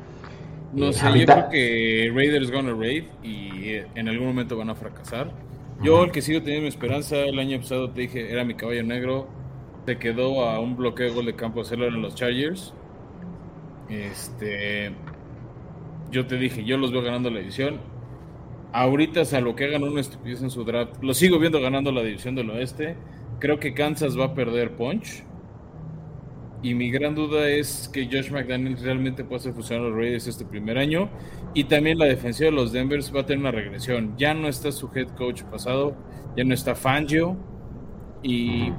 No 0.75 0.93
sé, 0.93 1.07
yo 1.19 1.25
creo 1.25 1.49
que 1.49 2.13
Raiders 2.15 2.51
gonna 2.51 2.75
raid 2.79 3.05
y 3.23 3.77
en 3.95 4.09
algún 4.09 4.27
momento 4.27 4.59
van 4.59 4.69
a 4.69 4.75
fracasar. 4.75 5.54
Yo 5.83 6.05
el 6.05 6.13
que 6.13 6.23
sigo 6.23 6.43
teniendo 6.43 6.69
esperanza, 6.69 7.17
el 7.17 7.39
año 7.39 7.59
pasado 7.59 7.91
te 7.91 8.03
dije, 8.03 8.33
era 8.33 8.45
mi 8.45 8.55
caballo 8.55 8.83
negro, 8.83 9.29
se 9.87 9.99
quedó 9.99 10.45
a 10.49 10.61
un 10.61 10.77
bloqueo 10.77 11.09
de 11.09 11.15
gol 11.15 11.27
de 11.27 11.35
campo 11.35 11.61
hacerlo 11.61 11.87
en 11.87 12.01
los 12.01 12.15
Chargers. 12.15 12.73
Este, 13.89 14.93
yo 16.11 16.27
te 16.27 16.37
dije, 16.39 16.65
yo 16.65 16.79
los 16.79 16.93
veo 16.93 17.03
ganando 17.03 17.31
la 17.31 17.41
división. 17.41 17.81
Ahorita, 18.73 19.25
salvo 19.25 19.55
que 19.55 19.65
hagan 19.67 19.83
una 19.85 20.01
estupidez 20.01 20.43
en 20.43 20.51
su 20.51 20.65
draft, 20.65 21.03
lo 21.03 21.15
sigo 21.15 21.39
viendo 21.39 21.61
ganando 21.61 21.93
la 21.93 22.03
división 22.03 22.35
del 22.35 22.51
oeste. 22.51 22.97
Creo 23.39 23.59
que 23.59 23.75
Kansas 23.75 24.19
va 24.19 24.27
a 24.27 24.35
perder 24.35 24.77
punch 24.77 25.23
y 26.65 26.73
mi 26.73 26.91
gran 26.91 27.15
duda 27.15 27.47
es 27.51 27.91
que 27.93 28.07
Josh 28.07 28.31
McDaniels 28.31 28.81
realmente 28.81 29.23
puede 29.23 29.41
hacer 29.41 29.53
funcionar 29.53 29.85
a 29.85 29.89
los 29.91 29.99
Raiders 29.99 30.27
este 30.27 30.47
primer 30.47 30.79
año. 30.79 31.11
Y 31.53 31.65
también 31.65 31.99
la 31.99 32.07
defensiva 32.07 32.49
de 32.49 32.57
los 32.57 32.73
Denvers 32.73 33.15
va 33.15 33.21
a 33.21 33.27
tener 33.27 33.41
una 33.41 33.51
regresión. 33.51 34.15
Ya 34.17 34.33
no 34.33 34.49
está 34.49 34.73
su 34.73 34.89
head 34.95 35.09
coach 35.09 35.43
pasado, 35.43 35.95
ya 36.35 36.43
no 36.43 36.55
está 36.55 36.75
Fangio. 36.75 37.37
Y 38.23 38.73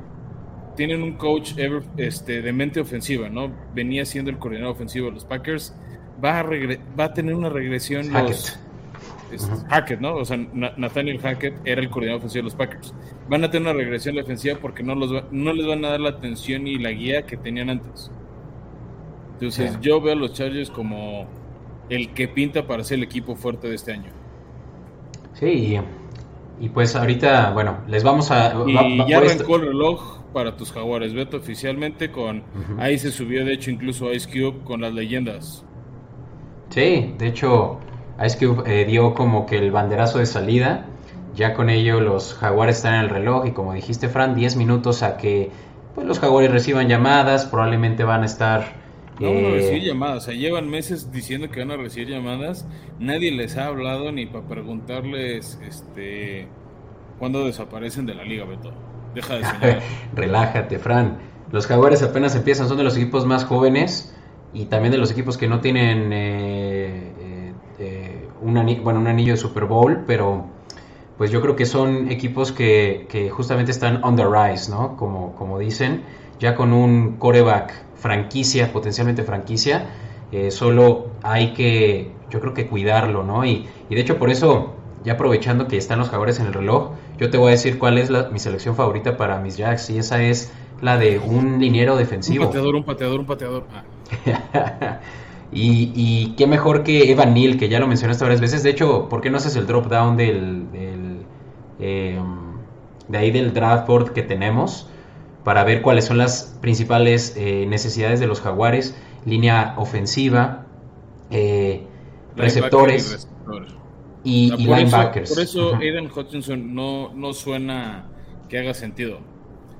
tienen 0.75 1.03
un 1.03 1.13
coach 1.13 1.51
este, 1.97 2.41
de 2.41 2.53
mente 2.53 2.79
ofensiva, 2.79 3.29
¿no? 3.29 3.55
Venía 3.75 4.03
siendo 4.03 4.31
el 4.31 4.39
coordinador 4.39 4.73
ofensivo 4.73 5.05
de 5.05 5.11
los 5.11 5.25
Packers. 5.25 5.75
Va 6.23 6.39
a, 6.39 6.43
va 6.99 7.03
a 7.03 7.13
tener 7.13 7.35
una 7.35 7.49
regresión 7.49 8.11
los 8.11 8.59
Hackett, 9.69 9.99
¿no? 9.99 10.15
O 10.15 10.25
sea, 10.25 10.37
Nathaniel 10.37 11.19
Hackett 11.19 11.55
era 11.65 11.81
el 11.81 11.89
coordinador 11.89 12.19
ofensivo 12.19 12.43
de 12.43 12.43
los 12.43 12.55
Packers. 12.55 12.93
Van 13.29 13.43
a 13.43 13.51
tener 13.51 13.69
una 13.69 13.77
regresión 13.77 14.15
defensiva 14.15 14.57
porque 14.61 14.83
no, 14.83 14.95
los 14.95 15.31
no 15.31 15.53
les 15.53 15.65
van 15.65 15.83
a 15.85 15.89
dar 15.89 15.99
la 15.99 16.09
atención 16.09 16.67
y 16.67 16.77
la 16.77 16.91
guía 16.91 17.25
que 17.25 17.37
tenían 17.37 17.69
antes. 17.69 18.11
Entonces, 19.33 19.77
yo 19.81 19.99
veo 19.99 20.13
a 20.13 20.15
los 20.15 20.33
Chargers 20.33 20.69
como 20.69 21.27
el 21.89 22.13
que 22.13 22.27
pinta 22.27 22.65
para 22.65 22.83
ser 22.83 22.99
el 22.99 23.03
equipo 23.03 23.35
fuerte 23.35 23.67
de 23.67 23.75
este 23.75 23.91
año. 23.91 24.11
Sí, 25.33 25.77
y, 26.61 26.69
pues 26.69 26.95
ahorita, 26.95 27.51
bueno, 27.51 27.79
les 27.87 28.03
vamos 28.03 28.31
a. 28.31 28.55
Y 28.65 29.05
ya 29.09 29.17
arrancó 29.17 29.57
el 29.57 29.63
reloj 29.63 30.19
para 30.31 30.55
tus 30.55 30.71
jaguares. 30.71 31.13
Beto 31.13 31.37
oficialmente 31.37 32.11
con. 32.11 32.43
Ahí 32.77 32.97
se 32.97 33.11
subió, 33.11 33.43
de 33.43 33.53
hecho, 33.53 33.71
incluso 33.71 34.13
Ice 34.13 34.29
Cube 34.29 34.63
con 34.63 34.81
las 34.81 34.93
leyendas. 34.93 35.65
Sí, 36.69 37.13
de 37.17 37.27
hecho, 37.27 37.79
Ice 38.23 38.37
Cube 38.37 38.63
eh, 38.65 38.85
dio 38.85 39.13
como 39.13 39.45
que 39.45 39.57
el 39.57 39.71
banderazo 39.71 40.19
de 40.19 40.25
salida. 40.25 40.85
Ya 41.35 41.53
con 41.53 41.69
ello 41.69 41.99
los 41.99 42.33
jaguares 42.33 42.77
están 42.77 42.95
en 42.95 43.01
el 43.01 43.09
reloj 43.09 43.45
y 43.47 43.51
como 43.51 43.73
dijiste 43.73 44.07
Fran, 44.07 44.35
10 44.35 44.55
minutos 44.55 45.03
a 45.03 45.17
que 45.17 45.51
pues, 45.93 46.07
los 46.07 46.19
jaguares 46.19 46.51
reciban 46.51 46.87
llamadas, 46.87 47.45
probablemente 47.45 48.03
van 48.03 48.23
a 48.23 48.25
estar... 48.25 48.85
No 49.19 49.33
van 49.33 49.45
a 49.45 49.47
eh, 49.47 49.51
recibir 49.51 49.83
llamadas, 49.83 50.17
o 50.17 50.25
sea, 50.27 50.33
llevan 50.33 50.69
meses 50.69 51.11
diciendo 51.11 51.49
que 51.49 51.59
van 51.59 51.71
a 51.71 51.77
recibir 51.77 52.09
llamadas, 52.09 52.67
nadie 52.99 53.31
les 53.31 53.57
ha 53.57 53.67
hablado 53.67 54.11
ni 54.11 54.25
para 54.25 54.45
preguntarles 54.45 55.59
este 55.65 56.47
cuándo 57.17 57.45
desaparecen 57.45 58.05
de 58.05 58.13
la 58.13 58.23
liga, 58.23 58.45
Beto. 58.45 58.73
Deja 59.13 59.35
de 59.35 59.45
soñar. 59.45 59.81
Relájate, 60.13 60.79
Fran. 60.79 61.17
Los 61.51 61.67
jaguares 61.67 62.03
apenas 62.03 62.35
empiezan, 62.35 62.67
son 62.67 62.77
de 62.77 62.83
los 62.83 62.97
equipos 62.97 63.25
más 63.25 63.45
jóvenes 63.45 64.13
y 64.53 64.65
también 64.65 64.91
de 64.91 64.97
los 64.97 65.11
equipos 65.11 65.37
que 65.37 65.47
no 65.47 65.59
tienen 65.59 66.11
eh, 66.11 67.13
un, 68.45 68.83
bueno, 68.83 68.99
un 68.99 69.07
anillo 69.07 69.33
de 69.33 69.37
Super 69.37 69.65
Bowl, 69.65 70.03
pero 70.05 70.45
pues 71.17 71.31
yo 71.31 71.41
creo 71.41 71.55
que 71.55 71.65
son 71.65 72.11
equipos 72.11 72.51
que, 72.51 73.07
que, 73.09 73.29
justamente 73.29 73.71
están 73.71 74.03
on 74.03 74.15
the 74.15 74.25
rise, 74.25 74.69
¿no? 74.69 74.97
Como, 74.97 75.33
como 75.35 75.59
dicen, 75.59 76.03
ya 76.39 76.55
con 76.55 76.73
un 76.73 77.15
coreback 77.17 77.73
franquicia, 77.95 78.71
potencialmente 78.71 79.23
franquicia, 79.23 79.89
Eh, 80.31 80.49
solo 80.51 81.11
hay 81.21 81.53
que, 81.53 82.11
yo 82.31 82.39
creo 82.41 82.53
que 82.53 82.65
cuidarlo, 82.67 83.23
¿no? 83.23 83.45
Y, 83.45 83.67
y, 83.89 83.95
de 83.95 84.01
hecho 84.01 84.17
por 84.17 84.29
eso, 84.29 84.73
ya 85.05 85.13
aprovechando 85.13 85.67
que 85.67 85.77
están 85.77 85.99
los 85.99 86.09
jaguares 86.09 86.39
en 86.39 86.47
el 86.47 86.53
reloj, 86.53 86.91
yo 87.19 87.29
te 87.29 87.37
voy 87.37 87.49
a 87.49 87.51
decir 87.51 87.77
cuál 87.77 87.97
es 87.99 88.09
la, 88.09 88.29
mi 88.29 88.39
selección 88.39 88.75
favorita 88.75 89.17
para 89.17 89.39
mis 89.39 89.55
Jacks 89.55 89.91
y 89.91 89.99
esa 89.99 90.23
es 90.23 90.51
la 90.81 90.97
de 90.97 91.19
un 91.19 91.59
liniero 91.59 91.95
defensivo. 91.95 92.45
Un 92.45 92.49
pateador, 92.49 92.75
un 92.75 92.83
pateador, 92.83 93.19
un 93.19 93.25
pateador. 93.27 93.63
Ah. 93.71 94.99
y, 95.51 95.91
y, 95.95 96.33
qué 96.35 96.47
mejor 96.47 96.83
que 96.83 97.11
Evan 97.11 97.33
Neal, 97.33 97.57
que 97.57 97.69
ya 97.69 97.79
lo 97.79 97.87
mencionaste 97.87 98.23
varias 98.23 98.41
veces. 98.41 98.63
De 98.63 98.71
hecho, 98.71 99.07
¿por 99.09 99.21
qué 99.21 99.29
no 99.29 99.37
haces 99.37 99.55
el 99.55 99.67
drop 99.67 99.87
down 99.87 100.17
del, 100.17 100.71
del 100.71 101.25
eh, 101.79 102.19
de 103.07 103.17
ahí 103.17 103.31
del 103.31 103.53
draft 103.53 103.87
board 103.87 104.13
que 104.13 104.23
tenemos? 104.23 104.89
para 105.45 105.63
ver 105.63 105.83
cuáles 105.83 106.05
son 106.05 106.17
las 106.17 106.57
principales 106.59 107.35
eh, 107.37 107.67
necesidades 107.67 108.19
de 108.19 108.25
los 108.25 108.41
jaguares, 108.41 108.97
línea 109.25 109.75
ofensiva, 109.77 110.65
eh, 111.29 111.83
receptores 112.35 113.29
y, 114.23 114.51
linebackers. 114.57 115.29
por 115.29 115.39
eso 115.43 115.75
Aiden 115.75 116.09
Hutchinson 116.13 116.73
no, 116.73 117.13
no 117.13 117.31
suena 117.31 118.07
que 118.49 118.57
haga 118.57 118.73
sentido. 118.73 119.19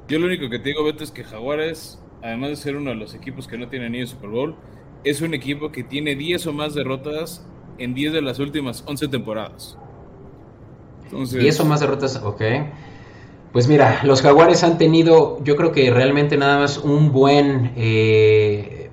Yo 0.08 0.20
lo 0.20 0.28
único 0.28 0.48
que 0.52 0.60
te 0.60 0.70
digo, 0.70 0.84
Beto, 0.84 1.04
es 1.04 1.10
que 1.10 1.24
Jaguares, 1.24 2.00
además 2.22 2.52
de 2.52 2.56
ser 2.58 2.76
uno 2.76 2.92
de 2.92 2.98
los 2.98 3.16
equipos 3.16 3.48
que 3.48 3.58
no 3.58 3.68
tiene 3.68 3.90
ni 3.90 4.02
el 4.02 4.08
Super 4.08 4.30
Bowl, 4.30 4.56
es 5.06 5.22
un 5.22 5.34
equipo 5.34 5.72
que 5.72 5.84
tiene 5.84 6.16
10 6.16 6.48
o 6.48 6.54
más 6.54 6.74
derrotas 6.74 7.46
en 7.78 7.94
10 7.94 8.14
de 8.14 8.22
las 8.22 8.40
últimas 8.40 8.84
11 8.88 9.08
temporadas. 9.08 9.78
Entonces, 11.06 11.40
10 11.40 11.60
o 11.60 11.66
más 11.66 11.80
derrotas, 11.80 12.22
ok. 12.24 12.42
Pues 13.54 13.68
mira, 13.70 14.02
los 14.04 14.22
jaguares 14.22 14.64
han 14.64 14.78
tenido, 14.78 15.42
yo 15.44 15.56
creo 15.56 15.72
que 15.72 15.90
realmente 15.92 16.36
nada 16.36 16.60
más 16.60 16.78
un 16.78 17.14
buen, 17.14 17.72
eh, 17.78 18.90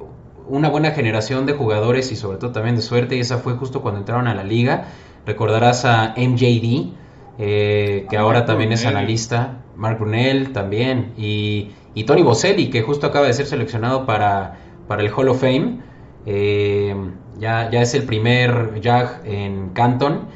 una 0.47 0.69
buena 0.69 0.93
generación 0.93 1.47
de 1.47 1.55
jugadores 1.55 2.13
y 2.13 2.17
sobre 2.17 2.39
todo 2.39 2.53
también 2.53 2.77
de 2.77 2.83
suerte, 2.83 3.17
y 3.17 3.21
esa 3.21 3.39
fue 3.39 3.55
justo 3.55 3.83
cuando 3.83 4.01
entraron 4.01 4.29
a 4.29 4.35
la 4.35 4.45
liga. 4.45 4.89
Recordarás 5.27 5.85
a 5.85 6.15
MJD, 6.17 6.93
eh, 7.39 8.07
que 8.09 8.17
ahora 8.17 8.45
también 8.45 8.71
es 8.71 8.85
analista, 8.85 9.63
Mark 9.77 9.99
Brunel 9.99 10.53
también, 10.53 11.13
y, 11.17 11.73
Tony 12.07 12.23
Boselli, 12.23 12.71
que 12.71 12.83
justo 12.83 13.07
acaba 13.07 13.27
de 13.27 13.33
ser 13.33 13.47
seleccionado 13.47 14.07
para, 14.07 14.59
para 14.87 15.03
el 15.03 15.11
Hall 15.11 15.29
of 15.29 15.41
Fame. 15.41 15.92
Eh, 16.27 16.95
ya, 17.39 17.69
es 17.71 17.95
el 17.95 18.05
primer 18.05 18.81
Jag 18.81 19.21
en 19.25 19.71
Canton. 19.71 20.27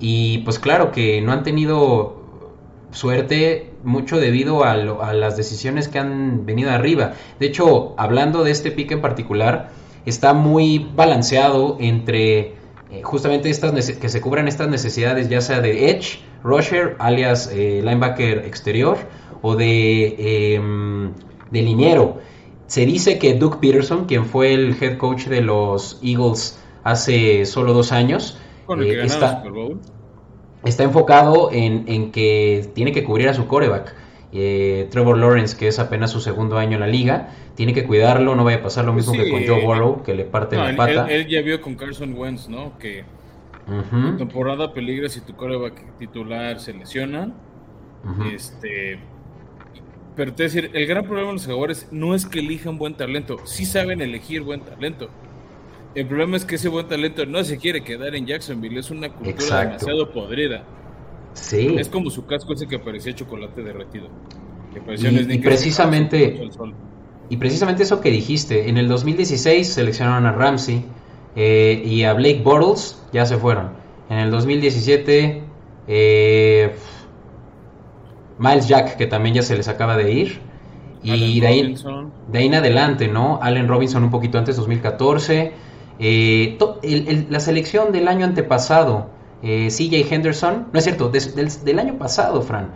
Y 0.00 0.38
pues 0.38 0.58
claro 0.58 0.90
que 0.90 1.20
no 1.20 1.32
han 1.32 1.42
tenido 1.44 2.20
suerte 2.90 3.70
mucho 3.84 4.18
debido 4.20 4.64
a, 4.64 4.76
las 4.76 5.36
decisiones 5.36 5.88
que 5.88 5.98
han 5.98 6.44
venido 6.44 6.70
arriba. 6.70 7.12
De 7.38 7.46
hecho, 7.46 7.94
hablando 7.96 8.44
de 8.44 8.50
este 8.50 8.70
pick 8.70 8.92
en 8.92 9.00
particular, 9.00 9.70
está 10.04 10.34
muy 10.34 10.90
balanceado 10.94 11.76
entre 11.80 12.54
eh, 12.90 13.02
justamente 13.02 13.48
estas 13.48 13.72
que 13.92 14.08
se 14.08 14.20
cubran 14.20 14.48
estas 14.48 14.68
necesidades, 14.68 15.28
ya 15.28 15.40
sea 15.40 15.60
de 15.60 15.90
edge, 15.90 16.20
rusher, 16.42 16.96
alias 16.98 17.50
eh, 17.52 17.80
linebacker 17.82 18.38
exterior, 18.44 18.98
o 19.40 19.56
de, 19.56 20.54
em, 20.54 21.12
de 21.50 21.62
liniero. 21.62 22.18
Se 22.72 22.86
dice 22.86 23.18
que 23.18 23.34
Doug 23.34 23.60
Peterson, 23.60 24.06
quien 24.06 24.24
fue 24.24 24.54
el 24.54 24.74
head 24.80 24.96
coach 24.96 25.26
de 25.26 25.42
los 25.42 26.00
Eagles 26.02 26.58
hace 26.84 27.44
solo 27.44 27.74
dos 27.74 27.92
años, 27.92 28.38
eh, 28.80 29.02
está, 29.04 29.44
está 30.64 30.82
enfocado 30.82 31.50
en, 31.52 32.10
que 32.12 32.66
tiene 32.74 32.92
que 32.92 33.04
cubrir 33.04 33.28
a 33.28 33.34
su 33.34 33.46
coreback. 33.46 33.94
Eh, 34.32 34.88
Trevor 34.90 35.18
Lawrence, 35.18 35.54
que 35.54 35.68
es 35.68 35.78
apenas 35.78 36.12
su 36.12 36.22
segundo 36.22 36.56
año 36.56 36.76
en 36.76 36.80
la 36.80 36.86
liga, 36.86 37.28
tiene 37.56 37.74
que 37.74 37.84
cuidarlo, 37.84 38.34
no 38.36 38.42
vaya 38.42 38.56
a 38.56 38.62
pasar 38.62 38.86
lo 38.86 38.94
mismo 38.94 39.12
que 39.12 39.30
con 39.30 39.46
Joe 39.46 39.62
Burrow, 39.62 40.02
que 40.02 40.14
le 40.14 40.24
parte 40.24 40.56
la 40.56 40.74
pata. 40.74 41.08
Él, 41.10 41.28
ya 41.28 41.42
vio 41.42 41.60
con 41.60 41.74
Carson 41.74 42.14
Wentz, 42.14 42.48
¿no? 42.48 42.78
Que 42.78 43.04
uh 43.68 44.16
temporada 44.16 44.72
peligra 44.72 45.10
si 45.10 45.20
tu 45.20 45.36
coreback 45.36 45.98
titular 45.98 46.58
se 46.58 46.72
lesiona. 46.72 47.34
Este. 48.34 48.98
Pero 50.14 50.34
te 50.34 50.42
decir, 50.42 50.70
el 50.74 50.86
gran 50.86 51.04
problema 51.04 51.28
de 51.28 51.34
los 51.34 51.44
jugadores 51.44 51.88
no 51.90 52.14
es 52.14 52.26
que 52.26 52.40
elijan 52.40 52.76
buen 52.76 52.94
talento, 52.94 53.38
sí 53.44 53.64
saben 53.64 54.00
elegir 54.02 54.42
buen 54.42 54.60
talento. 54.60 55.08
El 55.94 56.06
problema 56.06 56.36
es 56.36 56.44
que 56.44 56.56
ese 56.56 56.68
buen 56.68 56.88
talento 56.88 57.24
no 57.26 57.42
se 57.44 57.58
quiere 57.58 57.82
quedar 57.82 58.14
en 58.14 58.26
Jacksonville, 58.26 58.78
es 58.78 58.90
una 58.90 59.10
cultura 59.10 59.64
demasiado 59.64 60.10
podrida. 60.10 60.64
Sí. 61.34 61.76
Es 61.78 61.88
como 61.88 62.10
su 62.10 62.26
casco 62.26 62.52
ese 62.52 62.66
que 62.66 62.78
parecía 62.78 63.14
chocolate 63.14 63.62
derretido. 63.62 64.08
y, 64.74 65.38
precisamente 65.38 66.40
y 67.28 67.36
precisamente 67.38 67.82
eso 67.82 68.00
que 68.00 68.10
dijiste, 68.10 68.68
en 68.68 68.76
el 68.76 68.88
2016 68.88 69.66
seleccionaron 69.66 70.26
a 70.26 70.32
Ramsey 70.32 70.84
eh, 71.36 71.82
y 71.84 72.04
a 72.04 72.12
Blake 72.12 72.42
Bortles, 72.44 73.02
ya 73.12 73.24
se 73.24 73.38
fueron. 73.38 73.70
En 74.10 74.18
el 74.18 74.30
2017 74.30 75.42
eh, 75.88 76.74
Miles 78.42 78.66
Jack, 78.66 78.96
que 78.96 79.06
también 79.06 79.36
ya 79.36 79.42
se 79.42 79.56
les 79.56 79.68
acaba 79.68 79.96
de 79.96 80.12
ir. 80.12 80.40
Y 81.04 81.40
de 81.40 81.46
ahí, 81.46 81.76
de 82.28 82.38
ahí 82.38 82.46
en 82.46 82.54
adelante, 82.54 83.08
¿no? 83.08 83.40
Allen 83.42 83.68
Robinson 83.68 84.04
un 84.04 84.10
poquito 84.10 84.38
antes, 84.38 84.56
2014. 84.56 85.52
Eh, 85.98 86.58
la 87.30 87.38
selección 87.40 87.92
del 87.92 88.08
año 88.08 88.24
antepasado, 88.24 89.10
eh, 89.42 89.68
CJ 89.70 90.12
Henderson, 90.12 90.66
no 90.72 90.78
es 90.78 90.84
cierto, 90.84 91.10
del, 91.10 91.78
año 91.78 91.96
pasado, 91.98 92.42
Fran, 92.42 92.70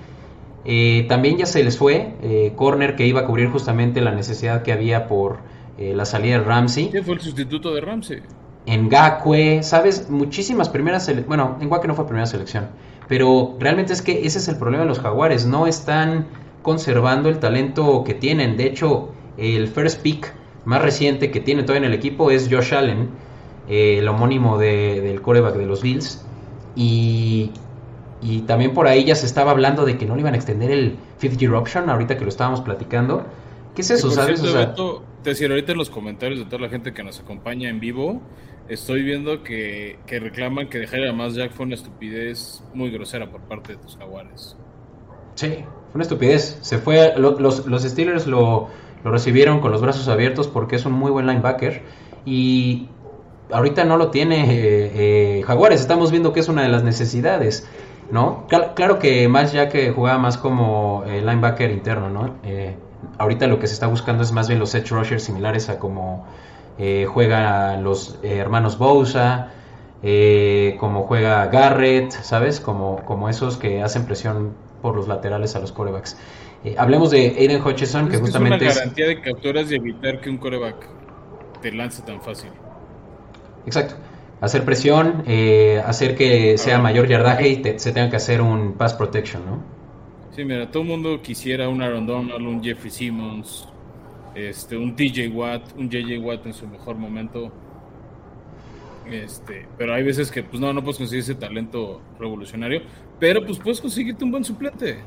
eh, 0.65 1.07
también 1.09 1.37
ya 1.37 1.47
se 1.47 1.65
les 1.65 1.77
fue, 1.77 2.53
corner 2.57 2.95
que 2.95 3.07
iba 3.07 3.23
a 3.23 3.27
cubrir 3.27 3.51
justamente 3.51 4.01
la 4.01 4.13
necesidad 4.13 4.63
que 4.63 4.73
había 4.73 5.09
por 5.09 5.39
la 5.79 6.05
salida 6.05 6.39
de 6.39 6.45
Ramsey. 6.45 6.89
¿Quién 6.91 7.05
fue 7.05 7.15
el 7.15 7.21
sustituto 7.21 7.75
de 7.75 7.81
Ramsey? 7.81 8.23
En 8.67 8.89
Gakwe, 8.89 9.63
¿sabes? 9.63 10.09
Muchísimas 10.09 10.69
primeras 10.69 11.05
selecciones, 11.05 11.29
bueno, 11.29 11.59
en 11.61 11.69
Gakwe 11.69 11.89
no 11.89 11.95
fue 11.95 12.07
primera 12.07 12.27
selección, 12.27 12.69
pero 13.09 13.57
realmente 13.59 13.93
es 13.93 14.03
que 14.03 14.27
ese 14.27 14.39
es 14.39 14.49
el 14.49 14.57
problema 14.57 14.85
de 14.85 14.89
los 14.89 15.01
jaguares, 15.01 15.47
no 15.47 15.67
están 15.67 16.27
conservando 16.63 17.29
el 17.29 17.39
talento 17.39 18.03
que 18.05 18.15
tienen, 18.15 18.57
de 18.57 18.67
hecho, 18.67 19.11
el 19.37 19.69
first 19.69 20.03
pick 20.03 20.33
más 20.65 20.83
reciente 20.83 21.31
que 21.31 21.41
tiene 21.41 21.63
todavía 21.63 21.87
en 21.87 21.93
el 21.93 21.99
equipo 21.99 22.31
es 22.31 22.49
Josh 22.51 22.75
Allen, 22.75 23.11
eh, 23.69 23.99
el 23.99 24.09
homónimo 24.09 24.59
del 24.59 25.23
coreback 25.23 25.55
de 25.55 25.67
los 25.67 25.83
Bills. 25.83 26.25
Y, 26.75 27.53
y, 28.21 28.41
también 28.43 28.75
por 28.75 28.87
ahí 28.87 29.05
ya 29.05 29.15
se 29.15 29.27
estaba 29.27 29.53
hablando 29.53 29.87
de 29.87 29.97
que 29.97 30.05
no 30.05 30.15
le 30.15 30.21
iban 30.21 30.35
a 30.35 30.37
extender 30.37 30.71
el 30.71 30.97
fifth 31.19 31.39
year 31.39 31.55
option, 31.55 31.89
ahorita 31.89 32.19
que 32.19 32.25
lo 32.25 32.29
estábamos 32.29 32.61
platicando. 32.61 33.25
¿Qué 33.77 33.83
es 33.83 33.91
eso, 33.91 34.11
sabes? 34.11 34.43
te 34.43 35.31
decía 35.31 35.49
ahorita 35.49 35.73
en 35.73 35.79
los 35.79 35.91
comentarios 35.91 36.39
de 36.39 36.47
toda 36.47 36.63
la 36.63 36.69
gente 36.71 36.95
que 36.95 37.05
nos 37.05 37.21
acompaña 37.21 37.69
en 37.69 37.79
vivo, 37.79 38.23
estoy 38.69 39.03
viendo 39.03 39.43
que, 39.43 39.99
reclaman 40.09 40.71
que 40.71 40.79
dejar 40.79 41.07
a 41.07 41.13
más 41.13 41.35
Jack 41.35 41.53
fue 41.53 41.67
una 41.67 41.75
estupidez 41.75 42.65
muy 42.73 42.91
grosera 42.91 43.31
por 43.31 43.43
parte 43.43 43.73
de 43.73 43.79
tus 43.79 43.97
jaguares. 43.97 44.57
Sí, 45.35 45.49
fue 45.49 45.95
una 45.95 46.05
estupidez. 46.05 46.59
Se 46.63 46.79
fue, 46.79 47.13
los, 47.19 47.67
los 47.67 47.83
Steelers 47.83 48.27
lo, 48.27 48.69
lo 49.05 49.11
recibieron 49.11 49.61
con 49.61 49.73
los 49.73 49.83
brazos 49.83 50.09
abiertos 50.09 50.49
porque 50.49 50.77
es 50.77 50.87
un 50.87 50.93
muy 50.93 51.11
buen 51.11 51.27
linebacker 51.27 51.83
y 52.25 52.89
ahorita 53.53 53.85
no 53.85 53.99
lo 53.99 54.11
tiene 54.11 54.55
eh, 54.55 55.39
eh, 55.39 55.43
Jaguares. 55.43 55.83
Estamos 55.83 56.11
viendo 56.11 56.33
que 56.33 56.41
es 56.41 56.49
una 56.49 56.63
de 56.63 56.69
las 56.69 56.83
necesidades, 56.83 57.69
¿no? 58.11 58.47
Claro 58.49 58.99
que 58.99 59.29
más 59.29 59.53
ya 59.53 59.69
que 59.69 59.91
jugaba 59.91 60.19
más 60.19 60.39
como 60.39 61.05
eh, 61.07 61.21
linebacker 61.21 61.71
interno, 61.71 62.09
¿no? 62.09 62.37
Ahorita 63.19 63.47
lo 63.47 63.59
que 63.59 63.67
se 63.67 63.75
está 63.75 63.87
buscando 63.87 64.23
es 64.23 64.33
más 64.33 64.49
bien 64.49 64.61
los 64.61 64.75
edge 64.75 64.91
rushers 64.91 65.25
similares 65.25 65.69
a 65.69 65.79
como 65.79 66.27
juegan 67.09 67.83
los 67.83 68.19
hermanos 68.23 68.77
Bosa, 68.77 69.49
como 70.79 71.05
juega 71.05 71.47
Garrett, 71.47 72.11
¿sabes? 72.11 72.61
Como, 72.61 73.03
como 73.07 73.31
esos 73.31 73.57
que 73.57 73.83
hacen 73.83 74.05
presión 74.05 74.53
por 74.83 74.95
los 74.95 75.09
laterales 75.09 75.57
a 75.57 75.61
los 75.61 75.73
corebacks. 75.73 76.17
Eh, 76.65 76.75
hablemos 76.79 77.11
de 77.11 77.35
Aiden 77.39 77.63
Hutchison, 77.65 78.09
que, 78.09 78.19
justamente 78.19 78.67
es 78.67 78.73
una 78.73 78.81
garantía 78.81 79.07
de 79.07 79.21
capturas 79.21 79.71
y 79.71 79.77
evitar 79.77 80.21
que 80.21 80.31
un 80.31 80.39
coreback 80.39 80.87
te 81.63 81.73
lance 81.73 82.03
tan 82.03 82.21
fácil. 82.21 82.51
Exacto. 83.67 83.95
Hacer 84.41 84.65
presión, 84.65 85.23
eh, 85.27 85.83
hacer 85.87 86.15
que 86.15 86.59
sea 86.59 86.79
mayor 86.79 87.09
yardaje 87.09 87.49
y 87.49 87.79
se 87.79 87.93
tenga 87.93 88.11
que 88.11 88.17
hacer 88.17 88.41
un 88.41 88.75
pass 88.75 88.95
protection, 88.95 89.43
¿no? 89.47 89.63
Sí, 90.37 90.45
mira, 90.45 90.71
todo 90.71 90.83
el 90.83 90.91
mundo 90.91 91.23
quisiera 91.23 91.67
un 91.67 91.81
Aaron 91.81 92.07
Donald, 92.07 92.47
un 92.47 92.63
Jeffrey 92.63 92.91
Simmons, 92.91 93.67
este, 94.35 94.77
un 94.77 94.95
TJ 94.95 95.29
Watt, 95.29 95.63
un 95.79 95.89
JJ 95.89 96.19
Watt 96.19 96.45
en 96.45 96.53
su 96.53 96.69
mejor 96.69 96.97
momento. 96.97 97.51
Este, 99.11 99.67
pero 99.79 99.95
hay 99.95 100.03
veces 100.03 100.31
que 100.31 100.43
pues 100.43 100.61
no, 100.61 100.75
no 100.75 100.83
puedes 100.83 100.99
conseguir 100.99 101.23
ese 101.23 101.37
talento 101.37 102.03
revolucionario, 102.21 102.83
pero 103.19 103.47
pues 103.47 103.59
puedes 103.59 103.81
conseguirte 103.81 104.25
un 104.25 104.31
buen 104.31 104.45
suplente. 104.45 104.99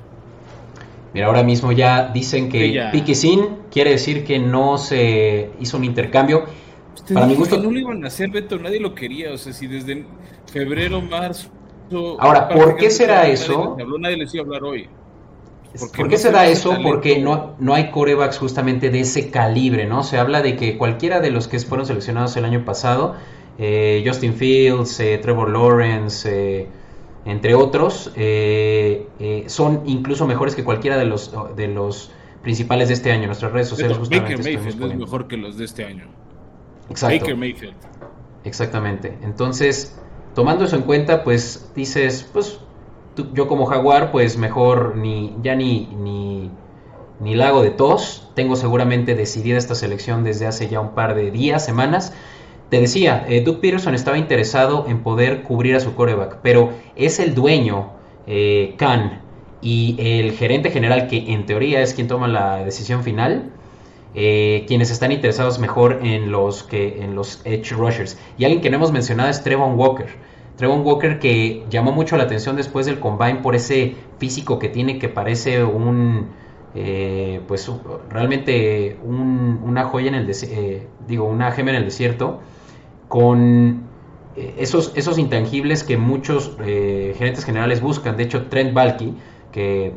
Mira, 1.13 1.27
ahora 1.27 1.43
mismo 1.43 1.71
ya 1.73 2.07
dicen 2.07 2.49
que 2.49 2.89
pique 2.91 3.13
sin 3.13 3.57
quiere 3.69 3.91
decir 3.91 4.23
que 4.23 4.39
no 4.39 4.79
se 4.79 5.51
hizo 5.59 5.77
un 5.77 5.83
intercambio. 5.83 6.45
Para 7.13 7.27
mi 7.27 7.35
gusto. 7.35 7.61
no 7.61 7.69
lo 7.69 7.77
iban 7.77 8.03
a 8.03 8.07
hacer, 8.07 8.31
Beto, 8.31 8.57
nadie 8.57 8.79
lo 8.79 8.95
quería. 8.95 9.31
O 9.31 9.37
sea, 9.37 9.53
si 9.53 9.67
desde 9.67 10.05
febrero, 10.51 11.01
marzo. 11.01 11.49
Ahora, 12.17 12.49
¿por 12.49 12.77
qué 12.77 12.89
será 12.89 13.27
eso? 13.27 13.75
Nadie, 13.77 13.99
nadie 13.99 14.17
les 14.17 14.33
iba 14.33 14.43
a 14.43 14.45
hablar 14.47 14.63
hoy. 14.63 14.89
¿Por 15.95 16.09
qué 16.09 16.17
se 16.17 16.31
da 16.31 16.47
eso? 16.47 16.77
Porque 16.81 17.19
no, 17.19 17.55
no 17.59 17.75
hay 17.75 17.91
corebacks 17.91 18.39
justamente 18.39 18.89
de 18.89 19.01
ese 19.01 19.29
calibre, 19.29 19.85
¿no? 19.85 20.03
Se 20.03 20.17
habla 20.17 20.41
de 20.41 20.55
que 20.55 20.77
cualquiera 20.77 21.19
de 21.19 21.29
los 21.29 21.47
que 21.47 21.59
fueron 21.59 21.85
seleccionados 21.85 22.35
el 22.37 22.45
año 22.45 22.65
pasado, 22.65 23.15
eh, 23.59 24.03
Justin 24.05 24.33
Fields, 24.33 24.99
eh, 24.99 25.19
Trevor 25.21 25.49
Lawrence, 25.49 26.29
eh, 26.31 26.67
entre 27.25 27.53
otros, 27.53 28.11
son 29.47 29.83
incluso 29.85 30.25
mejores 30.25 30.55
que 30.55 30.63
cualquiera 30.63 30.97
de 30.97 31.05
los, 31.05 31.31
de 31.55 31.67
los 31.67 32.11
principales 32.41 32.87
de 32.87 32.95
este 32.95 33.11
año. 33.11 33.27
Nuestras 33.27 33.51
redes 33.51 33.67
sociales 33.67 33.97
justamente 33.97 34.35
Baker 34.35 34.53
Mayfield 34.55 34.91
es 34.91 34.97
mejor 34.97 35.27
que 35.27 35.37
los 35.37 35.57
de 35.57 35.65
este 35.65 35.83
año. 35.85 36.05
Exacto. 36.89 37.19
Baker 37.19 37.35
Mayfield. 37.35 37.75
Exactamente. 38.43 39.17
Entonces, 39.21 39.99
tomando 40.33 40.63
eso 40.63 40.77
en 40.77 40.83
cuenta, 40.83 41.23
pues 41.23 41.71
dices, 41.75 42.27
pues 42.31 42.59
yo 43.33 43.47
como 43.47 43.65
jaguar, 43.65 44.11
pues 44.11 44.37
mejor 44.37 44.95
ni 44.95 45.35
ya 45.41 45.55
ni, 45.55 45.87
ni, 47.21 47.35
lago 47.35 47.61
de 47.61 47.71
tos. 47.71 48.29
Tengo 48.33 48.55
seguramente 48.55 49.15
decidida 49.15 49.57
esta 49.57 49.75
selección 49.75 50.23
desde 50.23 50.47
hace 50.47 50.67
ya 50.67 50.79
un 50.79 50.95
par 50.95 51.15
de 51.15 51.31
días, 51.31 51.63
semanas. 51.63 52.13
Te 52.69 52.79
decía, 52.79 53.25
eh, 53.27 53.41
Doug 53.41 53.59
Peterson 53.59 53.95
estaba 53.95 54.17
interesado 54.17 54.85
en 54.87 55.01
poder 55.01 55.43
cubrir 55.43 55.75
a 55.75 55.79
su 55.79 55.95
coreback, 55.95 56.37
pero 56.43 56.71
es 56.95 57.19
el 57.19 57.33
dueño, 57.33 57.91
eh, 58.27 58.75
Khan, 58.77 59.21
y 59.61 59.95
el 59.97 60.33
gerente 60.33 60.69
general, 60.71 61.07
que 61.07 61.33
en 61.33 61.45
teoría 61.45 61.81
es 61.81 61.93
quien 61.93 62.07
toma 62.07 62.27
la 62.27 62.63
decisión 62.63 63.03
final, 63.03 63.51
eh, 64.15 64.65
quienes 64.67 64.89
están 64.91 65.11
interesados 65.11 65.59
mejor 65.59 65.99
en 66.03 66.31
los, 66.31 66.63
que, 66.63 67.03
en 67.03 67.15
los 67.15 67.41
edge 67.45 67.71
rushers. 67.71 68.17
Y 68.37 68.45
alguien 68.45 68.61
que 68.61 68.69
no 68.69 68.77
hemos 68.77 68.91
mencionado 68.91 69.29
es 69.29 69.43
Trevon 69.43 69.77
Walker. 69.77 70.07
Trevon 70.59 70.85
Walker 70.85 71.19
que 71.19 71.63
llamó 71.69 71.93
mucho 71.93 72.17
la 72.17 72.23
atención 72.23 72.57
después 72.57 72.85
del 72.85 72.99
combine 72.99 73.35
por 73.35 73.55
ese 73.55 73.95
físico 74.17 74.59
que 74.59 74.67
tiene 74.67 74.99
que 74.99 75.07
parece 75.07 75.63
un 75.63 76.27
eh, 76.75 77.39
pues 77.47 77.71
realmente 78.09 78.99
una 79.01 79.85
joya 79.85 80.09
en 80.09 80.15
el 80.15 80.29
eh, 80.29 80.85
digo 81.07 81.23
una 81.23 81.53
gema 81.53 81.69
en 81.69 81.77
el 81.77 81.85
desierto 81.85 82.41
con 83.07 83.83
eh, 84.35 84.55
esos, 84.57 84.91
esos 84.95 85.17
intangibles 85.17 85.85
que 85.85 85.95
muchos 85.95 86.57
gerentes 86.57 87.45
generales 87.45 87.79
buscan. 87.79 88.17
De 88.17 88.23
hecho 88.23 88.47
Trent 88.47 88.73
Balky 88.73 89.13
que 89.53 89.93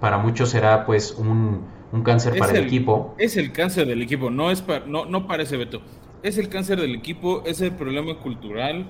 para 0.00 0.18
muchos 0.18 0.50
será 0.50 0.86
pues 0.86 1.12
un, 1.12 1.66
cáncer 2.02 2.36
para 2.36 2.58
el, 2.58 2.64
equipo. 2.64 3.14
es 3.16 3.36
el 3.36 3.52
cáncer 3.52 3.86
del 3.86 4.02
equipo 4.02 4.28
no 4.28 4.50
es 4.50 4.64
no 4.88 5.04
no 5.04 5.28
parece 5.28 5.56
Beto. 5.56 5.82
Es 6.24 6.36
el 6.36 6.48
cáncer 6.48 6.80
del 6.80 6.96
equipo 6.96 7.44
es 7.46 7.60
el 7.60 7.70
problema 7.70 8.18
cultural 8.18 8.86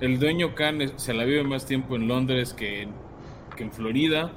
el 0.00 0.18
dueño 0.18 0.54
Khan 0.54 0.98
se 0.98 1.14
la 1.14 1.24
vive 1.24 1.42
más 1.44 1.66
tiempo 1.66 1.96
en 1.96 2.08
Londres 2.08 2.54
que, 2.54 2.88
en 3.58 3.72
Florida. 3.72 4.32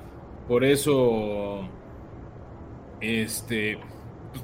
Por 0.47 0.65
eso, 0.65 1.69
este, 2.99 3.79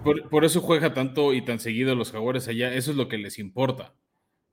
pues 0.03 0.21
por, 0.21 0.45
eso 0.45 0.61
juega 0.61 0.93
tanto 0.93 1.33
y 1.33 1.41
tan 1.41 1.59
seguido 1.59 1.95
los 1.95 2.11
jaguares 2.11 2.47
allá. 2.47 2.73
Eso 2.73 2.91
es 2.91 2.97
lo 2.97 3.09
que 3.09 3.17
les 3.17 3.39
importa. 3.39 3.93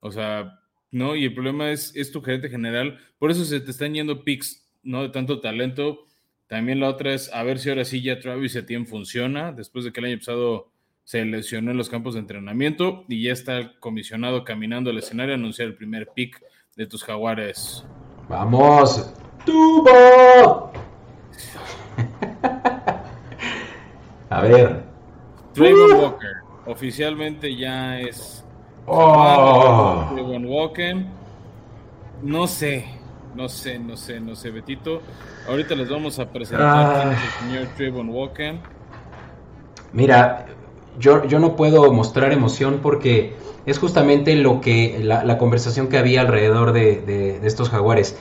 O 0.01 0.11
sea, 0.11 0.59
¿no? 0.91 1.15
Y 1.15 1.25
el 1.25 1.33
problema 1.33 1.71
es, 1.71 1.95
es 1.95 2.11
tu 2.11 2.21
gerente 2.21 2.49
general. 2.49 2.99
Por 3.17 3.31
eso 3.31 3.45
se 3.45 3.61
te 3.61 3.71
están 3.71 3.93
yendo 3.93 4.25
picks, 4.25 4.69
¿no? 4.83 5.03
De 5.03 5.09
tanto 5.09 5.39
talento. 5.39 6.03
También 6.47 6.81
la 6.81 6.89
otra 6.89 7.13
es 7.13 7.33
a 7.33 7.43
ver 7.43 7.59
si 7.59 7.69
ahora 7.69 7.85
sí 7.85 8.01
ya 8.01 8.19
Travis 8.19 8.55
Etienne 8.55 8.85
funciona, 8.85 9.51
después 9.51 9.85
de 9.85 9.91
que 9.91 9.99
el 9.99 10.05
año 10.07 10.17
pasado 10.17 10.71
se 11.03 11.23
lesionó 11.23 11.71
en 11.71 11.77
los 11.77 11.89
campos 11.89 12.15
de 12.15 12.19
entrenamiento 12.19 13.05
y 13.07 13.23
ya 13.23 13.31
está 13.31 13.79
comisionado 13.79 14.43
caminando 14.43 14.89
al 14.89 14.97
escenario 14.97 15.33
a 15.33 15.37
anunciar 15.37 15.69
el 15.69 15.75
primer 15.75 16.09
pick 16.13 16.41
de 16.77 16.85
tus 16.85 17.03
jaguares. 17.03 17.83
¡Vamos! 18.29 19.11
¡Tubo! 19.43 20.71
A 24.29 24.41
ver. 24.41 24.83
Trayvon 25.53 25.93
uh. 25.93 26.01
Walker. 26.03 26.33
Oficialmente 26.67 27.55
ya 27.55 27.99
es. 27.99 28.45
Oh. 28.85 30.07
Trayvon 30.13 30.45
Walker. 30.45 30.97
No 32.21 32.45
sé. 32.45 32.85
No 33.33 33.49
sé, 33.49 33.79
no 33.79 33.97
sé, 33.97 34.19
no 34.19 34.35
sé, 34.35 34.51
Betito. 34.51 35.01
Ahorita 35.47 35.73
les 35.73 35.89
vamos 35.89 36.19
a 36.19 36.29
presentar 36.29 37.07
al 37.07 37.17
señor 37.39 37.67
Trayvon 37.75 38.09
Walker. 38.09 38.59
Mira, 39.93 40.45
yo, 40.99 41.25
yo 41.25 41.39
no 41.39 41.55
puedo 41.55 41.91
mostrar 41.91 42.31
emoción 42.31 42.79
porque 42.81 43.35
es 43.65 43.79
justamente 43.79 44.35
lo 44.35 44.61
que 44.61 44.99
la, 45.01 45.37
conversación 45.37 45.87
que 45.87 45.97
había 45.97 46.21
alrededor 46.21 46.71
de, 46.71 47.39
estos 47.43 47.69
jaguares. 47.69 48.17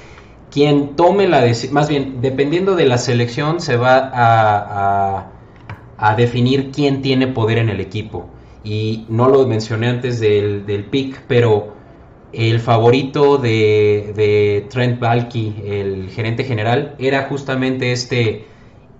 Quien 0.50 0.96
tome 0.96 1.28
la 1.28 1.40
decisión, 1.40 1.74
más 1.74 1.88
bien, 1.88 2.20
dependiendo 2.20 2.76
de 2.76 2.86
la 2.86 2.98
selección, 2.98 3.60
se 3.60 3.76
va 3.76 4.10
a, 4.12 6.16
definir 6.16 6.70
quién 6.72 7.02
tiene 7.02 7.28
poder 7.28 7.58
en 7.58 7.68
el 7.68 7.80
equipo. 7.80 8.28
Y 8.64 9.06
no 9.08 9.28
lo 9.28 9.46
mencioné 9.46 9.88
antes 9.88 10.18
del, 10.18 10.66
del 10.66 10.84
pick, 10.84 11.22
pero 11.28 11.76
el 12.32 12.60
favorito 12.60 13.38
de, 13.38 14.66
Trent 14.68 15.00
Balky, 15.00 15.62
el 15.64 16.10
gerente 16.10 16.44
general, 16.44 16.94
era 16.98 17.26
justamente 17.28 17.92
este 17.92 18.44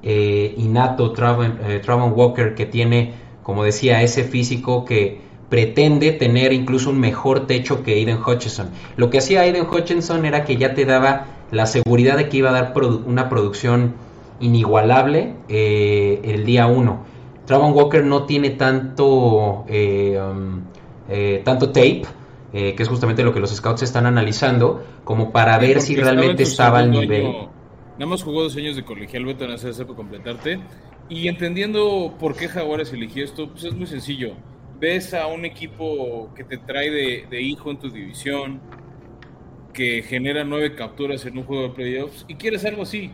eh, 0.02 0.54
innato 0.56 1.12
Travon, 1.12 1.58
eh, 1.66 1.82
Walker 2.14 2.54
que 2.54 2.66
tiene, 2.66 3.25
como 3.46 3.62
decía, 3.62 4.02
ese 4.02 4.24
físico 4.24 4.84
que 4.84 5.20
pretende 5.48 6.10
tener 6.10 6.52
incluso 6.52 6.90
un 6.90 6.98
mejor 6.98 7.46
techo 7.46 7.84
que 7.84 7.92
Aiden 7.92 8.18
Hutchinson. 8.18 8.70
Lo 8.96 9.08
que 9.08 9.18
hacía 9.18 9.42
Aiden 9.42 9.68
Hutchinson 9.70 10.24
era 10.24 10.44
que 10.44 10.56
ya 10.56 10.74
te 10.74 10.84
daba 10.84 11.26
la 11.52 11.66
seguridad 11.66 12.16
de 12.16 12.28
que 12.28 12.38
iba 12.38 12.50
a 12.50 12.52
dar 12.52 12.74
una 13.06 13.28
producción 13.28 13.94
inigualable 14.40 15.34
eh, 15.48 16.22
el 16.24 16.44
día 16.44 16.66
1. 16.66 17.04
Travon 17.44 17.72
Walker 17.72 18.04
no 18.04 18.24
tiene 18.24 18.50
tanto, 18.50 19.64
eh, 19.68 20.20
um, 20.20 20.62
eh, 21.08 21.40
tanto 21.44 21.68
tape, 21.68 22.02
que 22.52 22.74
es 22.76 22.88
justamente 22.88 23.22
lo 23.22 23.32
que 23.32 23.38
los 23.38 23.54
scouts 23.54 23.82
están 23.82 24.06
analizando, 24.06 24.82
como 25.04 25.30
para 25.30 25.56
ver 25.58 25.80
si 25.80 25.94
realmente 25.94 26.42
estaba 26.42 26.80
al 26.80 26.90
nivel. 26.90 27.48
nada 27.92 28.06
más 28.06 28.24
jugó 28.24 28.42
dos 28.42 28.56
años 28.56 28.74
de 28.74 28.82
colegial, 28.82 29.24
Beto, 29.24 29.44
en 29.44 29.86
completarte. 29.94 30.58
Y 31.08 31.28
entendiendo 31.28 32.16
por 32.18 32.36
qué 32.36 32.48
Jaguares 32.48 32.92
eligió 32.92 33.24
esto, 33.24 33.50
pues 33.50 33.64
es 33.64 33.74
muy 33.74 33.86
sencillo 33.86 34.36
ves 34.78 35.14
a 35.14 35.26
un 35.26 35.44
equipo 35.44 36.32
que 36.34 36.44
te 36.44 36.58
trae 36.58 36.90
de, 36.90 37.40
hijo 37.40 37.70
en 37.70 37.78
tu 37.78 37.90
división, 37.90 38.60
que 39.72 40.02
genera 40.02 40.44
nueve 40.44 40.74
capturas 40.74 41.24
en 41.26 41.38
un 41.38 41.44
juego 41.44 41.64
de 41.64 41.70
playoffs 41.70 42.24
y 42.28 42.34
quieres 42.34 42.64
algo 42.64 42.82
así, 42.82 43.10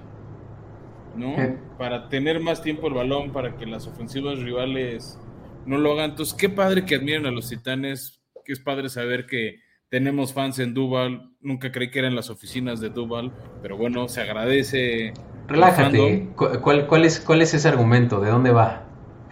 ¿no? 1.16 1.34
Para 1.78 2.08
tener 2.08 2.40
más 2.40 2.62
tiempo 2.62 2.88
el 2.88 2.94
balón, 2.94 3.32
para 3.32 3.56
que 3.56 3.66
las 3.66 3.86
ofensivas 3.86 4.38
rivales 4.38 5.18
no 5.66 5.78
lo 5.78 5.92
hagan. 5.92 6.10
Entonces, 6.10 6.34
qué 6.34 6.48
padre 6.48 6.84
que 6.84 6.96
admiren 6.96 7.26
a 7.26 7.30
los 7.30 7.48
titanes, 7.48 8.20
que 8.44 8.52
es 8.52 8.60
padre 8.60 8.88
saber 8.88 9.26
que 9.26 9.60
tenemos 9.88 10.32
fans 10.32 10.58
en 10.58 10.74
Duval. 10.74 11.30
Nunca 11.40 11.72
creí 11.72 11.90
que 11.90 11.98
eran 11.98 12.14
las 12.14 12.30
oficinas 12.30 12.80
de 12.80 12.90
Duval, 12.90 13.32
pero 13.60 13.76
bueno, 13.76 14.08
se 14.08 14.20
agradece. 14.20 15.12
Relájate. 15.48 16.28
¿Cuál, 16.36 16.86
cuál, 16.86 17.04
es, 17.04 17.20
¿Cuál 17.20 17.42
es 17.42 17.54
ese 17.54 17.68
argumento? 17.68 18.20
¿De 18.20 18.30
dónde 18.30 18.52
va? 18.52 18.86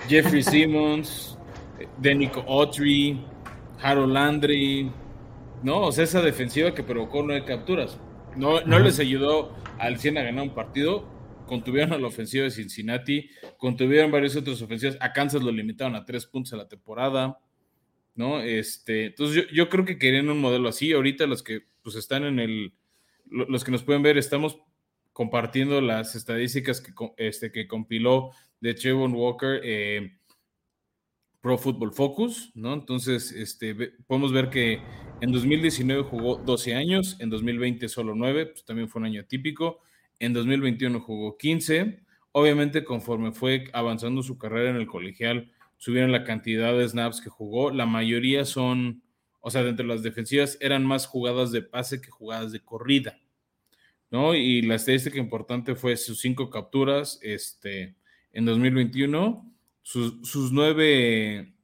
Jeffrey 0.08 0.42
Simmons, 0.44 1.38
de 1.98 2.14
Nico 2.14 2.44
Autry, 2.48 3.20
Harold 3.82 4.12
Landry, 4.12 4.90
¿no? 5.62 5.82
O 5.82 5.92
sea, 5.92 6.04
esa 6.04 6.22
defensiva 6.22 6.74
que 6.74 6.82
provocó 6.82 7.22
nueve 7.22 7.44
capturas. 7.44 7.98
No, 8.36 8.60
no 8.62 8.78
les 8.78 8.98
ayudó 9.00 9.54
al 9.78 9.98
100 9.98 10.18
a 10.18 10.22
ganar 10.22 10.44
un 10.44 10.54
partido, 10.54 11.04
contuvieron 11.46 11.92
a 11.92 11.98
la 11.98 12.06
ofensiva 12.06 12.44
de 12.44 12.50
Cincinnati, 12.50 13.28
contuvieron 13.56 14.10
varias 14.10 14.36
otras 14.36 14.62
ofensivas, 14.62 14.96
a 15.00 15.12
Kansas 15.12 15.42
lo 15.42 15.50
limitaron 15.50 15.96
a 15.96 16.04
tres 16.04 16.26
puntos 16.26 16.52
a 16.52 16.56
la 16.56 16.68
temporada, 16.68 17.40
¿no? 18.14 18.40
Este, 18.40 19.06
entonces 19.06 19.46
yo, 19.52 19.68
creo 19.68 19.84
que 19.84 19.98
querían 19.98 20.30
un 20.30 20.40
modelo 20.40 20.68
así, 20.68 20.92
ahorita 20.92 21.26
los 21.26 21.42
que 21.42 21.62
pues 21.82 21.96
están 21.96 22.24
en 22.24 22.38
el, 22.38 22.72
los 23.26 23.64
que 23.64 23.72
nos 23.72 23.82
pueden 23.82 24.02
ver, 24.02 24.16
estamos 24.16 24.60
compartiendo 25.20 25.82
las 25.82 26.14
estadísticas 26.14 26.80
que, 26.80 26.94
este, 27.18 27.52
que 27.52 27.68
compiló 27.68 28.30
de 28.58 28.72
Trevon 28.72 29.12
Walker, 29.12 29.60
eh, 29.62 30.16
Pro 31.42 31.58
Football 31.58 31.92
Focus, 31.92 32.50
¿no? 32.54 32.72
Entonces, 32.72 33.30
este, 33.30 33.74
podemos 34.06 34.32
ver 34.32 34.48
que 34.48 34.80
en 35.20 35.30
2019 35.30 36.04
jugó 36.04 36.36
12 36.36 36.74
años, 36.74 37.18
en 37.20 37.28
2020 37.28 37.86
solo 37.90 38.14
9, 38.14 38.46
pues 38.46 38.64
también 38.64 38.88
fue 38.88 39.00
un 39.00 39.08
año 39.08 39.26
típico, 39.26 39.80
en 40.20 40.32
2021 40.32 40.98
jugó 41.00 41.36
15, 41.36 42.02
obviamente 42.32 42.82
conforme 42.82 43.32
fue 43.32 43.64
avanzando 43.74 44.22
su 44.22 44.38
carrera 44.38 44.70
en 44.70 44.76
el 44.76 44.86
colegial, 44.86 45.52
subieron 45.76 46.12
la 46.12 46.24
cantidad 46.24 46.72
de 46.72 46.88
snaps 46.88 47.20
que 47.20 47.28
jugó, 47.28 47.70
la 47.70 47.84
mayoría 47.84 48.46
son, 48.46 49.02
o 49.40 49.50
sea, 49.50 49.64
de 49.64 49.84
las 49.84 50.02
defensivas 50.02 50.56
eran 50.62 50.86
más 50.86 51.06
jugadas 51.06 51.52
de 51.52 51.60
pase 51.60 52.00
que 52.00 52.08
jugadas 52.08 52.52
de 52.52 52.60
corrida, 52.60 53.18
¿no? 54.10 54.34
Y 54.34 54.62
la 54.62 54.76
estadística 54.76 55.18
importante 55.18 55.74
fue 55.74 55.96
sus 55.96 56.20
cinco 56.20 56.50
capturas, 56.50 57.18
este, 57.22 57.96
en 58.32 58.44
2021 58.44 59.50
sus, 59.82 60.52
nueve 60.52 61.54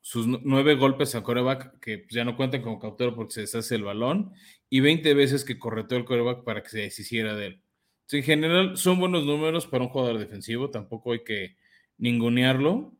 sus 0.00 0.26
nueve 0.26 0.74
golpes 0.74 1.14
a 1.14 1.22
coreback 1.22 1.78
que 1.80 2.06
ya 2.10 2.24
no 2.24 2.36
cuentan 2.36 2.62
como 2.62 2.80
captura 2.80 3.14
porque 3.14 3.32
se 3.32 3.40
deshace 3.42 3.76
el 3.76 3.84
balón 3.84 4.32
y 4.68 4.80
20 4.80 5.14
veces 5.14 5.44
que 5.44 5.58
correteó 5.58 5.96
el 5.98 6.04
coreback 6.04 6.44
para 6.44 6.62
que 6.62 6.68
se 6.68 6.78
deshiciera 6.80 7.34
de 7.36 7.46
él. 7.46 7.62
en 8.12 8.22
general 8.22 8.76
son 8.76 8.98
buenos 8.98 9.24
números 9.24 9.66
para 9.66 9.84
un 9.84 9.90
jugador 9.90 10.18
defensivo, 10.18 10.70
tampoco 10.70 11.12
hay 11.12 11.24
que 11.24 11.56
ningunearlo. 11.96 12.92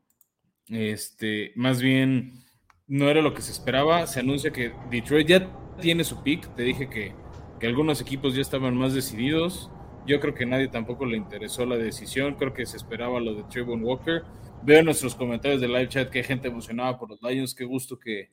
Este, 0.69 1.51
más 1.55 1.81
bien, 1.81 2.43
no 2.87 3.09
era 3.09 3.21
lo 3.21 3.33
que 3.33 3.41
se 3.41 3.51
esperaba. 3.51 4.07
Se 4.07 4.21
anuncia 4.21 4.51
que 4.51 4.73
Detroit 4.89 5.27
ya 5.27 5.75
tiene 5.81 6.03
su 6.03 6.23
pick. 6.23 6.55
Te 6.55 6.63
dije 6.63 6.89
que, 6.89 7.13
que 7.61 7.67
algunos 7.67 8.01
equipos 8.01 8.33
ya 8.33 8.41
estaban 8.41 8.75
más 8.75 8.95
decididos. 8.95 9.69
Yo 10.07 10.19
creo 10.19 10.33
que 10.33 10.47
nadie 10.47 10.67
tampoco 10.67 11.05
le 11.05 11.15
interesó 11.15 11.63
la 11.63 11.77
decisión. 11.77 12.33
Creo 12.33 12.55
que 12.55 12.65
se 12.65 12.75
esperaba 12.75 13.19
lo 13.19 13.35
de 13.35 13.43
Trayvon 13.43 13.83
Walker. 13.83 14.23
Veo 14.63 14.79
en 14.79 14.85
nuestros 14.85 15.13
comentarios 15.13 15.61
de 15.61 15.67
live 15.67 15.87
chat 15.87 16.09
que 16.09 16.17
hay 16.17 16.23
gente 16.23 16.47
emocionada 16.47 16.97
por 16.97 17.11
los 17.11 17.21
Lions. 17.21 17.53
Qué 17.53 17.63
gusto 17.63 17.99
que, 17.99 18.31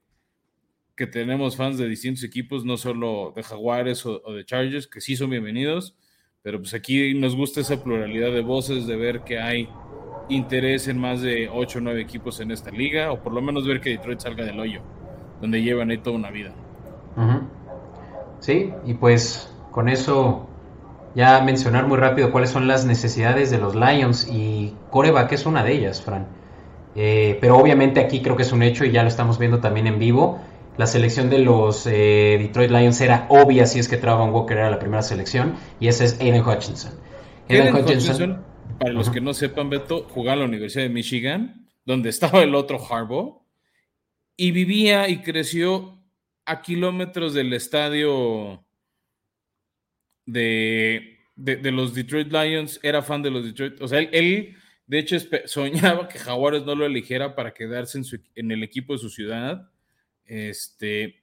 que 0.96 1.06
tenemos 1.06 1.56
fans 1.56 1.76
de 1.76 1.86
distintos 1.86 2.24
equipos, 2.24 2.64
no 2.64 2.78
solo 2.78 3.34
de 3.36 3.42
Jaguares 3.42 4.06
o, 4.06 4.22
o 4.24 4.32
de 4.32 4.46
Chargers, 4.46 4.86
que 4.86 5.02
sí 5.02 5.14
son 5.14 5.28
bienvenidos. 5.28 5.94
Pero 6.40 6.58
pues 6.60 6.72
aquí 6.72 7.12
nos 7.12 7.36
gusta 7.36 7.60
esa 7.60 7.84
pluralidad 7.84 8.32
de 8.32 8.40
voces, 8.40 8.86
de 8.86 8.96
ver 8.96 9.24
que 9.24 9.38
hay 9.38 9.68
interés 10.30 10.88
en 10.88 10.98
más 10.98 11.20
de 11.20 11.50
8 11.52 11.80
o 11.80 11.82
9 11.82 12.00
equipos 12.00 12.40
en 12.40 12.50
esta 12.50 12.70
liga, 12.70 13.12
o 13.12 13.22
por 13.22 13.34
lo 13.34 13.42
menos 13.42 13.66
ver 13.66 13.82
que 13.82 13.90
Detroit 13.90 14.20
salga 14.20 14.46
del 14.46 14.58
hoyo, 14.58 14.80
donde 15.42 15.62
llevan 15.62 15.90
ahí 15.90 15.98
toda 15.98 16.16
una 16.16 16.30
vida. 16.30 16.54
Sí, 18.40 18.72
y 18.86 18.94
pues 18.94 19.52
con 19.70 19.88
eso 19.88 20.48
ya 21.14 21.40
mencionar 21.42 21.86
muy 21.86 21.98
rápido 21.98 22.30
cuáles 22.30 22.50
son 22.50 22.68
las 22.68 22.84
necesidades 22.84 23.50
de 23.50 23.58
los 23.58 23.74
Lions 23.74 24.28
y 24.30 24.74
coreback 24.90 25.32
es 25.32 25.46
una 25.46 25.64
de 25.64 25.72
ellas, 25.72 26.02
Fran. 26.02 26.26
Eh, 26.94 27.38
pero 27.40 27.56
obviamente 27.56 28.00
aquí 28.00 28.22
creo 28.22 28.36
que 28.36 28.42
es 28.42 28.52
un 28.52 28.62
hecho 28.62 28.84
y 28.84 28.90
ya 28.90 29.02
lo 29.02 29.08
estamos 29.08 29.38
viendo 29.38 29.60
también 29.60 29.86
en 29.86 29.98
vivo. 29.98 30.40
La 30.76 30.86
selección 30.86 31.28
de 31.28 31.40
los 31.40 31.86
eh, 31.86 32.36
Detroit 32.40 32.70
Lions 32.70 33.00
era 33.00 33.26
obvia 33.28 33.66
si 33.66 33.80
es 33.80 33.88
que 33.88 33.96
Travon 33.96 34.30
Walker 34.30 34.56
era 34.56 34.70
la 34.70 34.78
primera 34.78 35.02
selección 35.02 35.54
y 35.80 35.88
ese 35.88 36.04
es 36.04 36.20
Aiden 36.20 36.46
Hutchinson. 36.46 36.92
Aiden, 37.48 37.74
Hutchinson 37.74 38.44
para 38.78 38.92
los 38.92 39.10
que 39.10 39.20
no 39.20 39.34
sepan, 39.34 39.70
Beto, 39.70 40.06
jugaba 40.08 40.34
en 40.34 40.40
la 40.40 40.46
Universidad 40.46 40.84
de 40.84 40.90
Michigan, 40.90 41.66
donde 41.84 42.10
estaba 42.10 42.42
el 42.42 42.54
otro 42.54 42.78
Harbaugh, 42.78 43.42
y 44.36 44.52
vivía 44.52 45.08
y 45.08 45.22
creció 45.22 45.97
a 46.48 46.62
kilómetros 46.62 47.34
del 47.34 47.52
estadio 47.52 48.64
de, 50.26 51.18
de, 51.36 51.72
los 51.72 51.94
Detroit 51.94 52.32
Lions, 52.32 52.80
era 52.82 53.02
fan 53.02 53.22
de 53.22 53.30
los 53.30 53.44
Detroit, 53.44 53.80
o 53.80 53.88
sea, 53.88 54.00
él, 54.00 54.56
de 54.86 54.98
hecho 54.98 55.16
soñaba 55.46 56.08
que 56.08 56.18
Jaguares 56.18 56.64
no 56.64 56.74
lo 56.74 56.86
eligiera 56.86 57.34
para 57.34 57.54
quedarse 57.54 58.00
en, 58.34 58.50
el 58.50 58.62
equipo 58.62 58.92
de 58.92 58.98
su 58.98 59.10
ciudad. 59.10 59.70
Este, 60.24 61.22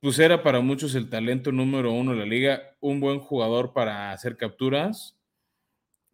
pues 0.00 0.18
era 0.18 0.42
para 0.42 0.60
muchos 0.60 0.94
el 0.94 1.08
talento 1.08 1.52
número 1.52 1.92
uno 1.92 2.12
de 2.12 2.18
la 2.18 2.26
liga, 2.26 2.76
un 2.80 3.00
buen 3.00 3.18
jugador 3.18 3.72
para 3.72 4.12
hacer 4.12 4.36
capturas 4.36 5.16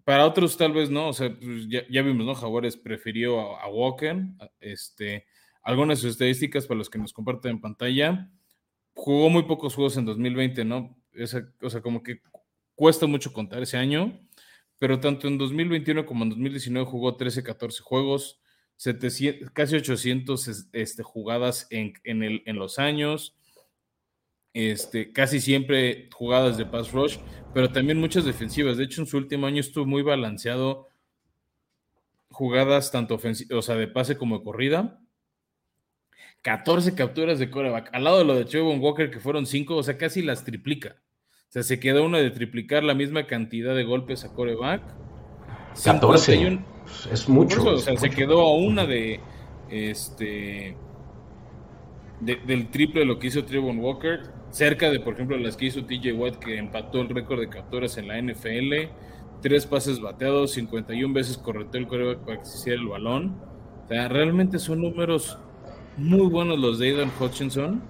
para 0.05 0.26
otros 0.26 0.57
tal 0.57 0.72
vez 0.72 0.90
no, 0.90 1.09
o 1.09 1.12
sea, 1.12 1.35
pues, 1.38 1.68
ya, 1.68 2.02
vimos, 2.02 2.26
¿no? 2.26 2.35
Jaguares 2.35 2.76
prefirió 2.76 3.57
a, 3.57 3.68
Walker, 3.68 4.16
este, 4.61 5.26
algunas 5.62 5.98
de 5.98 6.03
sus 6.03 6.11
estadísticas 6.12 6.66
para 6.66 6.79
los 6.79 6.90
que 6.90 6.98
nos 6.98 7.12
comparten 7.12 7.53
en 7.53 7.61
pantalla, 7.61 8.31
jugó 8.94 9.31
muy 9.31 9.44
pocos 9.44 9.75
juegos 9.75 9.96
en 9.96 10.05
2020, 10.05 10.64
¿no? 10.64 10.96
o 11.61 11.70
sea, 11.70 11.81
como 11.83 12.03
que 12.03 12.20
cuesta 12.75 13.07
mucho 13.07 13.33
contar 13.33 13.62
ese 13.62 13.77
año, 13.77 14.20
pero 14.79 14.98
tanto 14.98 15.29
en 15.29 15.38
2021 15.38 16.07
como 16.07 16.25
en 16.25 16.31
2019 16.31 16.87
jugó 16.87 17.16
13, 17.16 17.42
14 17.42 17.83
juegos, 17.83 18.40
700, 18.77 19.51
casi 19.51 19.77
800 19.77 20.68
este, 20.72 21.03
jugadas 21.03 21.66
en, 21.70 21.92
en, 22.05 22.22
el, 22.22 22.42
en 22.46 22.57
los 22.57 22.79
años, 22.79 23.37
este, 24.55 25.12
casi 25.12 25.40
siempre 25.40 26.09
jugadas 26.12 26.59
de 26.59 26.66
pass 26.66 26.92
rush, 26.92 27.18
pero 27.55 27.70
también 27.70 27.98
muchas 27.98 28.25
defensivas. 28.25 28.77
De 28.77 28.85
hecho, 28.85 29.01
en 29.01 29.07
su 29.07 29.16
último 29.16 29.46
año 29.46 29.61
estuvo 29.61 29.87
muy 29.87 30.03
balanceado 30.03 30.88
jugadas 32.31 32.90
tanto 32.90 33.20
o 33.55 33.62
sea, 33.62 33.77
de 33.77 33.88
pase 33.88 34.16
como 34.16 34.38
de 34.38 34.44
corrida. 34.44 35.02
14 36.42 36.94
capturas 36.94 37.38
de 37.38 37.50
coreback. 37.50 37.90
Al 37.92 38.05
lado 38.05 38.18
de 38.18 38.24
lo 38.24 38.35
de 38.35 38.44
Trevor 38.44 38.78
Walker, 38.78 39.11
que 39.11 39.20
fueron 39.20 39.46
5, 39.46 39.76
o 39.76 39.83
sea, 39.83 39.96
casi 39.96 40.22
las 40.22 40.44
triplica. 40.44 40.96
O 41.48 41.52
sea, 41.52 41.62
se 41.62 41.78
quedó 41.78 42.05
una 42.05 42.18
de 42.18 42.31
triplicar 42.31 42.83
la 42.83 42.94
misma 42.94 43.26
cantidad 43.26 43.74
de 43.74 43.85
golpes 43.85 44.24
a 44.24 44.33
coreback. 44.33 44.83
14. 45.85 46.61
es 47.11 47.28
mucho. 47.28 47.64
o 47.64 47.78
sea, 47.78 47.96
se 47.96 48.11
quedó 48.11 48.40
a 48.40 48.57
una 48.57 48.87
de 48.87 49.20
este 49.70 50.76
del 52.20 52.70
triple 52.70 53.00
de 53.00 53.07
lo 53.07 53.18
que 53.18 53.28
hizo 53.28 53.44
Trevor 53.44 53.74
Walker 53.76 54.20
cerca 54.50 54.90
de, 54.90 55.00
por 55.00 55.14
ejemplo, 55.14 55.37
las 55.38 55.57
que 55.57 55.66
hizo 55.66 55.85
TJ 55.85 56.12
Watt, 56.12 56.37
que 56.37 56.59
empató 56.59 57.00
el 57.00 57.09
récord 57.09 57.40
de 57.40 57.48
capturas 57.48 57.96
en 57.96 58.09
la 58.09 58.20
NFL, 58.20 58.90
tres 59.40 59.66
pases 59.66 60.00
bateados, 60.00 60.52
51 60.52 61.12
veces 61.12 61.38
correteó 61.38 61.81
el 61.81 61.88
coreback 61.88 62.18
para 62.18 62.38
que 62.38 62.44
se 62.44 62.59
hiciera 62.59 62.81
el 62.81 62.87
balón. 62.87 63.40
O 63.85 63.88
sea, 63.88 64.09
realmente 64.09 64.59
son 64.59 64.83
números 64.83 65.38
muy 65.96 66.26
buenos 66.28 66.59
los 66.59 66.78
de 66.78 66.88
Aidan 66.88 67.11
Hutchinson. 67.18 67.83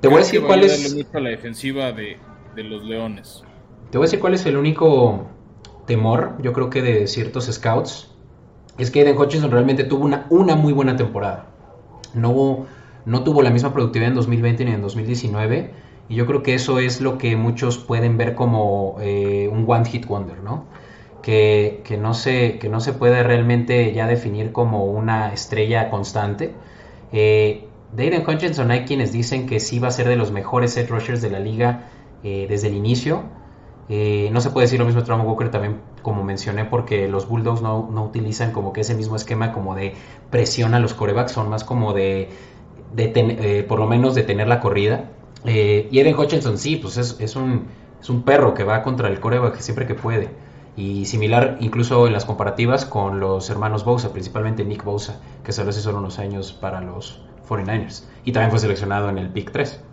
Te 0.00 0.08
voy 0.08 0.18
a 0.18 0.20
decir 0.20 0.42
cuál 0.42 0.64
es. 0.64 1.06
la 1.12 1.28
defensiva 1.28 1.92
de, 1.92 2.16
de 2.56 2.64
los 2.64 2.84
Leones. 2.84 3.44
Te 3.90 3.98
voy 3.98 4.04
a 4.04 4.06
decir 4.06 4.20
cuál 4.20 4.34
es 4.34 4.46
el 4.46 4.56
único 4.56 5.26
temor, 5.86 6.36
yo 6.40 6.52
creo 6.52 6.70
que 6.70 6.82
de 6.82 7.06
ciertos 7.06 7.46
scouts, 7.46 8.10
es 8.78 8.90
que 8.90 9.00
Aiden 9.00 9.18
Hutchinson 9.18 9.50
realmente 9.50 9.84
tuvo 9.84 10.04
una, 10.04 10.26
una 10.30 10.56
muy 10.56 10.72
buena 10.72 10.96
temporada. 10.96 11.46
No 12.14 12.30
hubo 12.30 12.66
no 13.04 13.24
tuvo 13.24 13.42
la 13.42 13.50
misma 13.50 13.72
productividad 13.72 14.10
en 14.10 14.14
2020 14.14 14.64
ni 14.64 14.72
en 14.72 14.82
2019. 14.82 15.70
Y 16.08 16.16
yo 16.16 16.26
creo 16.26 16.42
que 16.42 16.54
eso 16.54 16.78
es 16.78 17.00
lo 17.00 17.18
que 17.18 17.36
muchos 17.36 17.78
pueden 17.78 18.16
ver 18.16 18.34
como 18.34 18.96
eh, 19.00 19.48
un 19.50 19.64
one 19.66 19.84
hit 19.84 20.06
wonder, 20.06 20.42
¿no? 20.42 20.64
Que, 21.22 21.82
no 22.00 22.14
se, 22.14 22.58
que 22.58 22.68
no 22.68 22.80
se 22.80 22.92
puede 22.92 23.22
realmente 23.22 23.92
ya 23.92 24.06
definir 24.06 24.52
como 24.52 24.86
una 24.86 25.32
estrella 25.32 25.90
constante. 25.90 26.52
Eh, 27.12 27.66
Dayton 27.92 28.22
Hutchinson 28.26 28.70
hay 28.70 28.84
quienes 28.84 29.12
dicen 29.12 29.46
que 29.46 29.60
sí 29.60 29.78
va 29.78 29.88
a 29.88 29.90
ser 29.90 30.08
de 30.08 30.16
los 30.16 30.30
mejores 30.30 30.74
set 30.74 30.88
rushers 30.88 31.20
de 31.20 31.30
la 31.30 31.40
liga 31.40 31.88
eh, 32.22 32.46
desde 32.48 32.68
el 32.68 32.74
inicio. 32.74 33.24
Eh, 33.88 34.30
no 34.32 34.40
se 34.40 34.50
puede 34.50 34.66
decir 34.66 34.78
lo 34.78 34.86
mismo 34.86 35.00
de 35.00 35.06
Trauma 35.06 35.24
Walker 35.24 35.50
también, 35.50 35.80
como 36.02 36.22
mencioné, 36.22 36.64
porque 36.64 37.08
los 37.08 37.28
Bulldogs 37.28 37.60
no, 37.60 37.88
no, 37.90 38.04
utilizan 38.04 38.52
como 38.52 38.72
que 38.72 38.82
ese 38.82 38.94
mismo 38.94 39.16
esquema 39.16 39.52
como 39.52 39.74
de 39.74 39.94
presión 40.30 40.74
a 40.74 40.78
los 40.78 40.94
corebacks, 40.94 41.32
son 41.32 41.48
más 41.48 41.64
como 41.64 41.92
de 41.92 42.28
de 42.94 43.12
eh, 43.14 43.62
por 43.62 43.78
lo 43.78 43.86
menos 43.86 44.14
de 44.14 44.22
tener 44.22 44.48
la 44.48 44.60
corrida. 44.60 45.10
Y 45.44 45.98
Eden 45.98 46.18
Hutchinson 46.18 46.58
sí, 46.58 46.76
pues 46.76 46.96
es, 46.96 47.36
un, 47.36 47.66
es 48.00 48.10
un 48.10 48.22
perro 48.22 48.52
que 48.52 48.62
va 48.62 48.82
contra 48.82 49.08
el 49.08 49.20
coreback 49.20 49.58
siempre 49.58 49.86
que 49.86 49.94
puede. 49.94 50.28
Y 50.76 51.04
similar 51.04 51.58
incluso 51.60 52.06
en 52.06 52.12
las 52.12 52.24
comparativas 52.24 52.86
con 52.86 53.20
los 53.20 53.50
hermanos 53.50 53.84
Bosa, 53.84 54.12
principalmente 54.12 54.64
Nick 54.64 54.84
Bosa, 54.84 55.20
que 55.44 55.52
se 55.52 55.62
lo 55.64 55.70
hace 55.70 55.80
solo 55.80 55.98
unos 55.98 56.18
años 56.18 56.52
para 56.52 56.80
los 56.80 57.20
49ers. 57.48 58.08
Y 58.24 58.32
también 58.32 58.50
fue 58.50 58.60
seleccionado 58.60 59.08
en 59.10 59.18
el 59.18 59.30
pick 59.30 59.50
3. 59.50 59.84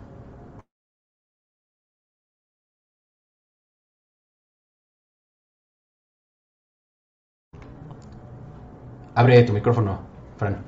Abre 9.14 9.42
tu 9.42 9.52
micrófono, 9.52 10.00
Fran. 10.36 10.64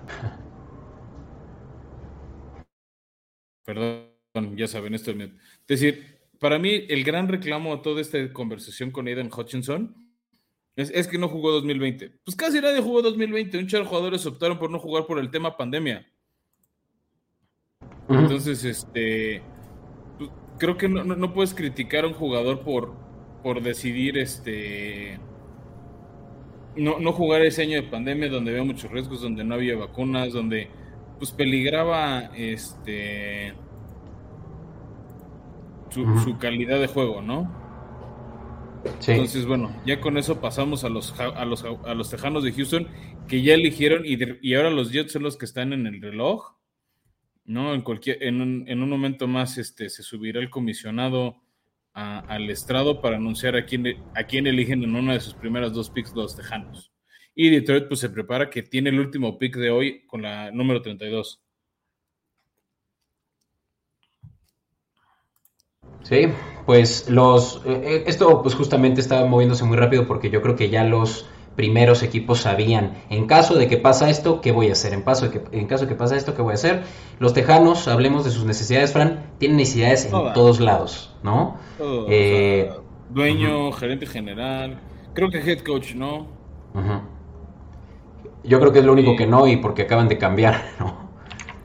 Perdón, 3.64 4.56
ya 4.56 4.66
saben, 4.66 4.94
esto 4.94 5.12
es 5.12 5.30
decir, 5.68 6.18
para 6.40 6.58
mí 6.58 6.86
el 6.88 7.04
gran 7.04 7.28
reclamo 7.28 7.72
a 7.72 7.80
toda 7.80 8.00
esta 8.00 8.18
conversación 8.32 8.90
con 8.90 9.06
Aiden 9.06 9.30
Hutchinson 9.32 10.09
es, 10.80 11.08
que 11.08 11.18
no 11.18 11.28
jugó 11.28 11.52
2020. 11.52 12.12
Pues 12.24 12.36
casi 12.36 12.60
nadie 12.60 12.80
jugó 12.80 13.02
2020. 13.02 13.58
Un 13.58 13.66
char 13.66 13.82
de 13.82 13.86
jugadores 13.86 14.24
optaron 14.26 14.58
por 14.58 14.70
no 14.70 14.78
jugar 14.78 15.06
por 15.06 15.18
el 15.18 15.30
tema 15.30 15.56
pandemia. 15.56 16.06
Entonces, 18.08 18.64
este, 18.64 19.42
pues, 20.18 20.30
creo 20.58 20.76
que 20.76 20.88
no, 20.88 21.32
puedes 21.32 21.54
criticar 21.54 22.04
a 22.04 22.08
un 22.08 22.14
jugador 22.14 22.60
por, 22.60 22.94
por 23.42 23.62
decidir, 23.62 24.18
este, 24.18 25.20
no, 26.76 26.98
no 26.98 27.12
jugar 27.12 27.42
ese 27.42 27.62
año 27.62 27.76
de 27.76 27.88
pandemia 27.88 28.28
donde 28.28 28.50
había 28.50 28.64
muchos 28.64 28.90
riesgos, 28.90 29.22
donde 29.22 29.44
no 29.44 29.54
había 29.54 29.76
vacunas, 29.76 30.32
donde 30.32 30.68
pues 31.18 31.32
peligraba 31.32 32.30
este 32.34 33.54
su, 35.90 36.38
calidad 36.38 36.80
de 36.80 36.86
juego, 36.86 37.20
¿no? 37.20 37.59
Entonces, 38.84 39.46
bueno, 39.46 39.74
ya 39.84 40.00
con 40.00 40.16
eso 40.16 40.40
pasamos 40.40 40.84
a 40.84 40.88
los, 40.88 41.18
a 41.18 41.44
los, 41.44 41.64
a 41.64 41.94
los 41.94 42.10
Tejanos 42.10 42.44
de 42.44 42.52
Houston, 42.52 42.88
que 43.28 43.42
ya 43.42 43.54
eligieron 43.54 44.04
y, 44.06 44.18
y, 44.40 44.54
ahora 44.54 44.70
los 44.70 44.90
Jets 44.90 45.12
son 45.12 45.22
los 45.22 45.36
que 45.36 45.44
están 45.44 45.72
en 45.72 45.86
el 45.86 46.00
reloj, 46.00 46.56
¿no? 47.44 47.74
En, 47.74 47.82
cualquier, 47.82 48.22
en, 48.22 48.40
un, 48.40 48.64
en 48.68 48.82
un 48.82 48.88
momento 48.88 49.26
más 49.26 49.58
este, 49.58 49.88
se 49.90 50.02
subirá 50.02 50.40
el 50.40 50.50
comisionado 50.50 51.42
al 51.92 52.48
estrado 52.48 53.00
para 53.00 53.16
anunciar 53.16 53.56
a 53.56 53.66
quién, 53.66 53.84
a 54.14 54.24
quién 54.24 54.46
eligen 54.46 54.82
en 54.84 54.94
una 54.94 55.14
de 55.14 55.20
sus 55.20 55.34
primeras 55.34 55.72
dos 55.72 55.90
picks 55.90 56.14
los 56.14 56.36
Tejanos. 56.36 56.92
Y 57.34 57.50
Detroit 57.50 57.88
pues 57.88 58.00
se 58.00 58.10
prepara 58.10 58.48
que 58.48 58.62
tiene 58.62 58.90
el 58.90 59.00
último 59.00 59.38
pick 59.38 59.56
de 59.56 59.70
hoy 59.70 60.06
con 60.06 60.22
la 60.22 60.50
número 60.50 60.80
32. 60.82 61.42
Sí, 66.02 66.28
pues 66.66 67.08
los 67.10 67.62
eh, 67.66 67.82
eh, 67.84 68.04
esto 68.06 68.42
pues 68.42 68.54
justamente 68.54 69.00
estaba 69.00 69.26
moviéndose 69.26 69.64
muy 69.64 69.76
rápido 69.76 70.06
porque 70.06 70.30
yo 70.30 70.40
creo 70.42 70.56
que 70.56 70.70
ya 70.70 70.84
los 70.84 71.26
primeros 71.56 72.02
equipos 72.02 72.40
sabían 72.40 72.94
en 73.10 73.26
caso 73.26 73.56
de 73.56 73.66
que 73.66 73.76
pasa 73.76 74.08
esto 74.08 74.40
qué 74.40 74.52
voy 74.52 74.68
a 74.68 74.72
hacer 74.72 74.92
en 74.94 75.02
caso 75.02 75.28
de 75.28 75.32
que 75.32 75.58
en 75.58 75.66
caso 75.66 75.84
de 75.84 75.88
que 75.88 75.96
pasa 75.96 76.16
esto 76.16 76.34
qué 76.34 76.42
voy 76.42 76.52
a 76.52 76.54
hacer 76.54 76.84
los 77.18 77.34
tejanos 77.34 77.88
hablemos 77.88 78.24
de 78.24 78.30
sus 78.30 78.44
necesidades 78.44 78.92
Fran 78.92 79.30
tienen 79.38 79.56
necesidades 79.56 80.06
en 80.06 80.12
todos 80.32 80.60
lados 80.60 81.12
no 81.22 81.56
eh, 82.08 82.70
dueño 83.10 83.72
gerente 83.72 84.06
general 84.06 84.78
creo 85.12 85.28
que 85.28 85.38
head 85.38 85.58
coach 85.60 85.94
no 85.94 86.28
yo 88.44 88.60
creo 88.60 88.72
que 88.72 88.78
es 88.78 88.84
lo 88.84 88.92
único 88.92 89.16
que 89.16 89.26
no 89.26 89.46
y 89.48 89.56
porque 89.56 89.82
acaban 89.82 90.08
de 90.08 90.18
cambiar 90.18 90.62
no 90.78 90.99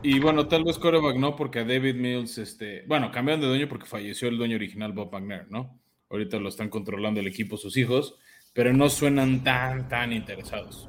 y 0.05 0.19
bueno, 0.19 0.47
tal 0.47 0.63
vez 0.63 0.77
coreback 0.77 1.17
no, 1.17 1.35
porque 1.35 1.59
a 1.59 1.63
David 1.65 1.95
Mills, 1.95 2.37
este, 2.37 2.83
bueno, 2.87 3.11
cambiaron 3.11 3.41
de 3.41 3.47
dueño 3.47 3.67
porque 3.67 3.87
falleció 3.87 4.27
el 4.27 4.37
dueño 4.37 4.55
original, 4.55 4.93
Bob 4.93 5.11
McNair, 5.11 5.47
¿no? 5.49 5.79
Ahorita 6.11 6.37
lo 6.37 6.49
están 6.49 6.69
controlando 6.69 7.19
el 7.19 7.27
equipo, 7.27 7.57
sus 7.57 7.75
hijos, 7.75 8.15
pero 8.53 8.71
no 8.71 8.87
suenan 8.89 9.43
tan, 9.43 9.89
tan 9.89 10.13
interesados. 10.13 10.87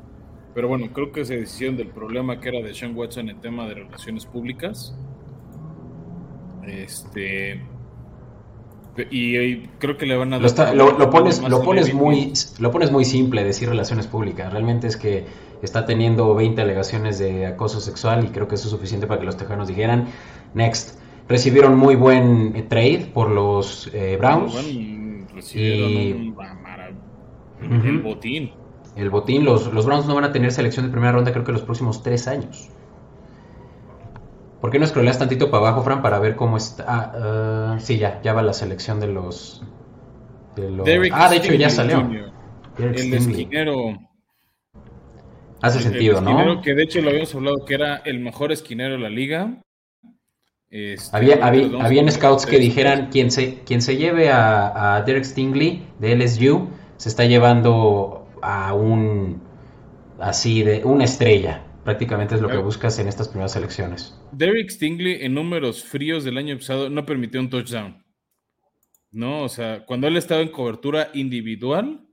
Pero 0.54 0.68
bueno, 0.68 0.92
creo 0.92 1.12
que 1.12 1.22
esa 1.22 1.34
decisión 1.34 1.76
del 1.76 1.88
problema 1.88 2.40
que 2.40 2.50
era 2.50 2.60
de 2.60 2.74
Sean 2.74 2.96
Watson 2.96 3.28
en 3.28 3.36
el 3.36 3.40
tema 3.40 3.66
de 3.66 3.74
relaciones 3.74 4.26
públicas. 4.26 4.94
Este. 6.66 7.62
Y, 9.10 9.66
creo 9.78 9.96
que 9.96 10.06
le 10.06 10.16
van 10.16 10.32
a 10.32 10.38
dar. 10.38 10.74
Lo, 10.74 11.10
pones, 11.10 11.42
lo, 11.42 11.62
pones 11.62 11.92
muy, 11.92 12.32
lo 12.58 12.70
pones 12.70 12.90
muy 12.90 13.04
simple 13.04 13.44
decir 13.44 13.68
relaciones 13.68 14.06
públicas. 14.06 14.50
Realmente 14.50 14.86
es 14.86 14.96
que 14.96 15.26
está 15.62 15.86
teniendo 15.86 16.34
20 16.34 16.60
alegaciones 16.60 17.18
de 17.18 17.46
acoso 17.46 17.80
sexual 17.80 18.24
y 18.24 18.28
creo 18.28 18.48
que 18.48 18.56
eso 18.56 18.68
es 18.68 18.70
suficiente 18.70 19.06
para 19.06 19.20
que 19.20 19.26
los 19.26 19.36
tejanos 19.36 19.68
dijeran, 19.68 20.08
next. 20.54 20.98
Recibieron 21.28 21.76
muy 21.76 21.96
buen 21.96 22.54
eh, 22.54 22.62
trade 22.62 23.10
por 23.12 23.30
los 23.30 23.90
eh, 23.92 24.16
Browns. 24.16 24.54
recibieron 25.34 26.36
el 27.60 27.98
botín. 28.00 28.52
El 28.94 29.10
botín, 29.10 29.44
los, 29.44 29.72
los 29.72 29.84
Browns 29.86 30.06
no 30.06 30.14
van 30.14 30.24
a 30.24 30.32
tener 30.32 30.52
selección 30.52 30.86
de 30.86 30.92
primera 30.92 31.12
ronda 31.12 31.32
creo 31.32 31.44
que 31.44 31.52
los 31.52 31.62
próximos 31.62 32.02
tres 32.02 32.28
años. 32.28 32.70
¿Por 34.60 34.70
qué 34.70 34.78
no 34.78 34.84
escroleas 34.84 35.18
tantito 35.18 35.50
para 35.50 35.68
abajo, 35.68 35.82
Fran, 35.82 36.00
para 36.00 36.18
ver 36.18 36.34
cómo 36.34 36.56
está? 36.56 36.84
Ah, 36.88 37.12
ah, 37.14 37.76
sí, 37.78 37.98
ya, 37.98 38.20
ya 38.22 38.32
va 38.32 38.42
la 38.42 38.52
selección 38.52 39.00
de 39.00 39.08
los... 39.08 39.62
ah, 41.12 41.28
de 41.28 41.36
hecho 41.36 41.54
ya 41.54 41.70
salió. 41.70 42.08
El 42.78 43.14
esquinero 43.14 43.96
Hace 45.62 45.80
sentido, 45.80 46.20
¿no? 46.20 46.60
Que 46.60 46.74
de 46.74 46.82
hecho 46.82 47.00
lo 47.00 47.10
habíamos 47.10 47.34
hablado 47.34 47.64
que 47.64 47.74
era 47.74 47.96
el 48.04 48.20
mejor 48.20 48.52
esquinero 48.52 48.94
de 48.94 49.00
la 49.00 49.08
liga. 49.08 49.62
Este, 50.68 51.16
había, 51.16 51.44
había, 51.44 52.10
scouts 52.10 52.44
que 52.44 52.58
dijeran 52.58 53.08
quien 53.10 53.30
se, 53.30 53.60
quien 53.64 53.80
se 53.80 53.96
lleve 53.96 54.30
a, 54.30 55.02
Derek 55.06 55.24
Stingley 55.24 55.86
de 56.00 56.16
LSU 56.16 56.68
se 56.96 57.08
está 57.08 57.24
llevando 57.24 58.28
a 58.42 58.74
un 58.74 59.40
así 60.18 60.62
de 60.62 60.84
una 60.84 61.04
estrella. 61.04 61.62
Prácticamente 61.84 62.34
es 62.34 62.40
lo 62.40 62.48
que 62.48 62.56
buscas 62.56 62.98
en 62.98 63.06
estas 63.06 63.28
primeras 63.28 63.54
elecciones. 63.54 64.18
Derek 64.32 64.70
Stingley 64.70 65.24
en 65.24 65.34
números 65.34 65.84
fríos 65.84 66.24
del 66.24 66.36
año 66.36 66.56
pasado 66.56 66.90
no 66.90 67.06
permitió 67.06 67.40
un 67.40 67.48
touchdown. 67.48 68.04
No, 69.12 69.44
o 69.44 69.48
sea, 69.48 69.84
cuando 69.86 70.08
él 70.08 70.16
estaba 70.16 70.40
en 70.40 70.48
cobertura 70.48 71.10
individual, 71.14 72.05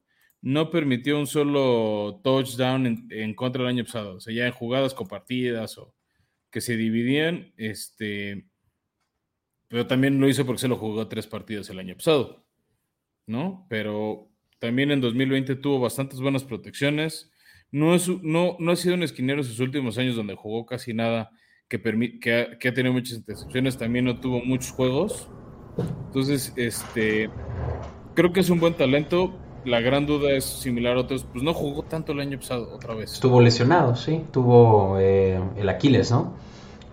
no 0.43 0.69
permitió 0.69 1.17
un 1.17 1.25
solo 1.25 2.19
touchdown 2.21 3.07
en, 3.09 3.33
contra 3.33 3.63
del 3.63 3.69
año 3.69 3.85
pasado. 3.85 4.15
O 4.15 4.19
sea, 4.19 4.33
ya 4.33 4.45
en 4.45 4.51
jugadas 4.51 4.93
compartidas 4.93 5.77
o 5.77 5.95
que 6.51 6.59
se 6.59 6.75
dividían, 6.75 7.53
este, 7.55 8.45
pero 9.69 9.87
también 9.87 10.19
lo 10.19 10.27
hizo 10.27 10.45
porque 10.45 10.59
se 10.59 10.67
lo 10.67 10.75
jugó 10.75 11.07
tres 11.07 11.27
partidos 11.27 11.69
el 11.69 11.79
año 11.79 11.95
pasado, 11.95 12.45
¿no? 13.25 13.65
Pero 13.69 14.29
también 14.59 14.91
en 14.91 14.99
2020 14.99 15.55
tuvo 15.55 15.79
bastantes 15.79 16.19
buenas 16.19 16.43
protecciones. 16.43 17.31
No, 17.71 17.95
es, 17.95 18.09
no, 18.21 18.57
no 18.59 18.71
ha 18.73 18.75
sido 18.75 18.95
un 18.95 19.03
esquinero 19.03 19.39
en 19.39 19.47
sus 19.47 19.61
últimos 19.61 19.97
años 19.97 20.17
donde 20.17 20.35
jugó 20.35 20.65
casi 20.65 20.93
nada, 20.93 21.31
que, 21.69 21.81
que, 22.19 22.67
ha, 22.67 22.73
tenido 22.73 22.91
muchas 22.91 23.17
intercepciones, 23.17 23.77
también 23.77 24.03
no 24.03 24.19
tuvo 24.19 24.43
muchos 24.43 24.71
juegos. 24.71 25.29
Entonces, 26.07 26.53
este, 26.57 27.29
creo 28.13 28.33
que 28.33 28.41
es 28.41 28.49
un 28.49 28.59
buen 28.59 28.75
talento, 28.75 29.39
la 29.65 29.81
gran 29.81 30.05
duda 30.05 30.31
es 30.31 30.43
similar 30.45 30.97
a 30.97 31.01
otros, 31.01 31.25
pues 31.31 31.43
no 31.43 31.53
jugó 31.53 31.83
tanto 31.83 32.11
el 32.11 32.19
año 32.19 32.37
pasado 32.37 32.69
otra 32.73 32.93
vez. 32.93 33.13
Estuvo 33.13 33.41
lesionado, 33.41 33.95
sí, 33.95 34.23
tuvo 34.31 34.97
eh, 34.99 35.39
el 35.55 35.69
Aquiles, 35.69 36.11
¿no? 36.11 36.33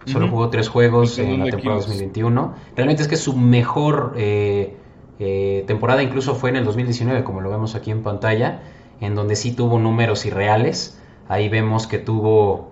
Solo 0.06 0.28
jugó 0.28 0.48
tres 0.48 0.68
juegos 0.68 1.18
en 1.18 1.40
la 1.40 1.50
temporada 1.50 1.80
2021. 1.80 2.54
Realmente 2.74 3.02
es 3.02 3.08
que 3.08 3.16
su 3.16 3.36
mejor 3.36 4.14
eh, 4.16 4.76
eh, 5.18 5.64
temporada 5.66 6.02
incluso 6.02 6.34
fue 6.34 6.48
en 6.50 6.56
el 6.56 6.64
2019, 6.64 7.22
como 7.22 7.42
lo 7.42 7.50
vemos 7.50 7.74
aquí 7.74 7.90
en 7.90 8.02
pantalla, 8.02 8.62
en 9.00 9.14
donde 9.14 9.36
sí 9.36 9.52
tuvo 9.52 9.78
números 9.78 10.24
irreales. 10.24 10.98
Ahí 11.28 11.50
vemos 11.50 11.86
que 11.86 11.98
tuvo 11.98 12.70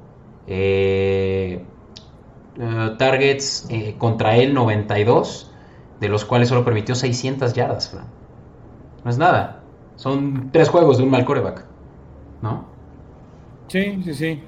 targets 2.96 3.68
contra 3.98 4.36
él 4.36 4.54
92, 4.54 5.52
de 6.00 6.08
los 6.08 6.24
cuales 6.24 6.48
solo 6.48 6.64
permitió 6.64 6.94
600 6.94 7.52
yardas, 7.52 7.94
No 9.04 9.10
es 9.10 9.18
nada. 9.18 9.57
Son 9.98 10.52
tres 10.52 10.68
juegos 10.68 10.98
de 10.98 11.02
un 11.02 11.10
mal 11.10 11.24
coreback, 11.24 11.66
¿no? 12.40 12.68
Sí, 13.66 14.00
sí, 14.04 14.14
sí. 14.14 14.42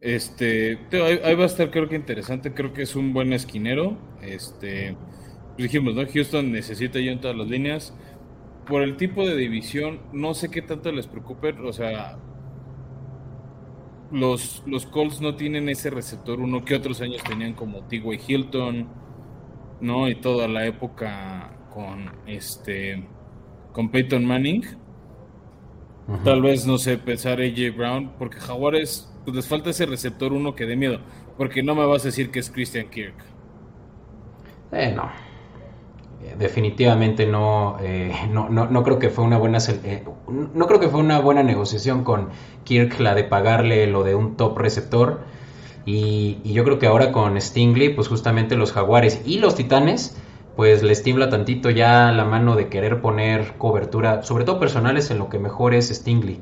Este, 0.00 0.76
ahí, 0.90 1.34
va 1.36 1.44
a 1.44 1.46
estar 1.46 1.70
creo 1.70 1.88
que 1.88 1.94
interesante, 1.94 2.52
creo 2.52 2.72
que 2.72 2.82
es 2.82 2.96
un 2.96 3.12
buen 3.12 3.32
esquinero. 3.32 3.96
Este, 4.20 4.96
dijimos, 5.56 5.94
¿no? 5.94 6.02
Houston 6.04 6.50
necesita 6.50 6.98
yo 6.98 7.12
en 7.12 7.20
todas 7.20 7.36
las 7.36 7.46
líneas. 7.46 7.94
Por 8.66 8.82
el 8.82 8.96
tipo 8.96 9.24
de 9.24 9.36
división, 9.36 10.00
no 10.12 10.34
sé 10.34 10.50
qué 10.50 10.62
tanto 10.62 10.90
les 10.90 11.06
preocupe, 11.06 11.52
o 11.52 11.72
sea, 11.72 12.18
los, 14.10 14.64
los 14.66 14.84
Colts 14.84 15.20
no 15.20 15.36
tienen 15.36 15.68
ese 15.68 15.90
receptor 15.90 16.40
uno 16.40 16.64
que 16.64 16.74
otros 16.74 17.00
años 17.02 17.22
tenían 17.22 17.54
como 17.54 17.84
T.Y. 17.84 18.20
Hilton, 18.26 18.88
¿no? 19.80 20.08
Y 20.08 20.16
toda 20.16 20.48
la 20.48 20.66
época 20.66 21.56
con 21.70 22.10
este 22.26 23.06
con 23.72 23.90
Peyton 23.90 24.24
Manning. 24.24 24.64
Tal 26.24 26.42
vez, 26.42 26.66
no 26.66 26.76
sé, 26.76 26.98
pensar 26.98 27.40
AJ 27.40 27.76
Brown, 27.76 28.12
porque 28.18 28.40
Jaguares, 28.40 29.08
pues 29.24 29.36
les 29.36 29.46
falta 29.46 29.70
ese 29.70 29.86
receptor 29.86 30.32
uno 30.32 30.56
que 30.56 30.66
dé 30.66 30.74
miedo, 30.74 30.98
porque 31.38 31.62
no 31.62 31.76
me 31.76 31.86
vas 31.86 32.02
a 32.02 32.08
decir 32.08 32.32
que 32.32 32.40
es 32.40 32.50
Christian 32.50 32.90
Kirk. 32.90 33.14
Eh, 34.72 34.92
no. 34.92 35.08
Eh, 36.22 36.34
definitivamente 36.38 37.26
no, 37.26 37.78
eh, 37.80 38.12
no, 38.30 38.50
no, 38.50 38.82
creo 38.82 38.98
que 38.98 39.08
fue 39.08 39.24
una 39.24 39.38
buena 39.38 39.56
eh, 39.84 40.04
no 40.28 40.66
creo 40.66 40.78
que 40.78 40.88
fue 40.88 41.00
una 41.00 41.18
buena 41.18 41.42
negociación 41.42 42.04
con 42.04 42.28
Kirk 42.64 43.00
la 43.00 43.14
de 43.14 43.24
pagarle 43.24 43.86
lo 43.86 44.04
de 44.04 44.14
un 44.14 44.36
top 44.36 44.58
receptor 44.58 45.20
y, 45.86 46.36
y 46.44 46.52
yo 46.52 46.62
creo 46.64 46.78
que 46.78 46.86
ahora 46.86 47.10
con 47.10 47.40
Stingley 47.40 47.94
pues 47.94 48.08
justamente 48.08 48.54
los 48.56 48.72
jaguares 48.72 49.22
y 49.24 49.38
los 49.38 49.54
titanes 49.54 50.14
pues 50.56 50.82
les 50.82 51.02
tiembla 51.02 51.30
tantito 51.30 51.70
ya 51.70 52.12
la 52.12 52.24
mano 52.24 52.56
de 52.56 52.68
querer 52.68 53.00
poner 53.00 53.54
cobertura, 53.56 54.22
sobre 54.22 54.44
todo 54.44 54.58
personales, 54.58 55.10
en 55.10 55.18
lo 55.18 55.28
que 55.28 55.38
mejor 55.38 55.74
es 55.74 55.88
Stingley. 55.88 56.40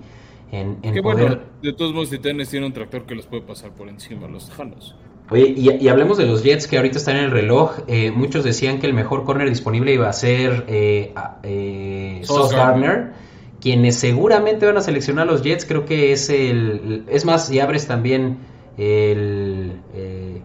En, 0.50 0.78
en 0.82 1.02
poder... 1.02 1.42
de 1.62 1.72
todos 1.74 1.92
modos, 1.92 2.10
Titanes 2.10 2.48
tiene 2.48 2.66
un 2.66 2.72
tractor 2.72 3.04
que 3.04 3.14
los 3.14 3.26
puede 3.26 3.42
pasar 3.42 3.70
por 3.72 3.88
encima, 3.88 4.26
los 4.28 4.50
Janos. 4.50 4.96
Oye, 5.30 5.54
y, 5.56 5.88
hablemos 5.88 6.16
de 6.16 6.24
los 6.24 6.42
Jets 6.42 6.66
que 6.66 6.78
ahorita 6.78 6.96
están 6.96 7.16
en 7.16 7.24
el 7.24 7.30
reloj. 7.30 7.80
Eh, 7.86 8.10
muchos 8.10 8.44
decían 8.44 8.78
que 8.78 8.86
el 8.86 8.94
mejor 8.94 9.24
corner 9.24 9.48
disponible 9.48 9.92
iba 9.92 10.08
a 10.08 10.12
ser 10.14 10.64
eh, 10.68 11.12
eh 11.42 12.20
Sauce 12.22 12.56
Gardner, 12.56 13.12
quienes 13.60 13.96
seguramente 13.96 14.64
van 14.64 14.78
a 14.78 14.80
seleccionar 14.80 15.28
a 15.28 15.30
los 15.30 15.42
Jets. 15.42 15.66
Creo 15.66 15.84
que 15.84 16.12
es 16.12 16.30
el. 16.30 17.04
Es 17.08 17.26
más, 17.26 17.50
y 17.50 17.60
abres 17.60 17.86
también 17.86 18.38
el. 18.78 19.82
Eh, 19.94 20.40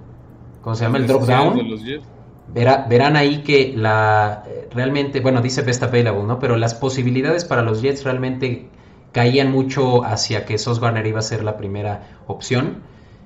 ¿Cómo 0.62 0.76
se 0.76 0.84
llama? 0.84 0.98
El 0.98 1.08
drop 1.08 1.24
down. 1.24 1.56
De 1.56 1.64
los 1.64 1.82
Jets 1.82 2.13
verán 2.54 3.16
ahí 3.16 3.44
que 3.44 3.74
la 3.76 4.44
realmente, 4.72 5.20
bueno, 5.20 5.42
dice 5.42 5.62
best 5.62 5.84
available, 5.84 6.24
¿no? 6.24 6.40
Pero 6.40 6.56
las 6.58 6.76
posibilidades 6.76 7.46
para 7.46 7.62
los 7.62 7.82
Jets 7.82 8.04
realmente 8.04 8.68
caían 9.12 9.52
mucho 9.52 10.04
hacia 10.04 10.46
que 10.46 10.58
Sos 10.58 10.80
Garner 10.80 11.06
iba 11.06 11.20
a 11.20 11.24
ser 11.24 11.44
la 11.44 11.58
primera 11.58 12.20
opción. 12.28 12.82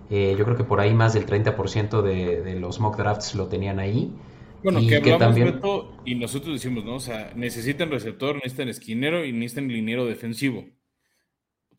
Eh, 0.09 0.35
yo 0.37 0.45
creo 0.45 0.55
que 0.55 0.63
por 0.63 0.79
ahí 0.79 0.93
más 0.93 1.13
del 1.13 1.25
30% 1.25 2.01
de, 2.01 2.41
de 2.41 2.59
los 2.59 2.79
mock 2.79 2.97
drafts 2.97 3.35
lo 3.35 3.47
tenían 3.47 3.79
ahí. 3.79 4.11
Bueno, 4.63 4.79
y 4.79 4.87
que, 4.87 4.99
también... 5.17 5.59
y 6.05 6.15
nosotros 6.15 6.53
decimos, 6.53 6.83
¿no? 6.83 6.95
O 6.95 6.99
sea, 6.99 7.31
necesitan 7.35 7.91
receptor, 7.91 8.35
necesitan 8.35 8.69
esquinero 8.69 9.25
y 9.25 9.31
necesitan 9.31 9.67
liniero 9.67 10.05
defensivo. 10.05 10.65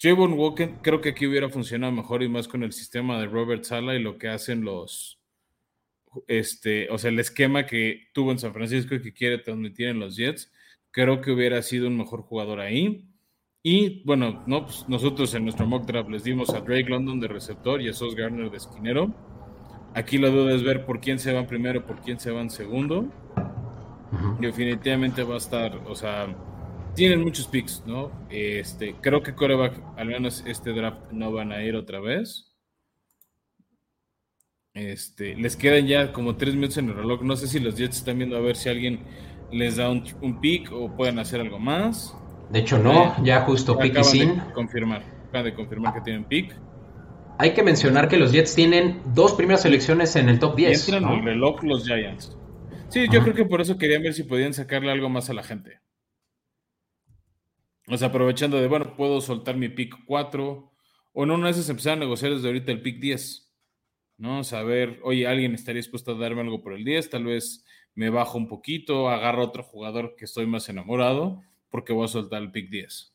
Javon 0.01 0.35
Walker 0.35 0.75
creo 0.81 1.01
que 1.01 1.11
aquí 1.11 1.27
hubiera 1.27 1.49
funcionado 1.49 1.93
mejor 1.93 2.23
y 2.23 2.29
más 2.29 2.47
con 2.47 2.63
el 2.63 2.73
sistema 2.73 3.19
de 3.19 3.27
Robert 3.27 3.65
Sala 3.65 3.95
y 3.97 4.03
lo 4.03 4.17
que 4.17 4.29
hacen 4.29 4.63
los, 4.63 5.18
este, 6.27 6.89
o 6.91 6.99
sea, 6.99 7.11
el 7.11 7.19
esquema 7.19 7.67
que 7.67 8.09
tuvo 8.13 8.33
en 8.33 8.39
San 8.39 8.53
Francisco 8.53 8.95
y 8.95 9.03
que 9.03 9.13
quiere 9.13 9.39
transmitir 9.39 9.89
en 9.89 10.01
los 10.01 10.17
Jets, 10.17 10.53
creo 10.91 11.21
que 11.21 11.31
hubiera 11.31 11.63
sido 11.63 11.89
un 11.89 11.97
mejor 11.97 12.23
jugador 12.23 12.61
ahí. 12.61 13.09
Y 13.63 14.03
bueno, 14.05 14.45
no, 14.47 14.67
pues 14.67 14.89
nosotros 14.89 15.35
en 15.35 15.45
nuestro 15.45 15.67
mock 15.67 15.87
draft 15.87 16.11
les 16.11 16.25
dimos 16.25 16.51
a 16.51 16.61
Drake 16.61 16.89
London 16.89 17.21
de 17.21 17.29
receptor 17.29 17.83
y 17.83 17.89
a 17.89 17.93
Sos 17.93 18.15
Garner 18.15 18.51
de 18.51 18.57
esquinero. 18.57 19.15
Aquí 19.95 20.19
la 20.19 20.29
duda 20.29 20.55
es 20.55 20.63
ver 20.63 20.87
por 20.87 21.01
quién 21.01 21.19
se 21.19 21.33
van 21.33 21.47
primero, 21.47 21.85
por 21.85 22.01
quién 22.01 22.21
se 22.21 22.31
van 22.31 22.51
segundo. 22.51 23.11
Definitivamente 24.41 25.23
va 25.23 25.35
a 25.35 25.39
estar, 25.39 25.77
o 25.87 25.95
sea, 25.95 26.35
tienen 26.95 27.21
muchos 27.23 27.47
picks, 27.47 27.85
¿no? 27.87 28.11
Este, 28.31 28.95
creo 29.01 29.23
que 29.23 29.35
coreback, 29.35 29.81
al 29.97 30.09
menos 30.09 30.43
este 30.47 30.73
draft, 30.73 31.13
no 31.13 31.33
van 31.33 31.53
a 31.53 31.63
ir 31.63 31.77
otra 31.77 32.01
vez. 32.01 32.48
Este, 34.79 35.35
les 35.35 35.57
quedan 35.57 35.87
ya 35.89 36.13
como 36.13 36.37
tres 36.37 36.55
minutos 36.55 36.79
en 36.79 36.89
el 36.89 36.95
reloj. 36.95 37.23
No 37.23 37.35
sé 37.35 37.49
si 37.49 37.59
los 37.59 37.75
Jets 37.75 37.99
están 37.99 38.19
viendo 38.19 38.37
a 38.37 38.41
ver 38.41 38.55
si 38.55 38.69
alguien 38.69 39.01
les 39.51 39.77
da 39.77 39.91
un, 39.91 40.41
pick 40.41 40.71
o 40.73 40.95
pueden 40.97 41.19
hacer 41.19 41.41
algo 41.41 41.59
más. 41.59 42.15
De 42.51 42.61
hecho, 42.61 42.79
no, 42.79 43.23
ya 43.25 43.41
justo 43.43 43.77
pick 43.77 43.99
y 43.99 44.05
sin. 44.05 44.39
confirmar, 44.55 45.03
acaban 45.29 45.45
de 45.47 45.55
confirmar 45.55 45.95
que 45.95 46.01
tienen 46.03 46.25
pick. 46.25 46.55
Hay 47.39 47.55
que 47.55 47.63
mencionar 47.63 48.09
que 48.09 48.17
los 48.17 48.33
Jets 48.33 48.55
tienen 48.55 49.03
dos 49.15 49.33
primeras 49.35 49.63
selecciones 49.63 50.15
en 50.17 50.29
el 50.29 50.39
top 50.39 50.57
10. 50.57 50.89
Entran 50.89 51.13
en 51.13 51.19
el 51.19 51.25
reloj 51.25 51.63
los 51.65 51.85
Giants. 51.85 52.37
Sí, 52.89 53.07
yo 53.11 53.23
creo 53.23 53.35
que 53.35 53.45
por 53.45 53.61
eso 53.61 53.79
querían 53.79 54.03
ver 54.03 54.15
si 54.15 54.23
podían 54.23 54.55
sacarle 54.55 54.91
algo 54.91 55.09
más 55.09 55.29
a 55.29 55.35
la 55.35 55.43
gente. 55.43 55.81
O 57.89 57.97
sea, 57.97 58.09
aprovechando 58.09 58.61
de, 58.61 58.69
bueno, 58.69 58.95
puedo 58.97 59.21
soltar 59.21 59.57
mi 59.57 59.69
pick 59.69 60.05
4, 60.07 60.73
o 61.13 61.23
una 61.23 61.47
de 61.47 61.51
esas 61.51 61.69
empezar 61.69 61.95
a 61.95 62.01
negociar 62.01 62.33
desde 62.33 62.47
ahorita 62.47 62.71
el 62.71 62.81
pick 62.81 63.01
10. 63.01 63.48
¿No? 64.19 64.45
Saber, 64.45 65.01
oye, 65.03 65.27
alguien 65.27 65.55
estaría 65.55 65.79
dispuesto 65.79 66.13
a 66.13 66.19
darme 66.19 66.43
algo 66.43 66.61
por 66.61 66.75
el 66.75 66.85
10, 66.85 67.09
tal 67.11 67.25
vez 67.25 67.65
me 67.95 68.11
bajo 68.11 68.37
un 68.37 68.49
poquito, 68.49 69.09
agarro 69.09 69.45
otro 69.45 69.63
jugador 69.63 70.15
que 70.17 70.27
estoy 70.27 70.47
más 70.47 70.69
enamorado, 70.69 71.41
porque 71.71 71.93
voy 71.93 72.05
a 72.05 72.09
soltar 72.09 72.43
el 72.43 72.51
pick 72.51 72.69
10. 72.69 73.15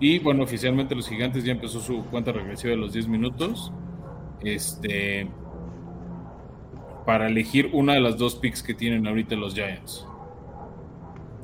Y 0.00 0.18
bueno, 0.18 0.42
oficialmente 0.44 0.94
los 0.94 1.08
gigantes 1.08 1.44
ya 1.44 1.52
empezó 1.52 1.80
su 1.80 2.04
cuenta 2.06 2.32
regresiva 2.32 2.72
de 2.72 2.76
los 2.76 2.92
10 2.92 3.08
minutos. 3.08 3.72
Este. 4.42 5.28
Para 7.06 7.28
elegir 7.28 7.70
una 7.72 7.94
de 7.94 8.00
las 8.00 8.16
dos 8.16 8.36
picks 8.36 8.62
que 8.62 8.74
tienen 8.74 9.06
ahorita 9.06 9.34
los 9.34 9.54
Giants 9.54 10.06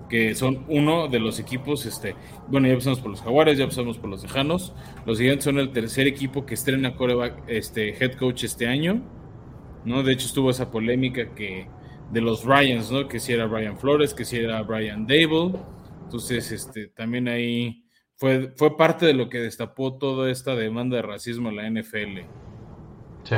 que 0.08 0.34
son 0.34 0.64
uno 0.68 1.08
de 1.08 1.20
los 1.20 1.38
equipos, 1.38 1.84
este, 1.86 2.14
bueno, 2.48 2.68
ya 2.68 2.74
pasamos 2.74 3.00
por 3.00 3.10
los 3.10 3.20
Jaguares, 3.20 3.58
ya 3.58 3.66
pasamos 3.66 3.98
por 3.98 4.10
los 4.10 4.22
Tejanos, 4.22 4.72
los 5.04 5.18
Gigantes 5.18 5.44
son 5.44 5.58
el 5.58 5.70
tercer 5.70 6.06
equipo 6.06 6.46
que 6.46 6.54
estrena 6.54 6.96
coreback, 6.96 7.42
este, 7.46 7.90
head 7.90 8.14
coach 8.14 8.44
este 8.44 8.66
año, 8.66 9.02
¿no? 9.84 10.02
De 10.02 10.12
hecho 10.12 10.26
estuvo 10.26 10.50
esa 10.50 10.70
polémica 10.70 11.34
que 11.34 11.66
de 12.10 12.20
los 12.20 12.44
Ryans, 12.44 12.90
¿no? 12.90 13.06
Que 13.06 13.20
si 13.20 13.32
era 13.32 13.46
Brian 13.46 13.78
Flores, 13.78 14.14
que 14.14 14.24
si 14.24 14.38
era 14.38 14.62
Brian 14.62 15.06
Dable, 15.06 15.58
entonces, 16.08 16.52
este, 16.52 16.86
también 16.88 17.28
ahí 17.28 17.84
fue, 18.16 18.54
fue 18.56 18.78
parte 18.78 19.04
de 19.04 19.12
lo 19.12 19.28
que 19.28 19.40
destapó 19.40 19.98
toda 19.98 20.30
esta 20.30 20.54
demanda 20.56 20.96
de 20.96 21.02
racismo 21.02 21.50
en 21.50 21.56
la 21.56 21.68
NFL. 21.68 22.20
Sí. 23.24 23.36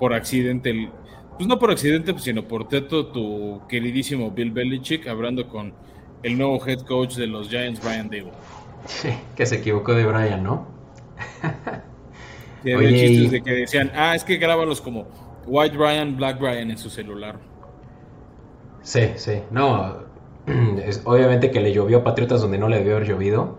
por 0.00 0.14
accidente, 0.14 0.70
el, 0.70 0.90
pues 1.36 1.48
no 1.48 1.58
por 1.58 1.70
accidente, 1.70 2.12
pues, 2.12 2.24
sino 2.24 2.42
por 2.42 2.68
teto, 2.68 3.06
tu 3.06 3.60
queridísimo 3.68 4.30
Bill 4.30 4.50
Belichick 4.50 5.06
hablando 5.08 5.48
con 5.48 5.74
el 6.22 6.38
nuevo 6.38 6.64
head 6.66 6.80
coach 6.80 7.14
de 7.16 7.26
los 7.26 7.48
Giants, 7.48 7.80
Brian 7.82 8.08
Dable. 8.08 8.32
Sí, 8.86 9.10
que 9.34 9.46
se 9.46 9.56
equivocó 9.56 9.94
de 9.94 10.06
Brian, 10.06 10.42
¿no? 10.42 10.66
Sí, 12.62 12.72
había 12.72 12.90
chistes 12.90 13.30
de 13.30 13.42
que 13.42 13.50
decían, 13.52 13.92
ah, 13.94 14.16
es 14.16 14.24
que 14.24 14.38
grábalos 14.38 14.80
como 14.80 15.06
White 15.46 15.76
Brian, 15.76 16.16
Black 16.16 16.40
Brian 16.40 16.68
en 16.68 16.78
su 16.78 16.90
celular. 16.90 17.38
Sí, 18.82 19.10
sí, 19.14 19.40
no, 19.52 19.98
es, 20.84 21.00
obviamente 21.04 21.52
que 21.52 21.60
le 21.60 21.72
llovió 21.72 21.98
a 21.98 22.04
Patriotas 22.04 22.40
donde 22.40 22.58
no 22.58 22.68
le 22.68 22.78
debió 22.78 22.96
haber 22.96 23.08
llovido. 23.08 23.58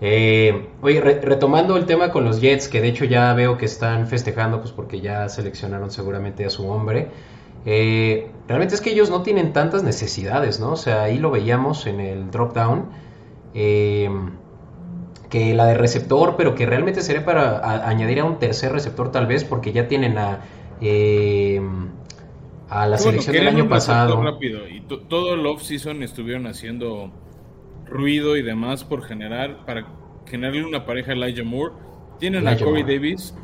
Eh, 0.00 0.68
oye, 0.82 1.00
retomando 1.00 1.76
el 1.76 1.86
tema 1.86 2.10
con 2.12 2.24
los 2.24 2.40
Jets, 2.40 2.68
que 2.68 2.80
de 2.80 2.88
hecho 2.88 3.04
ya 3.04 3.32
veo 3.32 3.56
que 3.56 3.64
están 3.64 4.06
festejando, 4.06 4.60
pues 4.60 4.72
porque 4.72 5.00
ya 5.00 5.28
seleccionaron 5.28 5.90
seguramente 5.90 6.44
a 6.44 6.50
su 6.50 6.68
hombre. 6.68 7.08
Eh, 7.64 8.28
realmente 8.46 8.74
es 8.74 8.80
que 8.80 8.90
ellos 8.90 9.10
no 9.10 9.22
tienen 9.22 9.52
tantas 9.52 9.82
necesidades, 9.82 10.60
¿no? 10.60 10.72
O 10.72 10.76
sea, 10.76 11.04
ahí 11.04 11.18
lo 11.18 11.30
veíamos 11.30 11.86
en 11.86 12.00
el 12.00 12.30
drop 12.30 12.54
down. 12.54 12.90
Eh, 13.54 14.10
que 15.30 15.54
la 15.54 15.66
de 15.66 15.74
receptor, 15.74 16.36
pero 16.36 16.54
que 16.54 16.66
realmente 16.66 17.02
sería 17.02 17.24
para 17.24 17.88
añadir 17.88 18.20
a 18.20 18.24
un 18.24 18.38
tercer 18.38 18.70
receptor 18.70 19.10
tal 19.10 19.26
vez, 19.26 19.42
porque 19.42 19.72
ya 19.72 19.88
tienen 19.88 20.18
a, 20.18 20.42
a 22.68 22.86
la 22.86 22.98
selección 22.98 23.34
del 23.34 23.48
año 23.48 23.68
pasado. 23.68 24.22
Rápido. 24.22 24.68
Y 24.68 24.82
todo 24.82 25.34
el 25.34 25.44
off-season 25.44 26.04
estuvieron 26.04 26.46
haciendo 26.46 27.10
ruido 27.88 28.36
y 28.36 28.42
demás 28.42 28.84
por 28.84 29.02
generar, 29.02 29.64
para 29.64 29.86
generarle 30.26 30.64
una 30.64 30.84
pareja 30.84 31.12
a 31.12 31.14
Elijah 31.14 31.44
Moore. 31.44 31.74
Tienen 32.18 32.48
a 32.48 32.56
Corey 32.58 32.82
Davis, 32.82 33.34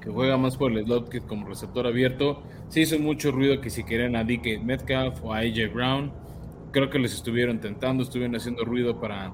que 0.00 0.10
juega 0.10 0.36
más 0.36 0.56
por 0.56 0.72
el 0.72 0.84
slot 0.84 1.08
que 1.08 1.20
como 1.20 1.46
receptor 1.46 1.86
abierto. 1.86 2.42
Se 2.68 2.80
hizo 2.80 2.98
mucho 2.98 3.32
ruido 3.32 3.60
que 3.60 3.70
si 3.70 3.84
querían 3.84 4.16
a 4.16 4.24
DK 4.24 4.62
Metcalf 4.62 5.22
o 5.22 5.32
a 5.32 5.38
AJ 5.38 5.72
Brown. 5.72 6.12
Creo 6.70 6.90
que 6.90 6.98
les 6.98 7.14
estuvieron 7.14 7.60
tentando, 7.60 8.02
estuvieron 8.02 8.34
haciendo 8.34 8.64
ruido 8.64 9.00
para, 9.00 9.32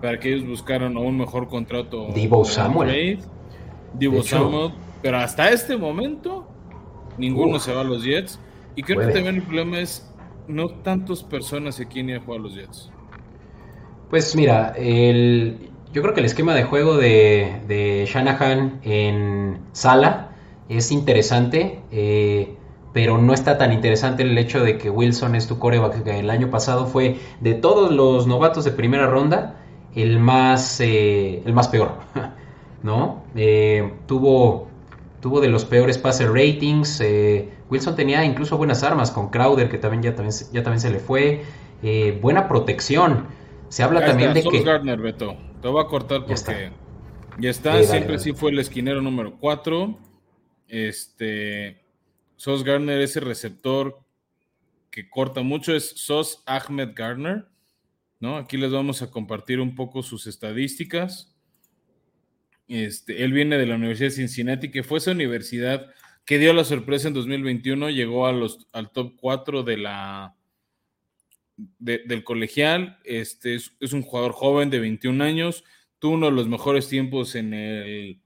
para 0.00 0.18
que 0.18 0.32
ellos 0.32 0.48
buscaran 0.48 0.96
un 0.96 1.18
mejor 1.18 1.48
contrato. 1.48 2.08
Divo 2.14 2.44
Samuel. 2.44 3.18
Divo 3.94 4.22
Samuel. 4.22 4.72
Pero 5.02 5.18
hasta 5.18 5.50
este 5.50 5.76
momento, 5.76 6.48
ninguno 7.18 7.58
se 7.58 7.72
va 7.72 7.82
a 7.82 7.84
los 7.84 8.02
Jets. 8.02 8.40
Y 8.76 8.82
creo 8.82 9.00
que 9.00 9.12
también 9.12 9.36
el 9.36 9.42
problema 9.42 9.78
es 9.78 10.12
no 10.48 10.68
tantas 10.68 11.22
personas 11.22 11.76
se 11.76 11.86
quieren 11.86 12.10
ir 12.10 12.16
a 12.16 12.20
jugar 12.20 12.40
a 12.40 12.42
los 12.42 12.54
Jets. 12.54 12.90
Pues 14.08 14.36
mira, 14.36 14.74
el, 14.76 15.70
yo 15.92 16.02
creo 16.02 16.14
que 16.14 16.20
el 16.20 16.26
esquema 16.26 16.54
de 16.54 16.64
juego 16.64 16.96
de, 16.96 17.60
de 17.66 18.06
Shanahan 18.06 18.80
en 18.82 19.58
sala 19.72 20.30
es 20.68 20.92
interesante, 20.92 21.82
eh, 21.90 22.56
pero 22.92 23.18
no 23.18 23.32
está 23.34 23.58
tan 23.58 23.72
interesante 23.72 24.22
el 24.22 24.36
hecho 24.38 24.62
de 24.62 24.78
que 24.78 24.90
Wilson 24.90 25.34
es 25.34 25.46
tu 25.48 25.58
coreback, 25.58 26.04
que 26.04 26.18
el 26.20 26.30
año 26.30 26.50
pasado 26.50 26.86
fue 26.86 27.18
de 27.40 27.54
todos 27.54 27.90
los 27.90 28.26
novatos 28.26 28.64
de 28.64 28.70
primera 28.72 29.06
ronda 29.06 29.56
el 29.94 30.18
más, 30.20 30.80
eh, 30.80 31.42
el 31.44 31.52
más 31.52 31.68
peor, 31.68 31.92
¿no? 32.82 33.24
Eh, 33.34 33.94
tuvo, 34.06 34.68
tuvo 35.20 35.40
de 35.40 35.48
los 35.48 35.64
peores 35.64 35.98
passer 35.98 36.30
ratings, 36.30 37.02
Wilson 37.70 37.96
tenía 37.96 38.24
incluso 38.24 38.56
buenas 38.58 38.82
armas 38.82 39.10
con 39.10 39.30
Crowder, 39.30 39.68
que 39.68 39.78
también 39.78 40.02
ya 40.02 40.14
también, 40.14 40.80
se 40.80 40.90
le 40.90 40.98
fue, 40.98 41.42
buena 42.20 42.46
protección. 42.46 43.26
Se 43.68 43.82
habla 43.82 44.04
también 44.04 44.34
de 44.34 44.42
que. 44.42 44.62
Gardner, 44.62 45.00
Beto. 45.00 45.36
Te 45.60 45.68
voy 45.68 45.82
a 45.82 45.86
cortar 45.86 46.26
porque. 46.26 46.72
Ya 47.38 47.50
está. 47.50 47.82
siempre 47.82 48.18
sí 48.18 48.32
fue 48.32 48.50
el 48.50 48.58
esquinero 48.58 49.02
número 49.02 49.36
4. 49.38 49.98
Este. 50.68 51.82
Sos 52.36 52.64
Gardner, 52.64 53.00
ese 53.00 53.20
receptor 53.20 54.00
que 54.90 55.08
corta 55.08 55.42
mucho, 55.42 55.74
es 55.74 55.90
Sos 55.90 56.42
Ahmed 56.46 56.90
Gardner. 56.94 57.46
¿no? 58.20 58.36
Aquí 58.38 58.56
les 58.56 58.72
vamos 58.72 59.02
a 59.02 59.10
compartir 59.10 59.60
un 59.60 59.74
poco 59.74 60.02
sus 60.02 60.26
estadísticas. 60.26 61.34
Este, 62.68 63.22
él 63.22 63.32
viene 63.32 63.58
de 63.58 63.66
la 63.66 63.74
Universidad 63.74 64.08
de 64.08 64.16
Cincinnati, 64.16 64.70
que 64.70 64.82
fue 64.82 64.98
esa 64.98 65.10
universidad 65.10 65.90
que 66.24 66.38
dio 66.38 66.54
la 66.54 66.64
sorpresa 66.64 67.08
en 67.08 67.14
2021, 67.14 67.90
llegó 67.90 68.26
a 68.26 68.32
los, 68.32 68.66
al 68.72 68.90
top 68.90 69.12
4 69.20 69.62
de 69.62 69.76
la, 69.76 70.34
del 71.56 72.24
colegial. 72.24 72.98
Este 73.04 73.54
es, 73.54 73.92
un 73.92 74.02
jugador 74.02 74.32
joven 74.32 74.70
de 74.70 74.80
21 74.80 75.22
años. 75.22 75.64
Tuvo 75.98 76.14
uno 76.14 76.26
de 76.26 76.32
los 76.32 76.48
mejores 76.48 76.88
tiempos 76.88 77.34
en 77.34 77.54
el 77.54 78.20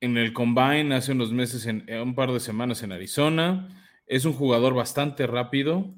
en 0.00 0.16
el 0.16 0.32
combine 0.32 0.94
hace 0.94 1.10
unos 1.10 1.32
meses, 1.32 1.66
en, 1.66 1.84
un 2.00 2.14
par 2.14 2.32
de 2.32 2.38
semanas 2.38 2.82
en 2.82 2.92
Arizona. 2.92 3.68
Es 4.06 4.24
un 4.24 4.32
jugador 4.32 4.74
bastante 4.74 5.26
rápido. 5.26 5.92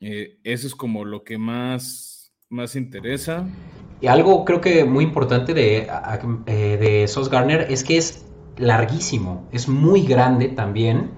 Eh, 0.00 0.38
eso 0.42 0.66
es 0.66 0.74
como 0.74 1.04
lo 1.04 1.22
que 1.22 1.36
más, 1.36 2.32
más 2.48 2.74
interesa. 2.74 3.46
Y 4.00 4.06
algo 4.06 4.44
creo 4.44 4.60
que 4.60 4.84
muy 4.84 5.04
importante 5.04 5.52
de, 5.54 5.86
eh, 6.46 6.76
de 6.80 7.06
Sos 7.08 7.28
Garner 7.28 7.66
es 7.70 7.84
que 7.84 7.98
es 7.98 8.26
larguísimo, 8.56 9.48
es 9.52 9.68
muy 9.68 10.02
grande 10.02 10.48
también 10.48 11.10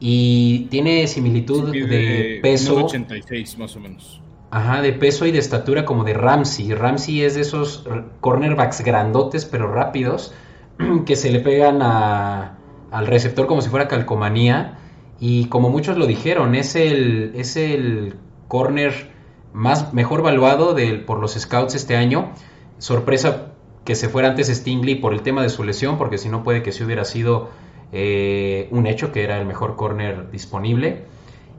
y 0.00 0.60
tiene 0.70 1.06
similitud 1.06 1.70
de, 1.70 2.40
peso. 2.42 2.86
86 2.86 3.58
más 3.58 3.76
o 3.76 3.80
menos. 3.80 4.22
Ajá, 4.50 4.80
de 4.82 4.92
peso 4.92 5.26
y 5.26 5.30
de 5.30 5.38
estatura 5.38 5.84
como 5.84 6.02
de 6.02 6.14
Ramsey. 6.14 6.72
Ramsey 6.72 7.22
es 7.22 7.34
de 7.34 7.42
esos 7.42 7.86
cornerbacks 8.20 8.80
grandotes 8.80 9.44
pero 9.44 9.72
rápidos 9.72 10.32
que 11.06 11.14
se 11.14 11.30
le 11.30 11.40
pegan 11.40 11.82
al 11.82 13.06
receptor 13.06 13.46
como 13.46 13.60
si 13.60 13.68
fuera 13.68 13.86
calcomanía. 13.86 14.78
Y 15.20 15.46
como 15.46 15.68
muchos 15.68 15.98
lo 15.98 16.06
dijeron, 16.06 16.54
es 16.54 16.74
el, 16.74 17.32
es 17.36 17.56
el 17.56 18.14
corner 18.48 19.10
más, 19.52 19.92
mejor 19.92 20.22
valuado 20.22 20.74
por 21.06 21.18
los 21.20 21.34
scouts 21.34 21.74
este 21.74 21.94
año. 21.94 22.32
Sorpresa 22.78 23.52
que 23.84 23.94
se 23.94 24.08
fuera 24.08 24.28
antes 24.28 24.48
Stingley 24.48 24.94
por 24.94 25.12
el 25.12 25.20
tema 25.20 25.42
de 25.42 25.50
su 25.50 25.62
lesión, 25.62 25.98
porque 25.98 26.16
si 26.16 26.30
no 26.30 26.42
puede 26.42 26.62
que 26.62 26.72
si 26.72 26.84
hubiera 26.84 27.04
sido 27.04 27.50
eh, 27.92 28.68
un 28.70 28.86
hecho 28.86 29.12
que 29.12 29.24
era 29.24 29.38
el 29.38 29.46
mejor 29.46 29.76
corner 29.76 30.30
disponible. 30.30 31.04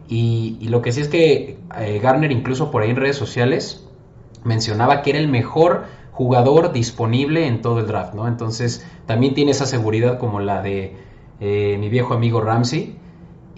Y, 0.07 0.67
lo 0.67 0.81
que 0.81 0.91
sí 0.91 1.01
es 1.01 1.07
que 1.07 1.57
eh, 1.77 1.99
Garner 2.03 2.31
incluso 2.31 2.69
por 2.69 2.81
ahí 2.81 2.89
en 2.89 2.97
redes 2.97 3.15
sociales 3.15 3.87
mencionaba 4.43 5.01
que 5.01 5.11
era 5.11 5.19
el 5.19 5.29
mejor 5.29 5.85
jugador 6.11 6.73
disponible 6.73 7.47
en 7.47 7.61
todo 7.61 7.79
el 7.79 7.87
draft, 7.87 8.13
¿no? 8.13 8.27
Entonces 8.27 8.85
también 9.05 9.33
tiene 9.33 9.51
esa 9.51 9.65
seguridad 9.65 10.19
como 10.19 10.41
la 10.41 10.61
de 10.61 10.95
eh, 11.39 11.77
mi 11.79 11.89
viejo 11.89 12.13
amigo 12.13 12.41
Ramsey. 12.41 12.97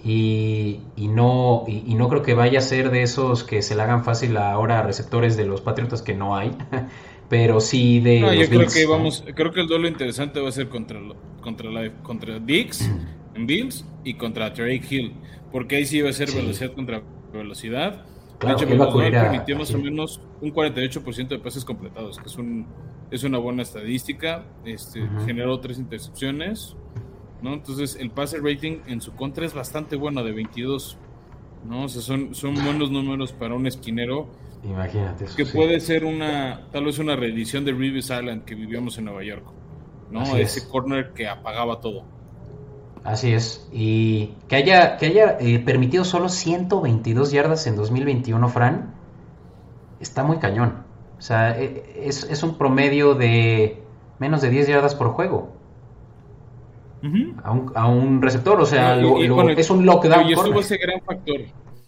Y, 0.06 0.82
no, 0.98 1.64
y, 1.66 1.94
no 1.94 2.10
creo 2.10 2.22
que 2.22 2.34
vaya 2.34 2.58
a 2.58 2.62
ser 2.62 2.90
de 2.90 3.02
esos 3.02 3.42
que 3.42 3.62
se 3.62 3.74
le 3.74 3.82
hagan 3.82 4.04
fácil 4.04 4.36
ahora 4.36 4.80
a 4.80 4.82
receptores 4.82 5.34
de 5.38 5.46
los 5.46 5.62
Patriotas 5.62 6.02
que 6.02 6.14
no 6.14 6.36
hay. 6.36 6.50
pero 7.28 7.60
sí 7.60 8.00
de. 8.00 8.20
No, 8.20 8.32
yo 8.32 8.48
creo 8.48 8.68
que 8.68 8.86
vamos, 8.86 9.24
creo 9.34 9.52
que 9.52 9.60
el 9.60 9.66
duelo 9.66 9.88
interesante 9.88 10.40
va 10.40 10.48
a 10.48 10.52
ser 10.52 10.68
contra, 10.68 11.00
contra, 11.40 11.70
la, 11.70 11.92
contra 12.02 12.38
Dix 12.38 12.90
en 13.34 13.46
Bills 13.46 13.84
y 14.04 14.14
contra 14.14 14.50
Drake 14.50 14.84
Hill, 14.88 15.14
porque 15.50 15.76
ahí 15.76 15.86
sí 15.86 16.00
va 16.00 16.10
a 16.10 16.12
ser 16.12 16.30
velocidad 16.32 16.72
contra 16.72 17.02
velocidad. 17.32 18.04
Claro, 18.38 18.58
de 18.58 18.74
hecho, 18.74 18.92
permitió 18.92 19.56
más 19.56 19.72
o 19.72 19.78
menos 19.78 20.20
un 20.40 20.52
48% 20.52 21.28
de 21.28 21.38
pases 21.38 21.64
completados, 21.64 22.18
que 22.18 22.26
es 22.26 22.36
un 22.36 22.66
es 23.10 23.24
una 23.24 23.38
buena 23.38 23.62
estadística. 23.62 24.44
Este, 24.64 25.08
Generó 25.24 25.60
tres 25.60 25.78
intercepciones, 25.78 26.76
¿no? 27.42 27.54
Entonces 27.54 27.96
el 27.96 28.10
pase 28.10 28.38
rating 28.38 28.78
en 28.86 29.00
su 29.00 29.14
contra 29.14 29.46
es 29.46 29.54
bastante 29.54 29.96
bueno, 29.96 30.24
de 30.24 30.32
22, 30.32 30.98
¿no? 31.68 31.84
O 31.84 31.88
sea, 31.88 32.02
son, 32.02 32.34
son 32.34 32.54
buenos 32.54 32.90
números 32.90 33.32
para 33.32 33.54
un 33.54 33.66
esquinero 33.66 34.28
Imagínate 34.64 35.26
Que 35.36 35.44
puede 35.44 35.78
ser 35.80 36.04
una, 36.04 36.62
tal 36.72 36.84
vez 36.86 36.98
una 36.98 37.16
reedición 37.16 37.64
de 37.64 37.72
Reeves 37.72 38.06
Island 38.06 38.44
que 38.44 38.54
vivíamos 38.54 38.96
en 38.98 39.04
Nueva 39.04 39.22
York, 39.22 39.44
¿no? 40.10 40.36
Ese 40.36 40.66
corner 40.68 41.12
que 41.12 41.28
apagaba 41.28 41.80
todo. 41.80 42.04
Así 43.04 43.32
es. 43.32 43.68
Y 43.70 44.32
que 44.48 44.56
haya, 44.56 44.96
que 44.96 45.06
haya 45.06 45.36
eh, 45.38 45.58
permitido 45.58 46.04
solo 46.04 46.30
122 46.30 47.30
yardas 47.32 47.66
en 47.66 47.76
2021, 47.76 48.48
Fran, 48.48 48.94
está 50.00 50.24
muy 50.24 50.38
cañón. 50.38 50.84
O 51.18 51.20
sea, 51.20 51.58
e, 51.60 52.02
es, 52.06 52.42
un 52.42 52.56
promedio 52.56 53.14
de 53.14 53.82
menos 54.18 54.40
de 54.40 54.48
10 54.48 54.68
yardas 54.68 54.94
por 54.94 55.08
juego. 55.08 55.52
a, 57.74 57.86
un, 57.86 58.22
receptor, 58.22 58.58
o 58.58 58.64
sea, 58.64 58.98
es 58.98 59.70
un 59.70 59.84
lockdown. 59.84 60.26
Y 60.26 60.32
estuvo 60.32 60.60
ese 60.60 60.78
gran 60.78 61.02
factor 61.02 61.40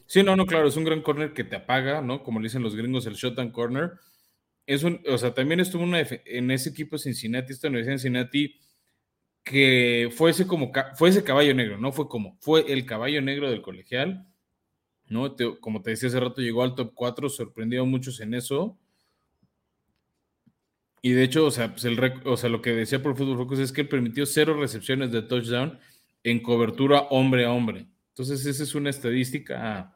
Sí, 0.06 0.22
no, 0.22 0.36
no, 0.36 0.46
claro, 0.46 0.68
es 0.68 0.76
un 0.76 0.84
gran 0.84 1.02
corner 1.02 1.32
que 1.32 1.44
te 1.44 1.56
apaga, 1.56 2.00
¿no? 2.00 2.22
Como 2.22 2.38
le 2.38 2.44
dicen 2.44 2.62
los 2.62 2.76
gringos, 2.76 3.06
el 3.06 3.14
shot 3.14 3.38
and 3.38 3.52
corner. 3.52 3.92
Es 4.66 4.82
un, 4.84 5.00
o 5.08 5.18
sea, 5.18 5.34
también 5.34 5.60
estuvo 5.60 5.82
una, 5.82 6.00
en 6.00 6.50
ese 6.50 6.70
equipo 6.70 6.98
Cincinnati, 6.98 7.52
esta 7.52 7.68
Universidad 7.68 7.94
de 7.94 7.98
Cincinnati, 7.98 8.60
que 9.44 10.10
fue 10.16 10.30
ese, 10.30 10.46
como, 10.46 10.72
fue 10.96 11.10
ese 11.10 11.24
caballo 11.24 11.54
negro, 11.54 11.78
¿no? 11.78 11.92
Fue 11.92 12.08
como, 12.08 12.36
fue 12.40 12.72
el 12.72 12.86
caballo 12.86 13.22
negro 13.22 13.50
del 13.50 13.62
colegial, 13.62 14.26
¿no? 15.08 15.36
como 15.60 15.82
te 15.82 15.90
decía 15.90 16.08
hace 16.08 16.20
rato, 16.20 16.40
llegó 16.40 16.62
al 16.62 16.74
top 16.74 16.92
4, 16.94 17.28
sorprendió 17.28 17.82
a 17.82 17.84
muchos 17.84 18.20
en 18.20 18.34
eso. 18.34 18.78
Y 21.02 21.12
de 21.12 21.22
hecho, 21.22 21.46
o 21.46 21.50
sea, 21.50 21.72
pues 21.72 21.84
el, 21.84 22.00
o 22.24 22.36
sea 22.36 22.50
lo 22.50 22.60
que 22.62 22.72
decía 22.72 23.02
por 23.02 23.16
Fútbol 23.16 23.36
Focus 23.36 23.60
es 23.60 23.72
que 23.72 23.84
permitió 23.84 24.26
cero 24.26 24.58
recepciones 24.58 25.12
de 25.12 25.22
touchdown 25.22 25.78
en 26.24 26.40
cobertura 26.42 27.02
hombre 27.10 27.44
a 27.44 27.52
hombre. 27.52 27.86
Entonces, 28.08 28.44
esa 28.46 28.62
es 28.64 28.74
una 28.74 28.90
estadística 28.90 29.95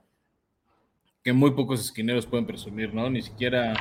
que 1.23 1.33
muy 1.33 1.53
pocos 1.53 1.81
esquineros 1.81 2.27
pueden 2.27 2.47
presumir, 2.47 2.95
¿no? 2.95 3.09
Ni 3.11 3.23
siquiera 3.23 3.75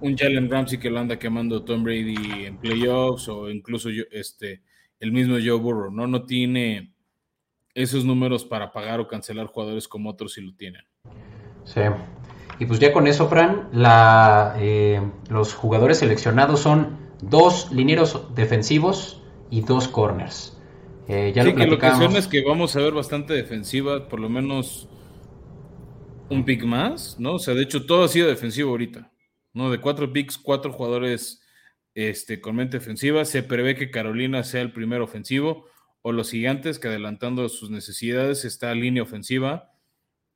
un 0.00 0.16
Jalen 0.16 0.50
Ramsey 0.50 0.78
que 0.78 0.90
lo 0.90 0.98
anda 0.98 1.18
quemando 1.18 1.64
Tom 1.64 1.84
Brady 1.84 2.46
en 2.46 2.58
playoffs 2.58 3.28
o 3.28 3.48
incluso 3.48 3.88
yo, 3.88 4.04
este, 4.10 4.62
el 5.00 5.12
mismo 5.12 5.34
Joe 5.34 5.58
Burrow, 5.58 5.90
¿no? 5.90 6.06
No 6.06 6.24
tiene 6.24 6.92
esos 7.74 8.04
números 8.04 8.44
para 8.44 8.72
pagar 8.72 9.00
o 9.00 9.08
cancelar 9.08 9.46
jugadores 9.46 9.88
como 9.88 10.10
otros 10.10 10.34
si 10.34 10.42
lo 10.42 10.54
tienen. 10.54 10.82
Sí. 11.64 11.80
Y 12.58 12.66
pues 12.66 12.78
ya 12.78 12.92
con 12.92 13.06
eso, 13.06 13.28
Fran, 13.28 13.68
la, 13.72 14.56
eh, 14.58 15.00
los 15.30 15.54
jugadores 15.54 15.98
seleccionados 15.98 16.60
son 16.60 16.98
dos 17.22 17.72
linieros 17.72 18.34
defensivos 18.34 19.22
y 19.50 19.62
dos 19.62 19.88
corners. 19.88 20.60
Eh, 21.08 21.32
ya 21.34 21.42
sí, 21.42 21.50
lo 21.50 21.56
que 21.56 21.66
lo 21.66 21.78
que 21.78 21.90
suena 21.94 22.18
es 22.18 22.28
que 22.28 22.42
vamos 22.44 22.76
a 22.76 22.80
ver 22.80 22.92
bastante 22.92 23.34
defensiva, 23.34 24.08
por 24.08 24.20
lo 24.20 24.28
menos 24.28 24.88
un 26.32 26.44
pick 26.44 26.64
más, 26.64 27.18
¿no? 27.20 27.34
O 27.34 27.38
sea, 27.38 27.54
de 27.54 27.62
hecho, 27.62 27.86
todo 27.86 28.04
ha 28.04 28.08
sido 28.08 28.28
defensivo 28.28 28.70
ahorita, 28.70 29.12
¿no? 29.52 29.70
De 29.70 29.78
cuatro 29.78 30.12
picks, 30.12 30.38
cuatro 30.38 30.72
jugadores 30.72 31.42
este, 31.94 32.40
con 32.40 32.56
mente 32.56 32.78
ofensiva. 32.78 33.24
Se 33.24 33.42
prevé 33.42 33.76
que 33.76 33.90
Carolina 33.90 34.42
sea 34.42 34.62
el 34.62 34.72
primer 34.72 35.00
ofensivo, 35.00 35.66
o 36.02 36.12
los 36.12 36.30
gigantes, 36.30 36.78
que 36.78 36.88
adelantando 36.88 37.48
sus 37.48 37.70
necesidades 37.70 38.44
está 38.44 38.74
línea 38.74 39.02
ofensiva. 39.02 39.72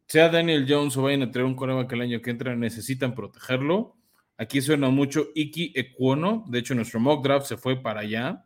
Sea 0.06 0.28
Daniel 0.28 0.66
Jones 0.68 0.96
o 0.96 1.02
vayan 1.02 1.22
a 1.22 1.30
traer 1.32 1.46
un 1.46 1.56
coreback 1.56 1.92
el 1.92 2.02
año 2.02 2.22
que 2.22 2.30
entra, 2.30 2.54
necesitan 2.54 3.14
protegerlo. 3.14 3.96
Aquí 4.38 4.60
suena 4.60 4.90
mucho 4.90 5.28
Iki 5.34 5.72
Ecuono. 5.74 6.44
De 6.48 6.60
hecho, 6.60 6.74
nuestro 6.74 7.00
mock 7.00 7.24
draft 7.24 7.46
se 7.46 7.56
fue 7.56 7.82
para 7.82 8.00
allá. 8.00 8.44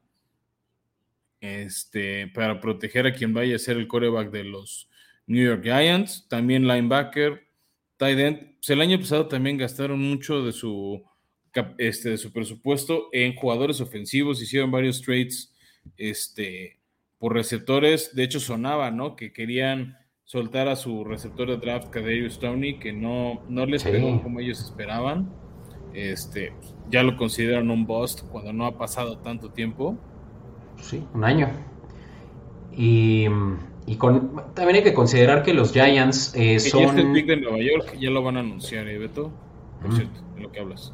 Este, 1.40 2.28
para 2.28 2.60
proteger 2.60 3.06
a 3.06 3.14
quien 3.14 3.32
vaya 3.32 3.56
a 3.56 3.58
ser 3.58 3.76
el 3.76 3.88
coreback 3.88 4.30
de 4.30 4.44
los 4.44 4.89
New 5.30 5.44
York 5.44 5.62
Giants, 5.62 6.26
también 6.28 6.66
linebacker, 6.66 7.46
tight 7.98 8.18
end. 8.18 8.38
Pues, 8.56 8.68
el 8.70 8.80
año 8.80 8.98
pasado 8.98 9.28
también 9.28 9.58
gastaron 9.58 10.00
mucho 10.00 10.44
de 10.44 10.50
su, 10.50 11.04
este, 11.78 12.10
de 12.10 12.18
su 12.18 12.32
presupuesto 12.32 13.04
en 13.12 13.36
jugadores 13.36 13.80
ofensivos, 13.80 14.42
hicieron 14.42 14.72
varios 14.72 15.00
trades 15.00 15.54
este, 15.96 16.80
por 17.18 17.32
receptores. 17.32 18.12
De 18.12 18.24
hecho, 18.24 18.40
sonaba, 18.40 18.90
¿no? 18.90 19.14
Que 19.14 19.32
querían 19.32 19.96
soltar 20.24 20.66
a 20.66 20.74
su 20.74 21.04
receptor 21.04 21.48
de 21.48 21.58
draft, 21.58 21.90
Kadarius 21.90 22.40
Tony, 22.40 22.80
que 22.80 22.92
no, 22.92 23.44
no 23.48 23.66
les 23.66 23.84
pegó 23.84 24.20
como 24.24 24.40
ellos 24.40 24.60
esperaban. 24.60 25.32
Este, 25.94 26.52
ya 26.90 27.04
lo 27.04 27.16
consideran 27.16 27.70
un 27.70 27.86
bust 27.86 28.22
cuando 28.32 28.52
no 28.52 28.66
ha 28.66 28.76
pasado 28.76 29.18
tanto 29.18 29.52
tiempo. 29.52 29.96
Sí, 30.82 31.04
un 31.14 31.22
año. 31.22 31.48
Y 32.72 33.26
y 33.90 33.96
también 34.54 34.76
hay 34.76 34.82
que 34.82 34.94
considerar 34.94 35.42
que 35.42 35.52
los 35.52 35.72
Giants 35.72 36.32
eh, 36.36 36.60
son. 36.60 36.98
este 36.98 37.04
pick 37.12 37.26
de 37.26 37.36
Nueva 37.38 37.58
York 37.58 37.96
ya 37.98 38.10
lo 38.10 38.22
van 38.22 38.36
a 38.36 38.40
anunciar, 38.40 38.86
¿eh, 38.86 38.98
Beto? 38.98 39.32
Por 39.82 39.92
cierto, 39.94 40.20
de 40.36 40.42
lo 40.42 40.52
que 40.52 40.60
hablas. 40.60 40.92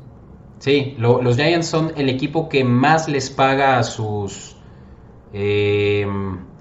Sí, 0.61 0.95
los 0.99 1.37
Giants 1.37 1.67
son 1.67 1.93
el 1.97 2.09
equipo 2.09 2.49
que 2.49 2.65
más 2.65 3.07
les 3.09 3.29
paga 3.29 3.79
a 3.79 3.83
sus. 3.83 4.57
Eh, 5.35 6.07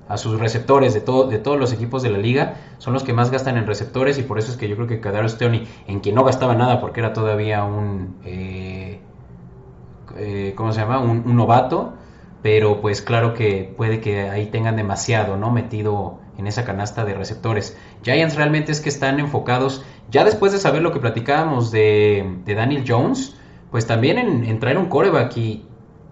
a 0.08 0.18
sus 0.18 0.40
receptores 0.40 0.94
de, 0.94 1.02
todo, 1.02 1.28
de 1.28 1.40
todos 1.40 1.58
los 1.58 1.74
equipos 1.74 2.04
de 2.04 2.10
la 2.10 2.18
liga, 2.18 2.58
son 2.78 2.94
los 2.94 3.04
que 3.04 3.14
más 3.14 3.32
gastan 3.32 3.58
en 3.58 3.66
receptores 3.66 4.20
y 4.20 4.24
por 4.24 4.38
eso 4.38 4.52
es 4.52 4.58
que 4.58 4.68
yo 4.68 4.76
creo 4.76 4.88
que 4.88 5.00
Kadarius 5.00 5.32
Stoney, 5.32 5.68
en 5.88 6.00
quien 6.00 6.16
no 6.16 6.24
gastaba 6.24 6.54
nada 6.54 6.80
porque 6.80 7.00
era 7.00 7.14
todavía 7.14 7.64
un, 7.64 8.18
eh, 8.24 9.00
eh, 10.18 10.54
¿cómo 10.56 10.72
se 10.74 10.82
llama? 10.82 11.00
Un, 11.00 11.36
novato, 11.36 11.94
pero 12.44 12.82
pues 12.82 13.02
claro 13.02 13.34
que 13.34 13.74
puede 13.76 14.00
que 14.00 14.30
ahí 14.30 14.48
tengan 14.48 14.76
demasiado, 14.76 15.38
¿no? 15.38 15.50
Metido 15.50 16.20
en 16.38 16.48
esa 16.48 16.66
canasta 16.66 17.06
de 17.06 17.14
receptores. 17.14 17.78
Giants 18.04 18.36
realmente 18.36 18.72
es 18.72 18.82
que 18.82 18.90
están 18.90 19.20
enfocados, 19.20 19.86
ya 20.10 20.24
después 20.24 20.52
de 20.52 20.60
saber 20.60 20.82
lo 20.82 20.92
que 20.92 21.00
platicábamos 21.00 21.72
de, 21.72 22.40
Daniel 22.46 22.84
Jones, 22.88 23.36
pues 23.72 23.88
también 23.88 24.18
en, 24.18 24.60
traer 24.60 24.78
un 24.78 24.88
coreback 24.88 25.36
y 25.38 25.66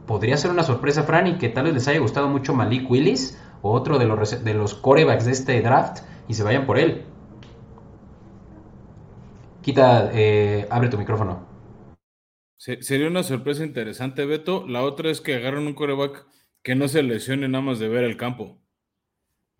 podría 0.05 0.37
ser 0.37 0.51
una 0.51 0.63
sorpresa, 0.63 1.03
Fran, 1.03 1.27
y 1.27 1.37
que 1.37 1.49
tal 1.49 1.65
vez 1.65 1.73
les 1.73 1.87
haya 1.87 1.99
gustado 1.99 2.27
mucho 2.27 2.53
Malik 2.53 2.89
Willis 2.89 3.39
o 3.61 3.71
otro 3.71 3.99
de 3.99 4.05
los, 4.53 4.73
corebacks 4.75 5.25
de 5.25 5.31
este 5.31 5.61
draft 5.61 6.03
y 6.27 6.33
se 6.33 6.43
vayan 6.43 6.65
por 6.65 6.77
él. 6.77 7.03
Quita, 9.61 10.09
eh, 10.13 10.67
abre 10.69 10.89
tu 10.89 10.97
micrófono. 10.97 11.53
Sería 12.57 13.07
una 13.07 13.23
sorpresa 13.23 13.65
interesante, 13.65 14.25
Beto. 14.25 14.65
La 14.67 14.83
otra 14.83 15.09
es 15.09 15.19
que 15.19 15.35
agarren 15.35 15.67
un 15.67 15.73
coreback 15.73 16.25
que 16.63 16.75
no 16.75 16.87
se 16.87 17.03
lesione 17.03 17.49
nada 17.49 17.61
más 17.61 17.79
de 17.79 17.89
ver 17.89 18.05
el 18.05 18.15
campo. 18.15 18.57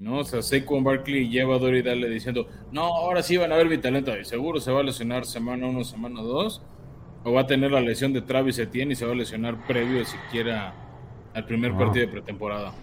¿No? 0.04 0.18
O 0.18 0.24
sea, 0.26 0.42
Saquon 0.42 0.84
Barkley 0.84 1.30
lleva 1.30 1.56
a 1.56 1.60
Dory 1.60 1.82
Dale 1.82 2.10
diciendo, 2.10 2.46
no, 2.74 2.82
ahora 2.82 3.24
sí 3.24 3.38
van 3.38 3.54
a 3.54 3.56
ver 3.56 3.70
mi 3.70 3.78
talento. 3.78 4.12
Y 4.20 4.26
seguro 4.26 4.60
se 4.60 4.70
va 4.70 4.82
a 4.82 4.84
lesionar 4.84 5.26
semana 5.26 5.66
uno, 5.66 5.86
semana 5.86 6.22
dos. 6.22 6.62
O 7.24 7.32
va 7.32 7.42
a 7.42 7.48
tener 7.48 7.72
la 7.72 7.80
lesión 7.80 8.12
de 8.12 8.22
Travis 8.22 8.60
Etienne 8.60 8.92
y 8.92 8.96
se 8.98 9.06
va 9.06 9.14
a 9.14 9.16
lesionar 9.16 9.66
previo 9.66 10.04
siquiera 10.04 10.74
al 11.34 11.46
primer 11.46 11.72
partido 11.72 12.06
de 12.06 12.12
pretemporada. 12.12 12.74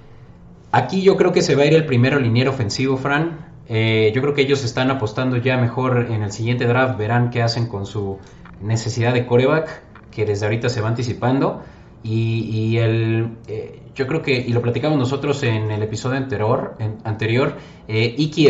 Aquí 0.73 1.03
yo 1.03 1.19
creo 1.19 1.31
que 1.31 1.43
se 1.43 1.55
va 1.57 1.65
a 1.65 1.67
ir 1.67 1.75
el 1.75 1.85
primero 1.85 2.19
liniero 2.19 2.53
ofensivo, 2.53 2.97
Fran. 2.97 3.53
Eh, 3.69 4.13
yo 4.15 4.23
creo 4.23 4.33
que 4.33 4.41
ellos 4.41 4.65
están 4.65 4.91
apostando 4.91 5.37
ya 5.37 5.59
mejor 5.59 6.07
en 6.11 6.23
el 6.23 6.33
siguiente 6.33 6.65
draft. 6.65 6.97
Verán 6.97 7.29
qué 7.29 7.43
hacen 7.43 7.67
con 7.67 7.85
su 7.85 8.19
necesidad 8.63 9.13
de 9.13 9.27
coreback 9.27 9.83
que 10.11 10.25
desde 10.25 10.47
ahorita 10.47 10.71
se 10.71 10.81
va 10.81 10.89
anticipando. 10.89 11.63
Y, 12.03 12.79
el, 12.79 13.37
eh, 13.47 13.83
yo 13.95 14.07
creo 14.07 14.23
que, 14.23 14.33
y 14.33 14.53
lo 14.53 14.63
platicamos 14.63 14.99
nosotros 14.99 15.43
en 15.43 15.71
el 15.71 15.83
episodio 15.83 16.17
anterior, 16.17 16.77
anterior 17.05 17.57
eh, 17.89 18.15
Iki 18.17 18.49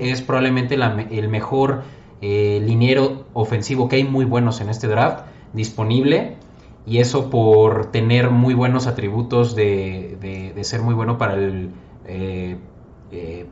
es 0.00 0.22
probablemente 0.22 0.74
el 0.74 1.28
mejor 1.28 1.84
eh, 2.20 2.60
liniero 2.64 3.26
ofensivo 3.32 3.88
que 3.88 3.96
hay 3.96 4.04
muy 4.04 4.24
buenos 4.24 4.60
en 4.60 4.70
este 4.70 4.88
draft 4.88 5.26
disponible. 5.52 6.36
Y 6.84 6.98
eso 6.98 7.28
por 7.28 7.92
tener 7.92 8.30
muy 8.30 8.54
buenos 8.54 8.86
atributos 8.86 9.54
de, 9.54 10.54
ser 10.62 10.80
muy 10.80 10.94
bueno 10.94 11.18
para 11.18 11.34
el 11.34 11.70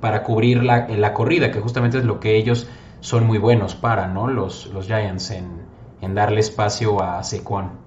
para 0.00 0.22
cubrir 0.22 0.62
la, 0.62 0.88
la, 0.88 1.14
corrida, 1.14 1.50
que 1.50 1.61
justamente 1.61 1.98
es 1.98 2.04
lo 2.04 2.20
que 2.20 2.36
ellos 2.36 2.66
son 3.00 3.26
muy 3.26 3.38
buenos 3.38 3.74
para, 3.74 4.07
¿no? 4.07 4.26
Los, 4.28 4.66
los 4.66 4.86
Giants 4.86 5.30
en, 5.30 5.46
en 6.00 6.14
darle 6.14 6.40
espacio 6.40 7.02
a 7.02 7.22
Sequan. 7.22 7.86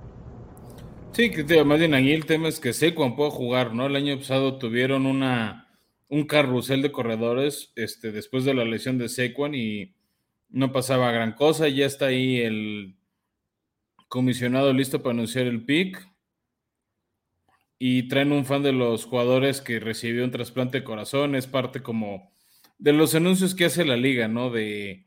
Sí, 1.14 1.32
que 1.32 1.64
más 1.64 1.80
bien 1.80 1.94
aquí 1.94 2.12
el 2.12 2.26
tema 2.26 2.48
es 2.48 2.60
que 2.60 2.72
Sequan 2.74 3.16
puede 3.16 3.32
jugar, 3.32 3.74
¿no? 3.74 3.88
El 3.88 3.96
año 3.96 4.18
pasado 4.18 4.58
tuvieron 4.58 5.06
una 5.06 5.70
un 6.10 6.26
carrusel 6.26 6.82
de 6.82 6.92
corredores 6.92 7.72
este, 7.76 8.12
después 8.12 8.44
de 8.44 8.54
la 8.56 8.66
lesión 8.66 8.98
de 8.98 9.10
Saquon 9.10 9.56
y 9.56 9.96
no 10.50 10.72
pasaba 10.72 11.12
gran 11.12 11.34
cosa. 11.34 11.68
Ya 11.70 11.86
está 11.86 12.08
ahí 12.08 12.38
el 12.38 12.98
comisionado 14.08 14.74
listo 14.74 15.02
para 15.02 15.14
anunciar 15.14 15.46
el 15.46 15.66
pick. 15.66 16.10
Y 17.82 18.10
traen 18.10 18.34
un 18.34 18.46
fan 18.46 18.62
de 18.64 18.74
los 18.74 19.06
jugadores 19.06 19.62
que 19.62 19.80
recibió 19.80 20.26
un 20.26 20.32
trasplante 20.32 20.80
de 20.80 20.84
corazón. 20.84 21.36
Es 21.36 21.48
parte 21.48 21.82
como 21.82 22.32
de 22.78 22.92
los 22.92 23.16
anuncios 23.16 23.56
que 23.56 23.66
hace 23.66 23.86
la 23.86 23.96
liga, 23.96 24.28
¿no? 24.28 24.50
De, 24.50 25.06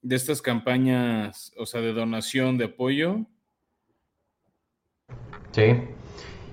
de 0.00 0.16
estas 0.16 0.42
campañas, 0.42 1.52
o 1.56 1.66
sea, 1.66 1.80
de 1.80 1.92
donación, 1.92 2.58
de 2.58 2.64
apoyo. 2.64 3.26
Sí. 5.52 5.74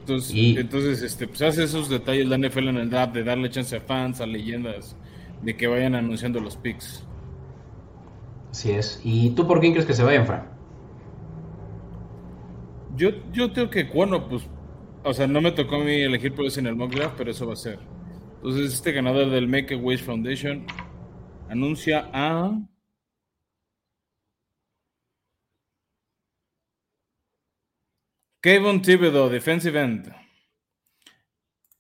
Entonces, 0.02 0.36
entonces 0.36 1.02
este, 1.04 1.28
pues 1.28 1.42
hace 1.42 1.64
esos 1.64 1.90
detalles 1.90 2.28
la 2.28 2.38
NFL 2.38 2.70
en 2.70 2.78
el 2.78 2.90
draft 2.90 3.14
de 3.14 3.24
darle 3.24 3.50
chance 3.50 3.76
a 3.76 3.82
fans, 3.82 4.22
a 4.22 4.26
leyendas, 4.26 4.96
de 5.42 5.56
que 5.56 5.68
vayan 5.68 5.96
anunciando 5.96 6.40
los 6.40 6.58
picks. 6.58 7.06
Así 8.52 8.72
es. 8.72 9.00
¿Y 9.04 9.32
tú 9.32 9.48
por 9.48 9.60
quién 9.60 9.74
crees 9.74 9.86
que 9.86 9.94
se 9.94 10.04
vayan, 10.04 10.26
Fran? 10.26 10.50
Yo, 12.96 13.12
yo 13.32 13.54
creo 13.54 13.70
que, 13.70 13.84
bueno, 13.84 14.28
pues, 14.28 14.44
o 15.04 15.14
sea, 15.14 15.28
no 15.28 15.42
me 15.42 15.52
tocó 15.52 15.76
a 15.76 15.84
mí 15.84 16.02
elegir 16.02 16.34
por 16.34 16.46
eso 16.46 16.60
en 16.60 16.68
el 16.68 16.76
mock 16.76 16.94
draft, 16.94 17.16
pero 17.18 17.32
eso 17.32 17.46
va 17.48 17.54
a 17.54 17.56
ser. 17.56 17.80
Entonces, 18.38 18.74
este 18.74 18.92
ganador 18.92 19.30
del 19.30 19.48
Make 19.48 19.76
a 19.76 19.78
Wish 19.78 20.04
Foundation 20.04 20.66
anuncia 21.50 22.10
a 22.14 22.60
Kevin 28.42 28.82
Thibodeau, 28.82 29.30
defensive 29.30 29.78
end. 29.78 30.14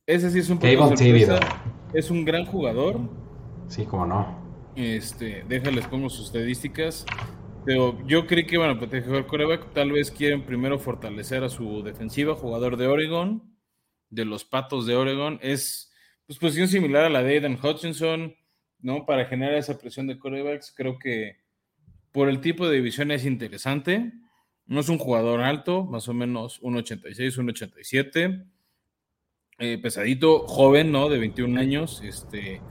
Ese 0.05 0.29
sí 0.29 0.39
es 0.39 0.49
un 0.49 0.59
Kevin 0.59 0.93
Thibodeau. 0.93 1.39
Es 1.93 2.11
un 2.11 2.25
gran 2.25 2.45
jugador. 2.45 2.99
Sí, 3.69 3.85
cómo 3.85 4.05
no. 4.05 4.73
Este, 4.75 5.45
déjales 5.47 5.87
pongo 5.87 6.09
sus 6.09 6.25
estadísticas. 6.25 7.05
Pero 7.65 7.97
yo 8.05 8.27
creí 8.27 8.45
que 8.45 8.55
iban 8.55 8.71
a 8.71 8.77
proteger 8.77 9.15
al 9.15 9.25
coreback. 9.25 9.73
Tal 9.73 9.91
vez 9.91 10.11
quieren 10.11 10.45
primero 10.45 10.79
fortalecer 10.79 11.43
a 11.43 11.49
su 11.49 11.81
defensiva, 11.81 12.35
jugador 12.35 12.75
de 12.75 12.87
Oregon, 12.87 13.57
de 14.09 14.25
los 14.25 14.43
Patos 14.43 14.85
de 14.85 14.95
Oregon. 14.95 15.39
Es 15.41 15.93
pues, 16.27 16.39
posición 16.39 16.67
similar 16.67 17.05
a 17.05 17.09
la 17.09 17.23
de 17.23 17.35
Aiden 17.35 17.57
Hutchinson, 17.61 18.35
¿no? 18.79 19.05
Para 19.05 19.25
generar 19.25 19.55
esa 19.55 19.77
presión 19.77 20.07
de 20.07 20.19
corebacks. 20.19 20.73
Creo 20.75 20.99
que 20.99 21.37
por 22.11 22.27
el 22.27 22.41
tipo 22.41 22.67
de 22.67 22.75
división 22.75 23.11
es 23.11 23.25
interesante. 23.25 24.11
No 24.69 24.81
es 24.81 24.87
un 24.87 24.99
jugador 24.99 25.41
alto, 25.41 25.83
más 25.83 26.07
o 26.09 26.13
menos 26.13 26.61
1.86, 26.61 27.39
1.87. 27.39 28.45
Eh, 29.57 29.79
pesadito, 29.81 30.47
joven, 30.47 30.91
¿no? 30.91 31.09
De 31.09 31.17
21 31.17 31.59
años. 31.59 32.03
Este, 32.05 32.61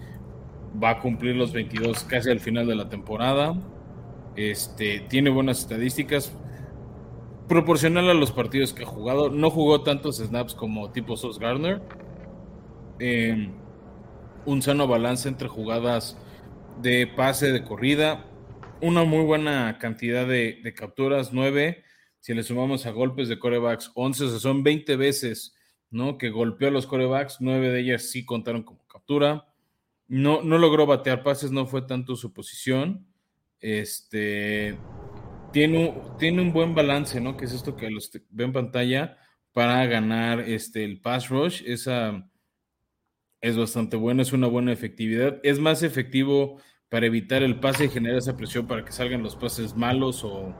va 0.80 0.90
a 0.90 1.00
cumplir 1.00 1.34
los 1.34 1.52
22 1.52 2.04
casi 2.04 2.30
al 2.30 2.38
final 2.38 2.68
de 2.68 2.76
la 2.76 2.88
temporada. 2.88 3.60
Este, 4.36 5.00
tiene 5.08 5.30
buenas 5.30 5.58
estadísticas. 5.58 6.32
Proporcional 7.48 8.08
a 8.08 8.14
los 8.14 8.30
partidos 8.30 8.72
que 8.72 8.84
ha 8.84 8.86
jugado. 8.86 9.30
No 9.30 9.50
jugó 9.50 9.82
tantos 9.82 10.18
snaps 10.18 10.54
como 10.54 10.92
tipo 10.92 11.16
Sos 11.16 11.40
Garner. 11.40 11.82
Eh, 13.00 13.50
un 14.46 14.62
sano 14.62 14.86
balance 14.86 15.28
entre 15.28 15.48
jugadas 15.48 16.16
de 16.80 17.08
pase, 17.08 17.50
de 17.50 17.64
corrida. 17.64 18.24
Una 18.80 19.02
muy 19.02 19.24
buena 19.24 19.78
cantidad 19.80 20.28
de, 20.28 20.60
de 20.62 20.74
capturas, 20.74 21.32
9 21.32 21.87
si 22.28 22.34
le 22.34 22.42
sumamos 22.42 22.84
a 22.84 22.90
golpes 22.90 23.30
de 23.30 23.38
corebacks, 23.38 23.90
11, 23.94 24.24
o 24.24 24.28
sea, 24.28 24.38
son 24.38 24.62
20 24.62 24.96
veces, 24.96 25.56
¿no? 25.88 26.18
Que 26.18 26.28
golpeó 26.28 26.68
a 26.68 26.70
los 26.70 26.86
corebacks, 26.86 27.38
9 27.40 27.70
de 27.70 27.80
ellas 27.80 28.10
sí 28.10 28.26
contaron 28.26 28.64
como 28.64 28.86
captura. 28.86 29.46
No, 30.08 30.42
no 30.42 30.58
logró 30.58 30.84
batear 30.84 31.22
pases, 31.22 31.52
no 31.52 31.64
fue 31.64 31.80
tanto 31.80 32.16
su 32.16 32.34
posición. 32.34 33.06
Este 33.60 34.76
tiene 35.54 35.98
tiene 36.18 36.42
un 36.42 36.52
buen 36.52 36.74
balance, 36.74 37.18
¿no? 37.18 37.34
Que 37.38 37.46
es 37.46 37.54
esto 37.54 37.76
que 37.76 37.88
los 37.88 38.10
ve 38.28 38.44
en 38.44 38.52
pantalla 38.52 39.16
para 39.54 39.86
ganar 39.86 40.40
este, 40.40 40.84
el 40.84 41.00
pass 41.00 41.30
rush. 41.30 41.62
Esa 41.64 42.30
es 43.40 43.56
bastante 43.56 43.96
buena, 43.96 44.20
es 44.20 44.34
una 44.34 44.48
buena 44.48 44.70
efectividad. 44.70 45.40
Es 45.42 45.58
más 45.60 45.82
efectivo 45.82 46.60
para 46.90 47.06
evitar 47.06 47.42
el 47.42 47.58
pase 47.58 47.86
y 47.86 47.88
generar 47.88 48.18
esa 48.18 48.36
presión 48.36 48.66
para 48.66 48.84
que 48.84 48.92
salgan 48.92 49.22
los 49.22 49.34
pases 49.34 49.74
malos 49.74 50.24
o, 50.24 50.54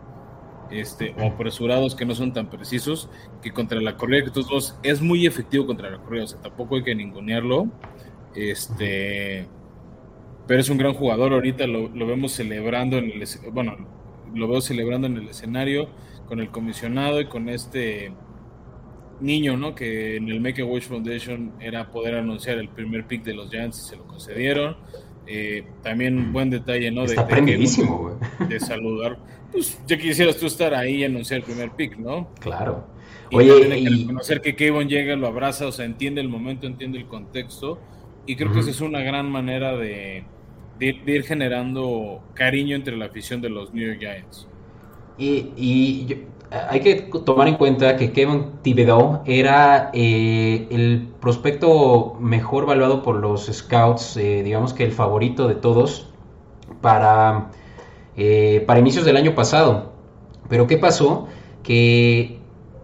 este, 0.71 1.14
o 1.19 1.27
apresurados 1.27 1.95
que 1.95 2.05
no 2.05 2.14
son 2.14 2.33
tan 2.33 2.51
precisos, 2.51 3.09
que 3.43 3.53
contra 3.53 3.81
la 3.81 3.97
corrida 3.97 4.25
que 4.25 4.31
todos 4.31 4.77
es 4.83 5.01
muy 5.01 5.27
efectivo 5.27 5.66
contra 5.66 5.91
la 5.91 5.99
corrida, 5.99 6.25
o 6.25 6.27
sea, 6.27 6.41
tampoco 6.41 6.77
hay 6.77 6.85
que 6.85 6.95
ningunearlo. 6.95 7.69
Este, 8.35 9.47
pero 10.47 10.61
es 10.61 10.71
un 10.71 10.79
gran 10.79 10.95
jugador, 10.95 11.33
ahorita 11.33 11.66
lo, 11.66 11.91
vemos 11.91 12.33
celebrando 12.33 12.97
en 12.99 13.11
el, 13.11 13.25
bueno, 13.53 13.77
lo 14.35 14.49
veo 14.49 14.61
celebrando 14.61 15.07
en 15.07 15.16
el 15.19 15.29
escenario 15.29 15.89
con 16.27 16.41
el 16.41 16.51
comisionado 16.51 17.21
y 17.21 17.27
con 17.27 17.49
este 17.49 18.12
niño, 19.21 19.57
¿no? 19.57 19.75
Que 19.75 20.16
en 20.16 20.29
el 20.29 20.41
Make 20.41 20.62
a 20.62 20.64
Wish 20.64 20.85
Foundation 20.85 21.53
era 21.61 21.91
poder 21.91 22.14
anunciar 22.14 22.59
el 22.59 22.69
primer 22.69 23.07
pick 23.07 23.25
de 23.25 23.35
los 23.35 23.51
Giants 23.51 23.79
y 23.79 23.91
se 23.91 23.97
lo 23.97 24.07
concedieron. 24.07 24.77
Eh, 25.31 25.62
también 25.83 26.16
un 26.16 26.33
buen 26.33 26.49
detalle, 26.49 26.91
¿no? 26.91 27.05
de, 27.05 27.14
de, 28.49 28.61
saludar 28.61 29.18
pues 29.53 29.79
ya 29.87 29.97
quisieras 29.97 30.37
tú 30.37 30.47
estar 30.47 30.74
ahí 30.74 30.97
y 30.97 31.05
anunciar 31.05 31.41
el 31.41 31.45
primer 31.45 31.70
pick, 31.70 31.97
¿no? 31.97 32.29
Claro. 32.41 32.87
Y 33.31 33.37
Oye, 33.37 33.79
y... 33.79 33.87
reconocer 33.87 34.41
que 34.41 34.57
Kevin 34.57 34.89
llega, 34.89 35.16
lo 35.16 35.26
abraza, 35.26 35.66
o 35.66 35.72
sea, 35.72 35.85
entiende 35.85 36.20
el 36.20 36.29
momento, 36.29 36.66
entiende 36.66 36.99
el 36.99 37.07
contexto, 37.07 37.79
y 38.26 38.37
creo 38.37 38.53
que 38.53 38.61
esa 38.61 38.70
es 38.70 38.81
una 38.81 39.01
gran 39.01 39.31
manera 39.31 39.76
de, 39.76 40.24
ir 40.81 41.24
generando 41.24 42.22
cariño 42.35 42.76
entre 42.76 42.97
la 42.97 43.07
afición 43.07 43.41
de 43.41 43.51
los 43.51 43.72
New 43.72 43.87
York 43.87 44.01
Giants. 44.01 44.47
Y, 45.18 46.07
hay 46.51 46.80
que 46.80 47.11
tomar 47.24 47.49
en 47.49 47.57
cuenta 47.57 47.96
que 47.96 48.12
Kevin 48.12 48.53
Thibodeau 48.62 49.20
era 49.26 49.90
eh, 49.92 50.66
el 50.70 51.09
prospecto 51.20 52.16
mejor 52.20 52.66
valuado 52.66 53.03
por 53.03 53.16
los 53.16 53.46
scouts, 53.46 54.16
eh, 54.16 54.42
digamos 54.42 54.72
que 54.72 54.84
el 54.84 54.92
favorito 54.92 55.46
de 55.49 55.55
todos 55.55 56.09
para 56.80 57.51
eh, 58.16 58.64
para 58.66 58.80
inicios 58.80 59.05
del 59.05 59.16
año 59.16 59.34
pasado. 59.34 59.92
Pero 60.49 60.66
¿qué 60.66 60.76
pasó? 60.78 61.28
Que 61.62 62.38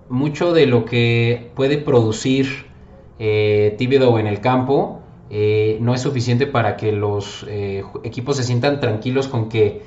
mucho 0.09 0.53
de 0.53 0.67
lo 0.67 0.85
que 0.85 1.51
puede 1.55 1.79
producir 1.79 2.67
eh, 3.19 3.77
en 3.79 4.27
el 4.27 4.41
campo 4.41 5.01
eh, 5.31 5.79
no 5.81 5.95
es 5.95 6.03
suficiente 6.03 6.47
para 6.47 6.77
que 6.77 6.93
los 6.93 7.45
eh, 7.49 7.83
equipos 8.05 8.37
se 8.37 8.45
sientan 8.45 8.81
tranquilos 8.81 9.29
con 9.29 9.49
que, 9.49 9.83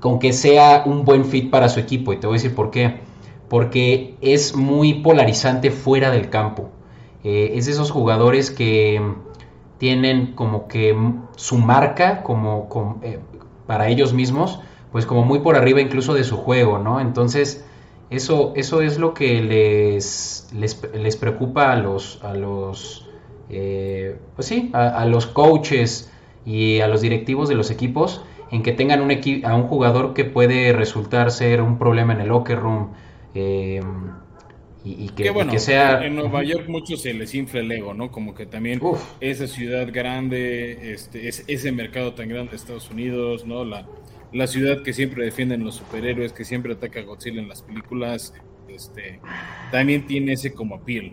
con 0.00 0.18
que 0.18 0.32
sea 0.32 0.82
un 0.86 1.04
buen 1.04 1.24
fit 1.24 1.50
para 1.50 1.68
su 1.68 1.80
equipo. 1.80 2.12
Y 2.12 2.16
te 2.16 2.26
voy 2.26 2.34
a 2.34 2.38
decir 2.38 2.54
por 2.54 2.70
qué. 2.70 3.00
Porque 3.48 4.16
es 4.20 4.56
muy 4.56 4.94
polarizante 4.94 5.70
fuera 5.70 6.10
del 6.10 6.30
campo. 6.30 6.70
es 7.22 7.66
de 7.66 7.72
esos 7.72 7.90
jugadores 7.90 8.50
que 8.50 9.00
tienen 9.78 10.34
como 10.34 10.68
que 10.68 10.96
su 11.36 11.58
marca 11.58 12.22
como, 12.22 12.68
como 12.68 13.00
para 13.66 13.88
ellos 13.88 14.12
mismos, 14.12 14.60
pues 14.92 15.06
como 15.06 15.24
muy 15.24 15.40
por 15.40 15.56
arriba 15.56 15.80
incluso 15.80 16.14
de 16.14 16.24
su 16.24 16.36
juego, 16.36 16.78
¿no? 16.78 17.00
Entonces, 17.00 17.64
eso, 18.10 18.52
eso 18.56 18.82
es 18.82 18.98
lo 18.98 19.14
que 19.14 19.40
les, 19.40 20.48
les, 20.52 21.16
preocupa 21.16 21.70
a 21.70 21.76
los, 21.76 22.18
a 22.24 22.34
los 22.34 23.06
eh, 23.48 24.18
pues 24.34 24.48
sí, 24.48 24.70
a, 24.72 25.04
los 25.06 25.26
coaches 25.26 26.10
y 26.44 26.80
a 26.80 26.88
los 26.88 27.00
directivos 27.00 27.48
de 27.48 27.54
los 27.54 27.70
equipos, 27.70 28.22
en 28.50 28.62
que 28.62 28.72
tengan 28.72 29.00
un 29.00 29.10
a 29.44 29.54
un 29.54 29.62
jugador 29.64 30.14
que 30.14 30.24
puede 30.24 30.72
resultar 30.72 31.30
ser 31.30 31.62
un 31.62 31.78
problema 31.78 32.12
en 32.12 32.20
el 32.20 32.28
locker 32.28 32.58
room. 32.58 32.92
Eh, 33.34 33.80
y, 34.82 35.10
que, 35.10 35.30
bueno, 35.30 35.58
sea... 35.58 36.02
En 36.04 36.16
Nueva 36.16 36.42
York 36.42 36.66
mucho 36.68 36.96
se 36.96 37.12
les 37.12 37.34
infla 37.34 37.60
el 37.60 37.70
ego, 37.70 37.92
¿no? 37.92 38.10
Como 38.10 38.34
que 38.34 38.46
también 38.46 38.80
esa 39.20 39.46
ciudad 39.46 39.86
grande, 39.92 40.94
este, 40.94 41.28
ese 41.28 41.72
mercado 41.72 42.14
tan 42.14 42.30
grande 42.30 42.52
de 42.52 42.56
Estados 42.56 42.90
Unidos, 42.90 43.44
¿no? 43.44 43.62
La, 43.62 43.86
la 44.32 44.46
ciudad 44.46 44.82
que 44.82 44.94
siempre 44.94 45.24
defienden 45.24 45.64
los 45.64 45.74
superhéroes, 45.74 46.32
que 46.32 46.46
siempre 46.46 46.72
ataca 46.72 47.00
a 47.00 47.02
Godzilla 47.02 47.40
en 47.40 47.48
las 47.48 47.60
películas, 47.60 48.32
este, 48.68 49.20
también 49.70 50.06
tiene 50.06 50.32
ese 50.32 50.54
como 50.54 50.76
appeal. 50.76 51.12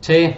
Sí, 0.00 0.34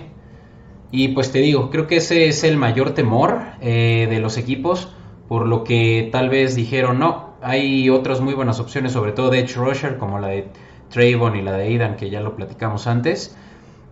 y 0.90 1.08
pues 1.08 1.32
te 1.32 1.40
digo, 1.40 1.70
creo 1.70 1.86
que 1.86 1.96
ese 1.96 2.26
es 2.26 2.42
el 2.44 2.56
mayor 2.56 2.94
temor 2.94 3.40
eh, 3.60 4.06
de 4.08 4.18
los 4.18 4.38
equipos, 4.38 4.88
por 5.30 5.46
lo 5.46 5.62
que 5.62 6.08
tal 6.10 6.28
vez 6.28 6.56
dijeron, 6.56 6.98
no, 6.98 7.34
hay 7.40 7.88
otras 7.88 8.20
muy 8.20 8.34
buenas 8.34 8.58
opciones, 8.58 8.90
sobre 8.90 9.12
todo 9.12 9.30
de 9.30 9.38
Edge 9.38 9.54
Rusher, 9.54 9.96
como 9.96 10.18
la 10.18 10.26
de 10.26 10.48
Trayvon 10.88 11.36
y 11.36 11.42
la 11.42 11.52
de 11.52 11.68
Aidan, 11.68 11.94
que 11.94 12.10
ya 12.10 12.20
lo 12.20 12.34
platicamos 12.34 12.88
antes. 12.88 13.36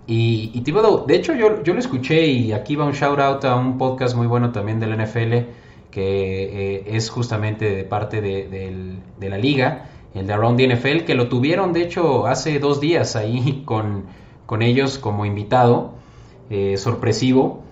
Y, 0.09 0.51
y 0.53 0.63
de 0.63 1.15
hecho 1.15 1.37
yo, 1.37 1.63
yo 1.63 1.75
lo 1.75 1.79
escuché 1.79 2.27
y 2.27 2.51
aquí 2.51 2.75
va 2.75 2.87
un 2.87 2.93
shout 2.93 3.21
out 3.21 3.45
a 3.45 3.55
un 3.55 3.79
podcast 3.79 4.17
muy 4.17 4.27
bueno 4.27 4.51
también 4.51 4.81
del 4.81 5.01
NFL, 5.01 5.47
que 5.93 6.73
eh, 6.75 6.85
es 6.89 7.09
justamente 7.09 7.71
de 7.71 7.85
parte 7.85 8.21
de, 8.21 8.99
la 9.21 9.39
liga, 9.39 9.91
el 10.17 10.27
de 10.27 10.33
Around 10.33 10.57
the 10.57 10.75
NFL, 10.75 11.05
que 11.05 11.15
lo 11.15 11.29
tuvieron 11.29 11.73
de 11.73 11.83
hecho 11.83 12.27
hace 12.27 12.59
dos 12.59 12.81
días 12.81 13.15
ahí 13.15 13.63
con, 13.65 14.07
con 14.45 14.61
ellos 14.61 14.99
como 14.99 15.25
invitado, 15.25 15.93
eh, 16.51 16.77
sorpresivo. 16.79 17.63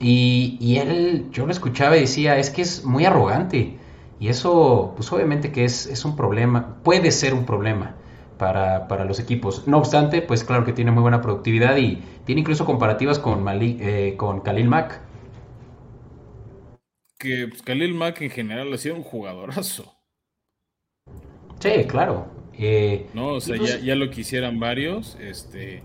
Y, 0.00 0.76
él, 0.76 1.26
yo 1.32 1.46
lo 1.46 1.52
escuchaba 1.52 1.96
y 1.96 2.00
decía, 2.00 2.38
es 2.38 2.50
que 2.50 2.62
es 2.62 2.84
muy 2.84 3.04
arrogante. 3.04 3.76
Y 4.20 4.28
eso, 4.28 4.92
pues 4.96 5.12
obviamente 5.12 5.52
que 5.52 5.64
es, 5.64 5.86
es 5.86 6.04
un 6.04 6.16
problema, 6.16 6.76
puede 6.82 7.10
ser 7.10 7.34
un 7.34 7.44
problema 7.44 7.94
para, 8.36 8.88
para, 8.88 9.04
los 9.04 9.20
equipos. 9.20 9.66
No 9.66 9.78
obstante, 9.78 10.22
pues 10.22 10.44
claro 10.44 10.64
que 10.64 10.72
tiene 10.72 10.90
muy 10.90 11.02
buena 11.02 11.20
productividad 11.20 11.76
y 11.76 12.02
tiene 12.24 12.40
incluso 12.40 12.64
comparativas 12.64 13.18
con, 13.18 13.44
eh, 13.48 14.14
con 14.16 14.40
Khalil 14.40 14.68
Mack. 14.68 15.00
Que 17.18 17.48
pues, 17.48 17.62
Khalil 17.62 17.94
Mack 17.94 18.22
en 18.22 18.30
general 18.30 18.72
ha 18.72 18.78
sido 18.78 18.96
un 18.96 19.02
jugadorazo. 19.02 19.94
Sí, 21.58 21.84
claro. 21.88 22.26
Eh, 22.56 23.06
no, 23.14 23.34
o 23.34 23.40
sea, 23.40 23.56
ya, 23.56 23.78
ya, 23.78 23.94
lo 23.94 24.10
quisieran 24.10 24.58
varios 24.58 25.16
este, 25.20 25.82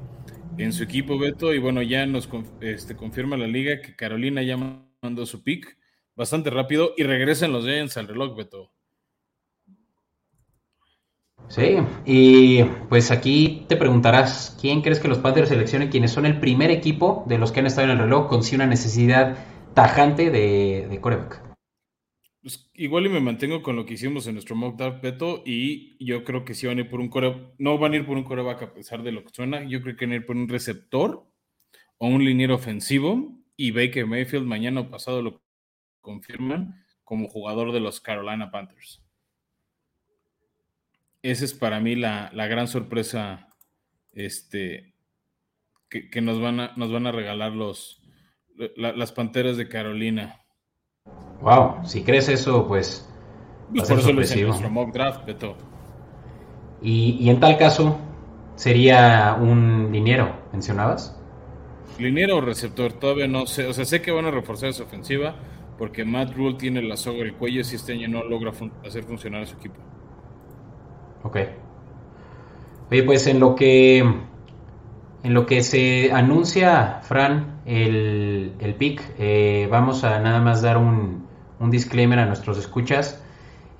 en 0.57 0.73
su 0.73 0.83
equipo, 0.83 1.17
Beto, 1.17 1.53
y 1.53 1.59
bueno, 1.59 1.81
ya 1.81 2.05
nos 2.05 2.29
este, 2.61 2.95
confirma 2.95 3.37
la 3.37 3.47
liga 3.47 3.81
que 3.81 3.95
Carolina 3.95 4.41
ya 4.43 4.57
mandó 5.01 5.25
su 5.25 5.43
pick 5.43 5.77
bastante 6.15 6.49
rápido 6.49 6.93
y 6.97 7.03
regresan 7.03 7.51
los 7.51 7.65
Giants 7.65 7.97
al 7.97 8.07
reloj, 8.07 8.35
Beto. 8.35 8.71
Sí, 11.49 11.77
y 12.05 12.63
pues 12.89 13.11
aquí 13.11 13.65
te 13.67 13.75
preguntarás, 13.75 14.57
¿quién 14.59 14.81
crees 14.81 14.99
que 14.99 15.07
los 15.07 15.19
Panthers 15.19 15.49
seleccionen 15.49 15.89
quienes 15.89 16.11
son 16.11 16.25
el 16.25 16.39
primer 16.39 16.71
equipo 16.71 17.25
de 17.27 17.37
los 17.37 17.51
que 17.51 17.59
han 17.59 17.67
estado 17.67 17.85
en 17.85 17.91
el 17.91 17.99
reloj 17.99 18.27
con 18.27 18.43
sí 18.43 18.55
una 18.55 18.65
necesidad 18.65 19.37
tajante 19.73 20.31
de, 20.31 20.87
de 20.89 21.01
coreback? 21.01 21.52
Pues 22.43 22.69
igual 22.73 23.05
y 23.05 23.09
me 23.09 23.21
mantengo 23.21 23.63
con 23.63 23.77
lo 23.77 23.85
que 23.85 23.93
hicimos 23.93 24.27
en 24.27 24.33
nuestro 24.33 24.57
mock 24.57 24.77
draft, 24.77 25.01
Beto, 25.01 25.43
y 25.45 25.95
yo 26.05 26.25
creo 26.25 26.43
que 26.43 26.53
sí 26.53 26.67
van 26.67 26.77
a 26.77 26.81
ir 26.81 26.89
por 26.89 26.99
un 26.99 27.07
coreback, 27.07 27.53
no 27.57 27.77
van 27.77 27.93
a 27.93 27.95
ir 27.95 28.05
por 28.05 28.17
un 28.17 28.25
coreback 28.25 28.61
a 28.63 28.73
pesar 28.73 29.01
de 29.01 29.13
lo 29.13 29.23
que 29.23 29.33
suena, 29.33 29.63
yo 29.63 29.81
creo 29.81 29.95
que 29.95 30.05
van 30.05 30.11
a 30.11 30.15
ir 30.17 30.25
por 30.25 30.35
un 30.35 30.49
receptor 30.49 31.25
o 31.97 32.07
un 32.07 32.25
liniero 32.25 32.55
ofensivo, 32.55 33.41
y 33.55 33.71
Baker 33.71 34.05
Mayfield 34.05 34.45
mañana 34.45 34.81
o 34.81 34.89
pasado 34.89 35.21
lo 35.21 35.41
confirman 36.01 36.83
como 37.05 37.29
jugador 37.29 37.71
de 37.71 37.79
los 37.79 38.01
Carolina 38.01 38.51
Panthers. 38.51 39.01
Esa 41.21 41.45
es 41.45 41.53
para 41.53 41.79
mí 41.79 41.95
la, 41.95 42.29
gran 42.33 42.67
sorpresa 42.67 43.47
este, 44.11 44.95
que, 45.87 46.21
nos, 46.21 46.41
van 46.41 46.59
a, 46.59 46.73
nos 46.75 46.91
van 46.91 47.07
a 47.07 47.13
regalar 47.13 47.53
los, 47.53 48.03
las 48.75 49.13
Panteras 49.13 49.55
de 49.55 49.69
Carolina. 49.69 50.42
Wow, 51.43 51.83
si 51.83 52.03
crees 52.03 52.29
eso, 52.29 52.65
pues. 52.67 53.07
pues 53.75 53.89
por 53.89 53.99
eso 53.99 54.13
lo 54.13 54.21
hice 54.21 54.39
en 54.39 54.47
nuestro 54.47 54.69
mock 54.69 54.93
draft, 54.93 55.25
Beto. 55.25 55.55
Y, 56.81 57.17
y, 57.19 57.29
en 57.29 57.39
tal 57.39 57.57
caso, 57.57 57.97
¿sería 58.55 59.37
un 59.39 59.89
liniero, 59.91 60.33
mencionabas? 60.53 61.19
Liniero 61.99 62.37
o 62.37 62.41
receptor, 62.41 62.93
todavía 62.93 63.27
no 63.27 63.45
sé. 63.45 63.67
O 63.67 63.73
sea, 63.73 63.83
sé 63.83 64.01
que 64.01 64.11
van 64.11 64.25
a 64.25 64.31
reforzar 64.31 64.69
esa 64.69 64.83
ofensiva 64.83 65.35
porque 65.77 66.05
Matt 66.05 66.33
Rule 66.33 66.55
tiene 66.55 66.81
la 66.81 66.95
soga 66.95 67.19
en 67.19 67.27
el 67.27 67.33
cuello 67.33 67.63
si 67.63 67.75
este 67.75 67.93
año 67.93 68.07
no 68.07 68.23
logra 68.23 68.51
hacer 68.85 69.03
funcionar 69.03 69.41
a 69.41 69.45
su 69.45 69.57
equipo. 69.57 69.75
Ok. 71.23 71.37
Oye, 72.89 73.03
pues 73.03 73.27
en 73.27 73.39
lo 73.39 73.55
que 73.55 73.99
en 75.23 75.33
lo 75.33 75.45
que 75.45 75.63
se 75.63 76.11
anuncia, 76.11 76.99
Fran, 77.03 77.61
el, 77.65 78.53
el 78.59 78.75
pick, 78.75 79.01
eh, 79.17 79.67
vamos 79.71 80.03
a 80.03 80.19
nada 80.19 80.41
más 80.41 80.61
dar 80.61 80.77
un, 80.77 81.27
un 81.59 81.71
disclaimer 81.71 82.19
a 82.19 82.25
nuestros 82.25 82.57
escuchas. 82.57 83.21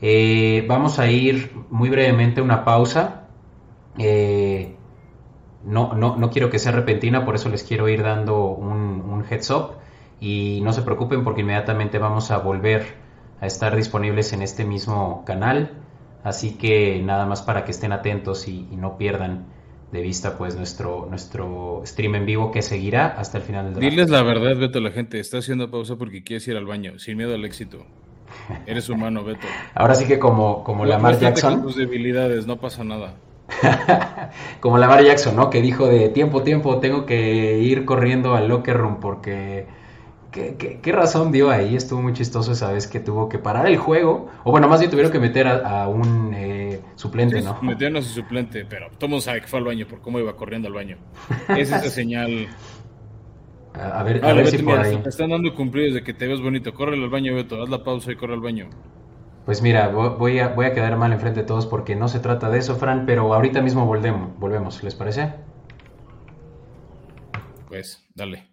Eh, 0.02 0.66
vamos 0.68 1.00
a 1.00 1.08
ir 1.08 1.52
muy 1.70 1.90
brevemente 1.90 2.42
a 2.42 2.44
una 2.44 2.66
pausa. 2.66 3.28
Eh, 3.98 4.76
no, 5.64 5.94
no, 5.94 6.18
no, 6.18 6.30
quiero 6.30 6.50
que 6.50 6.60
sea 6.60 6.72
repentina, 6.72 7.24
por 7.26 7.36
eso 7.36 7.50
les 7.50 7.64
quiero 7.64 7.88
ir 7.88 8.04
dando 8.04 8.48
un, 8.48 9.02
un 9.02 9.26
heads 9.30 9.50
up. 9.52 9.72
Y 10.20 10.62
no 10.64 10.74
se 10.74 10.82
preocupen 10.82 11.24
porque 11.24 11.42
inmediatamente 11.42 12.00
vamos 12.00 12.32
a 12.32 12.38
volver 12.38 12.96
a 13.42 13.46
estar 13.46 13.76
disponibles 13.76 14.34
en 14.34 14.42
este 14.42 14.64
mismo 14.64 15.24
canal. 15.26 15.84
Así 16.24 16.56
que 16.56 17.02
nada 17.04 17.26
más 17.26 17.42
para 17.42 17.66
que 17.66 17.72
estén 17.72 17.92
atentos 17.92 18.48
y, 18.48 18.62
no 18.72 18.98
pierdan 18.98 19.46
de 19.94 20.02
vista 20.02 20.40
pues 20.40 20.56
nuestro, 20.56 21.06
nuestro 21.08 21.84
stream 21.86 22.16
en 22.16 22.26
vivo 22.26 22.52
que 22.52 22.64
seguirá 22.64 23.10
hasta 23.10 23.38
el 23.38 23.44
final 23.44 23.66
del 23.66 23.74
draft. 23.76 23.90
Diles 23.92 24.10
la 24.10 24.24
verdad, 24.24 24.58
Beto, 24.58 24.80
la 24.80 24.90
gente 24.90 25.20
está 25.20 25.38
haciendo 25.38 25.70
pausa 25.70 25.96
porque 25.98 26.24
quieres 26.24 26.48
ir 26.48 26.58
al 26.58 26.66
baño, 26.66 26.98
sin 26.98 27.16
miedo 27.16 27.36
al 27.36 27.46
éxito. 27.46 27.86
Eres 28.66 28.90
humano, 28.90 29.24
Beto. 29.24 29.46
Ahora 29.76 29.94
sí 29.94 30.06
que 30.06 30.18
como, 30.18 30.64
como 30.64 30.84
Lamar 30.84 31.20
Jackson. 31.20 31.62
tus 31.62 31.76
debilidades, 31.76 32.48
no 32.48 32.60
pasa 32.60 32.84
nada. 32.84 33.14
como 34.60 34.80
Lamar 34.80 35.04
Jackson, 35.04 35.36
¿no? 35.36 35.52
Que 35.52 35.62
dijo 35.62 35.88
de 35.88 36.10
tiempo, 36.10 36.42
tiempo, 36.42 36.80
tengo 36.80 37.06
que 37.06 37.60
ir 37.60 37.86
corriendo 37.86 38.34
al 38.36 38.48
locker 38.48 38.76
room 38.76 39.00
porque 39.00 39.68
¿Qué, 40.34 40.92
razón 40.92 41.32
dio 41.32 41.52
ahí? 41.52 41.76
Estuvo 41.76 42.02
muy 42.02 42.14
chistoso 42.14 42.54
esa 42.54 42.72
vez 42.72 42.88
que 42.88 43.00
tuvo 43.00 43.30
que 43.30 43.38
parar 43.38 43.68
el 43.68 43.78
juego. 43.78 44.32
O 44.44 44.50
bueno, 44.50 44.68
más 44.68 44.80
bien 44.80 44.90
tuvieron 44.90 45.12
que 45.12 45.20
meter 45.20 45.48
a, 45.48 45.88
un 45.88 46.34
eh, 46.34 46.82
suplente, 46.96 47.40
¿no? 47.42 47.62
Metieron 47.62 47.98
a 47.98 48.02
su 48.02 48.10
suplente, 48.10 48.66
pero 48.66 48.90
todo 48.98 49.22
sabe 49.22 49.42
que 49.42 49.48
fue 49.48 49.60
al 49.60 49.66
baño 49.66 49.88
por 49.88 50.02
cómo 50.02 50.20
iba 50.20 50.36
corriendo 50.36 50.68
al 50.68 50.74
baño. 50.74 50.98
Es 51.50 51.72
esa 51.72 51.90
señal. 51.90 52.48
A, 53.76 54.02
ver, 54.02 54.26
a 54.26 54.34
ver 54.34 54.48
si 54.48 54.58
por 54.58 54.80
ahí. 54.80 54.98
Te 54.98 55.10
están 55.10 55.30
dando 55.30 55.54
cumplidos 55.54 55.94
de 55.94 56.04
que 56.04 56.16
te 56.16 56.28
ves 56.28 56.42
bonito. 56.42 56.74
Corre 56.74 56.96
al 56.96 57.10
baño, 57.10 57.36
Beto. 57.36 57.62
Haz 57.62 57.70
la 57.70 57.84
pausa 57.84 58.12
y 58.12 58.16
corre 58.16 58.34
al 58.34 58.42
baño. 58.42 58.70
Pues 59.46 59.62
mira, 59.62 59.90
voy 59.90 60.40
a, 60.40 60.48
voy 60.48 60.66
a 60.66 60.74
quedar 60.74 60.98
mal 60.98 61.12
enfrente 61.14 61.42
de 61.42 61.46
todos 61.46 61.68
porque 61.68 61.96
no 61.96 62.08
se 62.08 62.20
trata 62.20 62.50
de 62.50 62.60
eso, 62.60 62.76
Fran, 62.76 63.06
pero 63.06 63.34
ahorita 63.34 63.62
mismo 63.62 63.86
volvemos, 63.86 64.40
volvemos 64.40 64.82
¿les 64.84 64.96
parece? 64.96 65.34
Pues, 67.68 68.08
dale. 68.16 68.53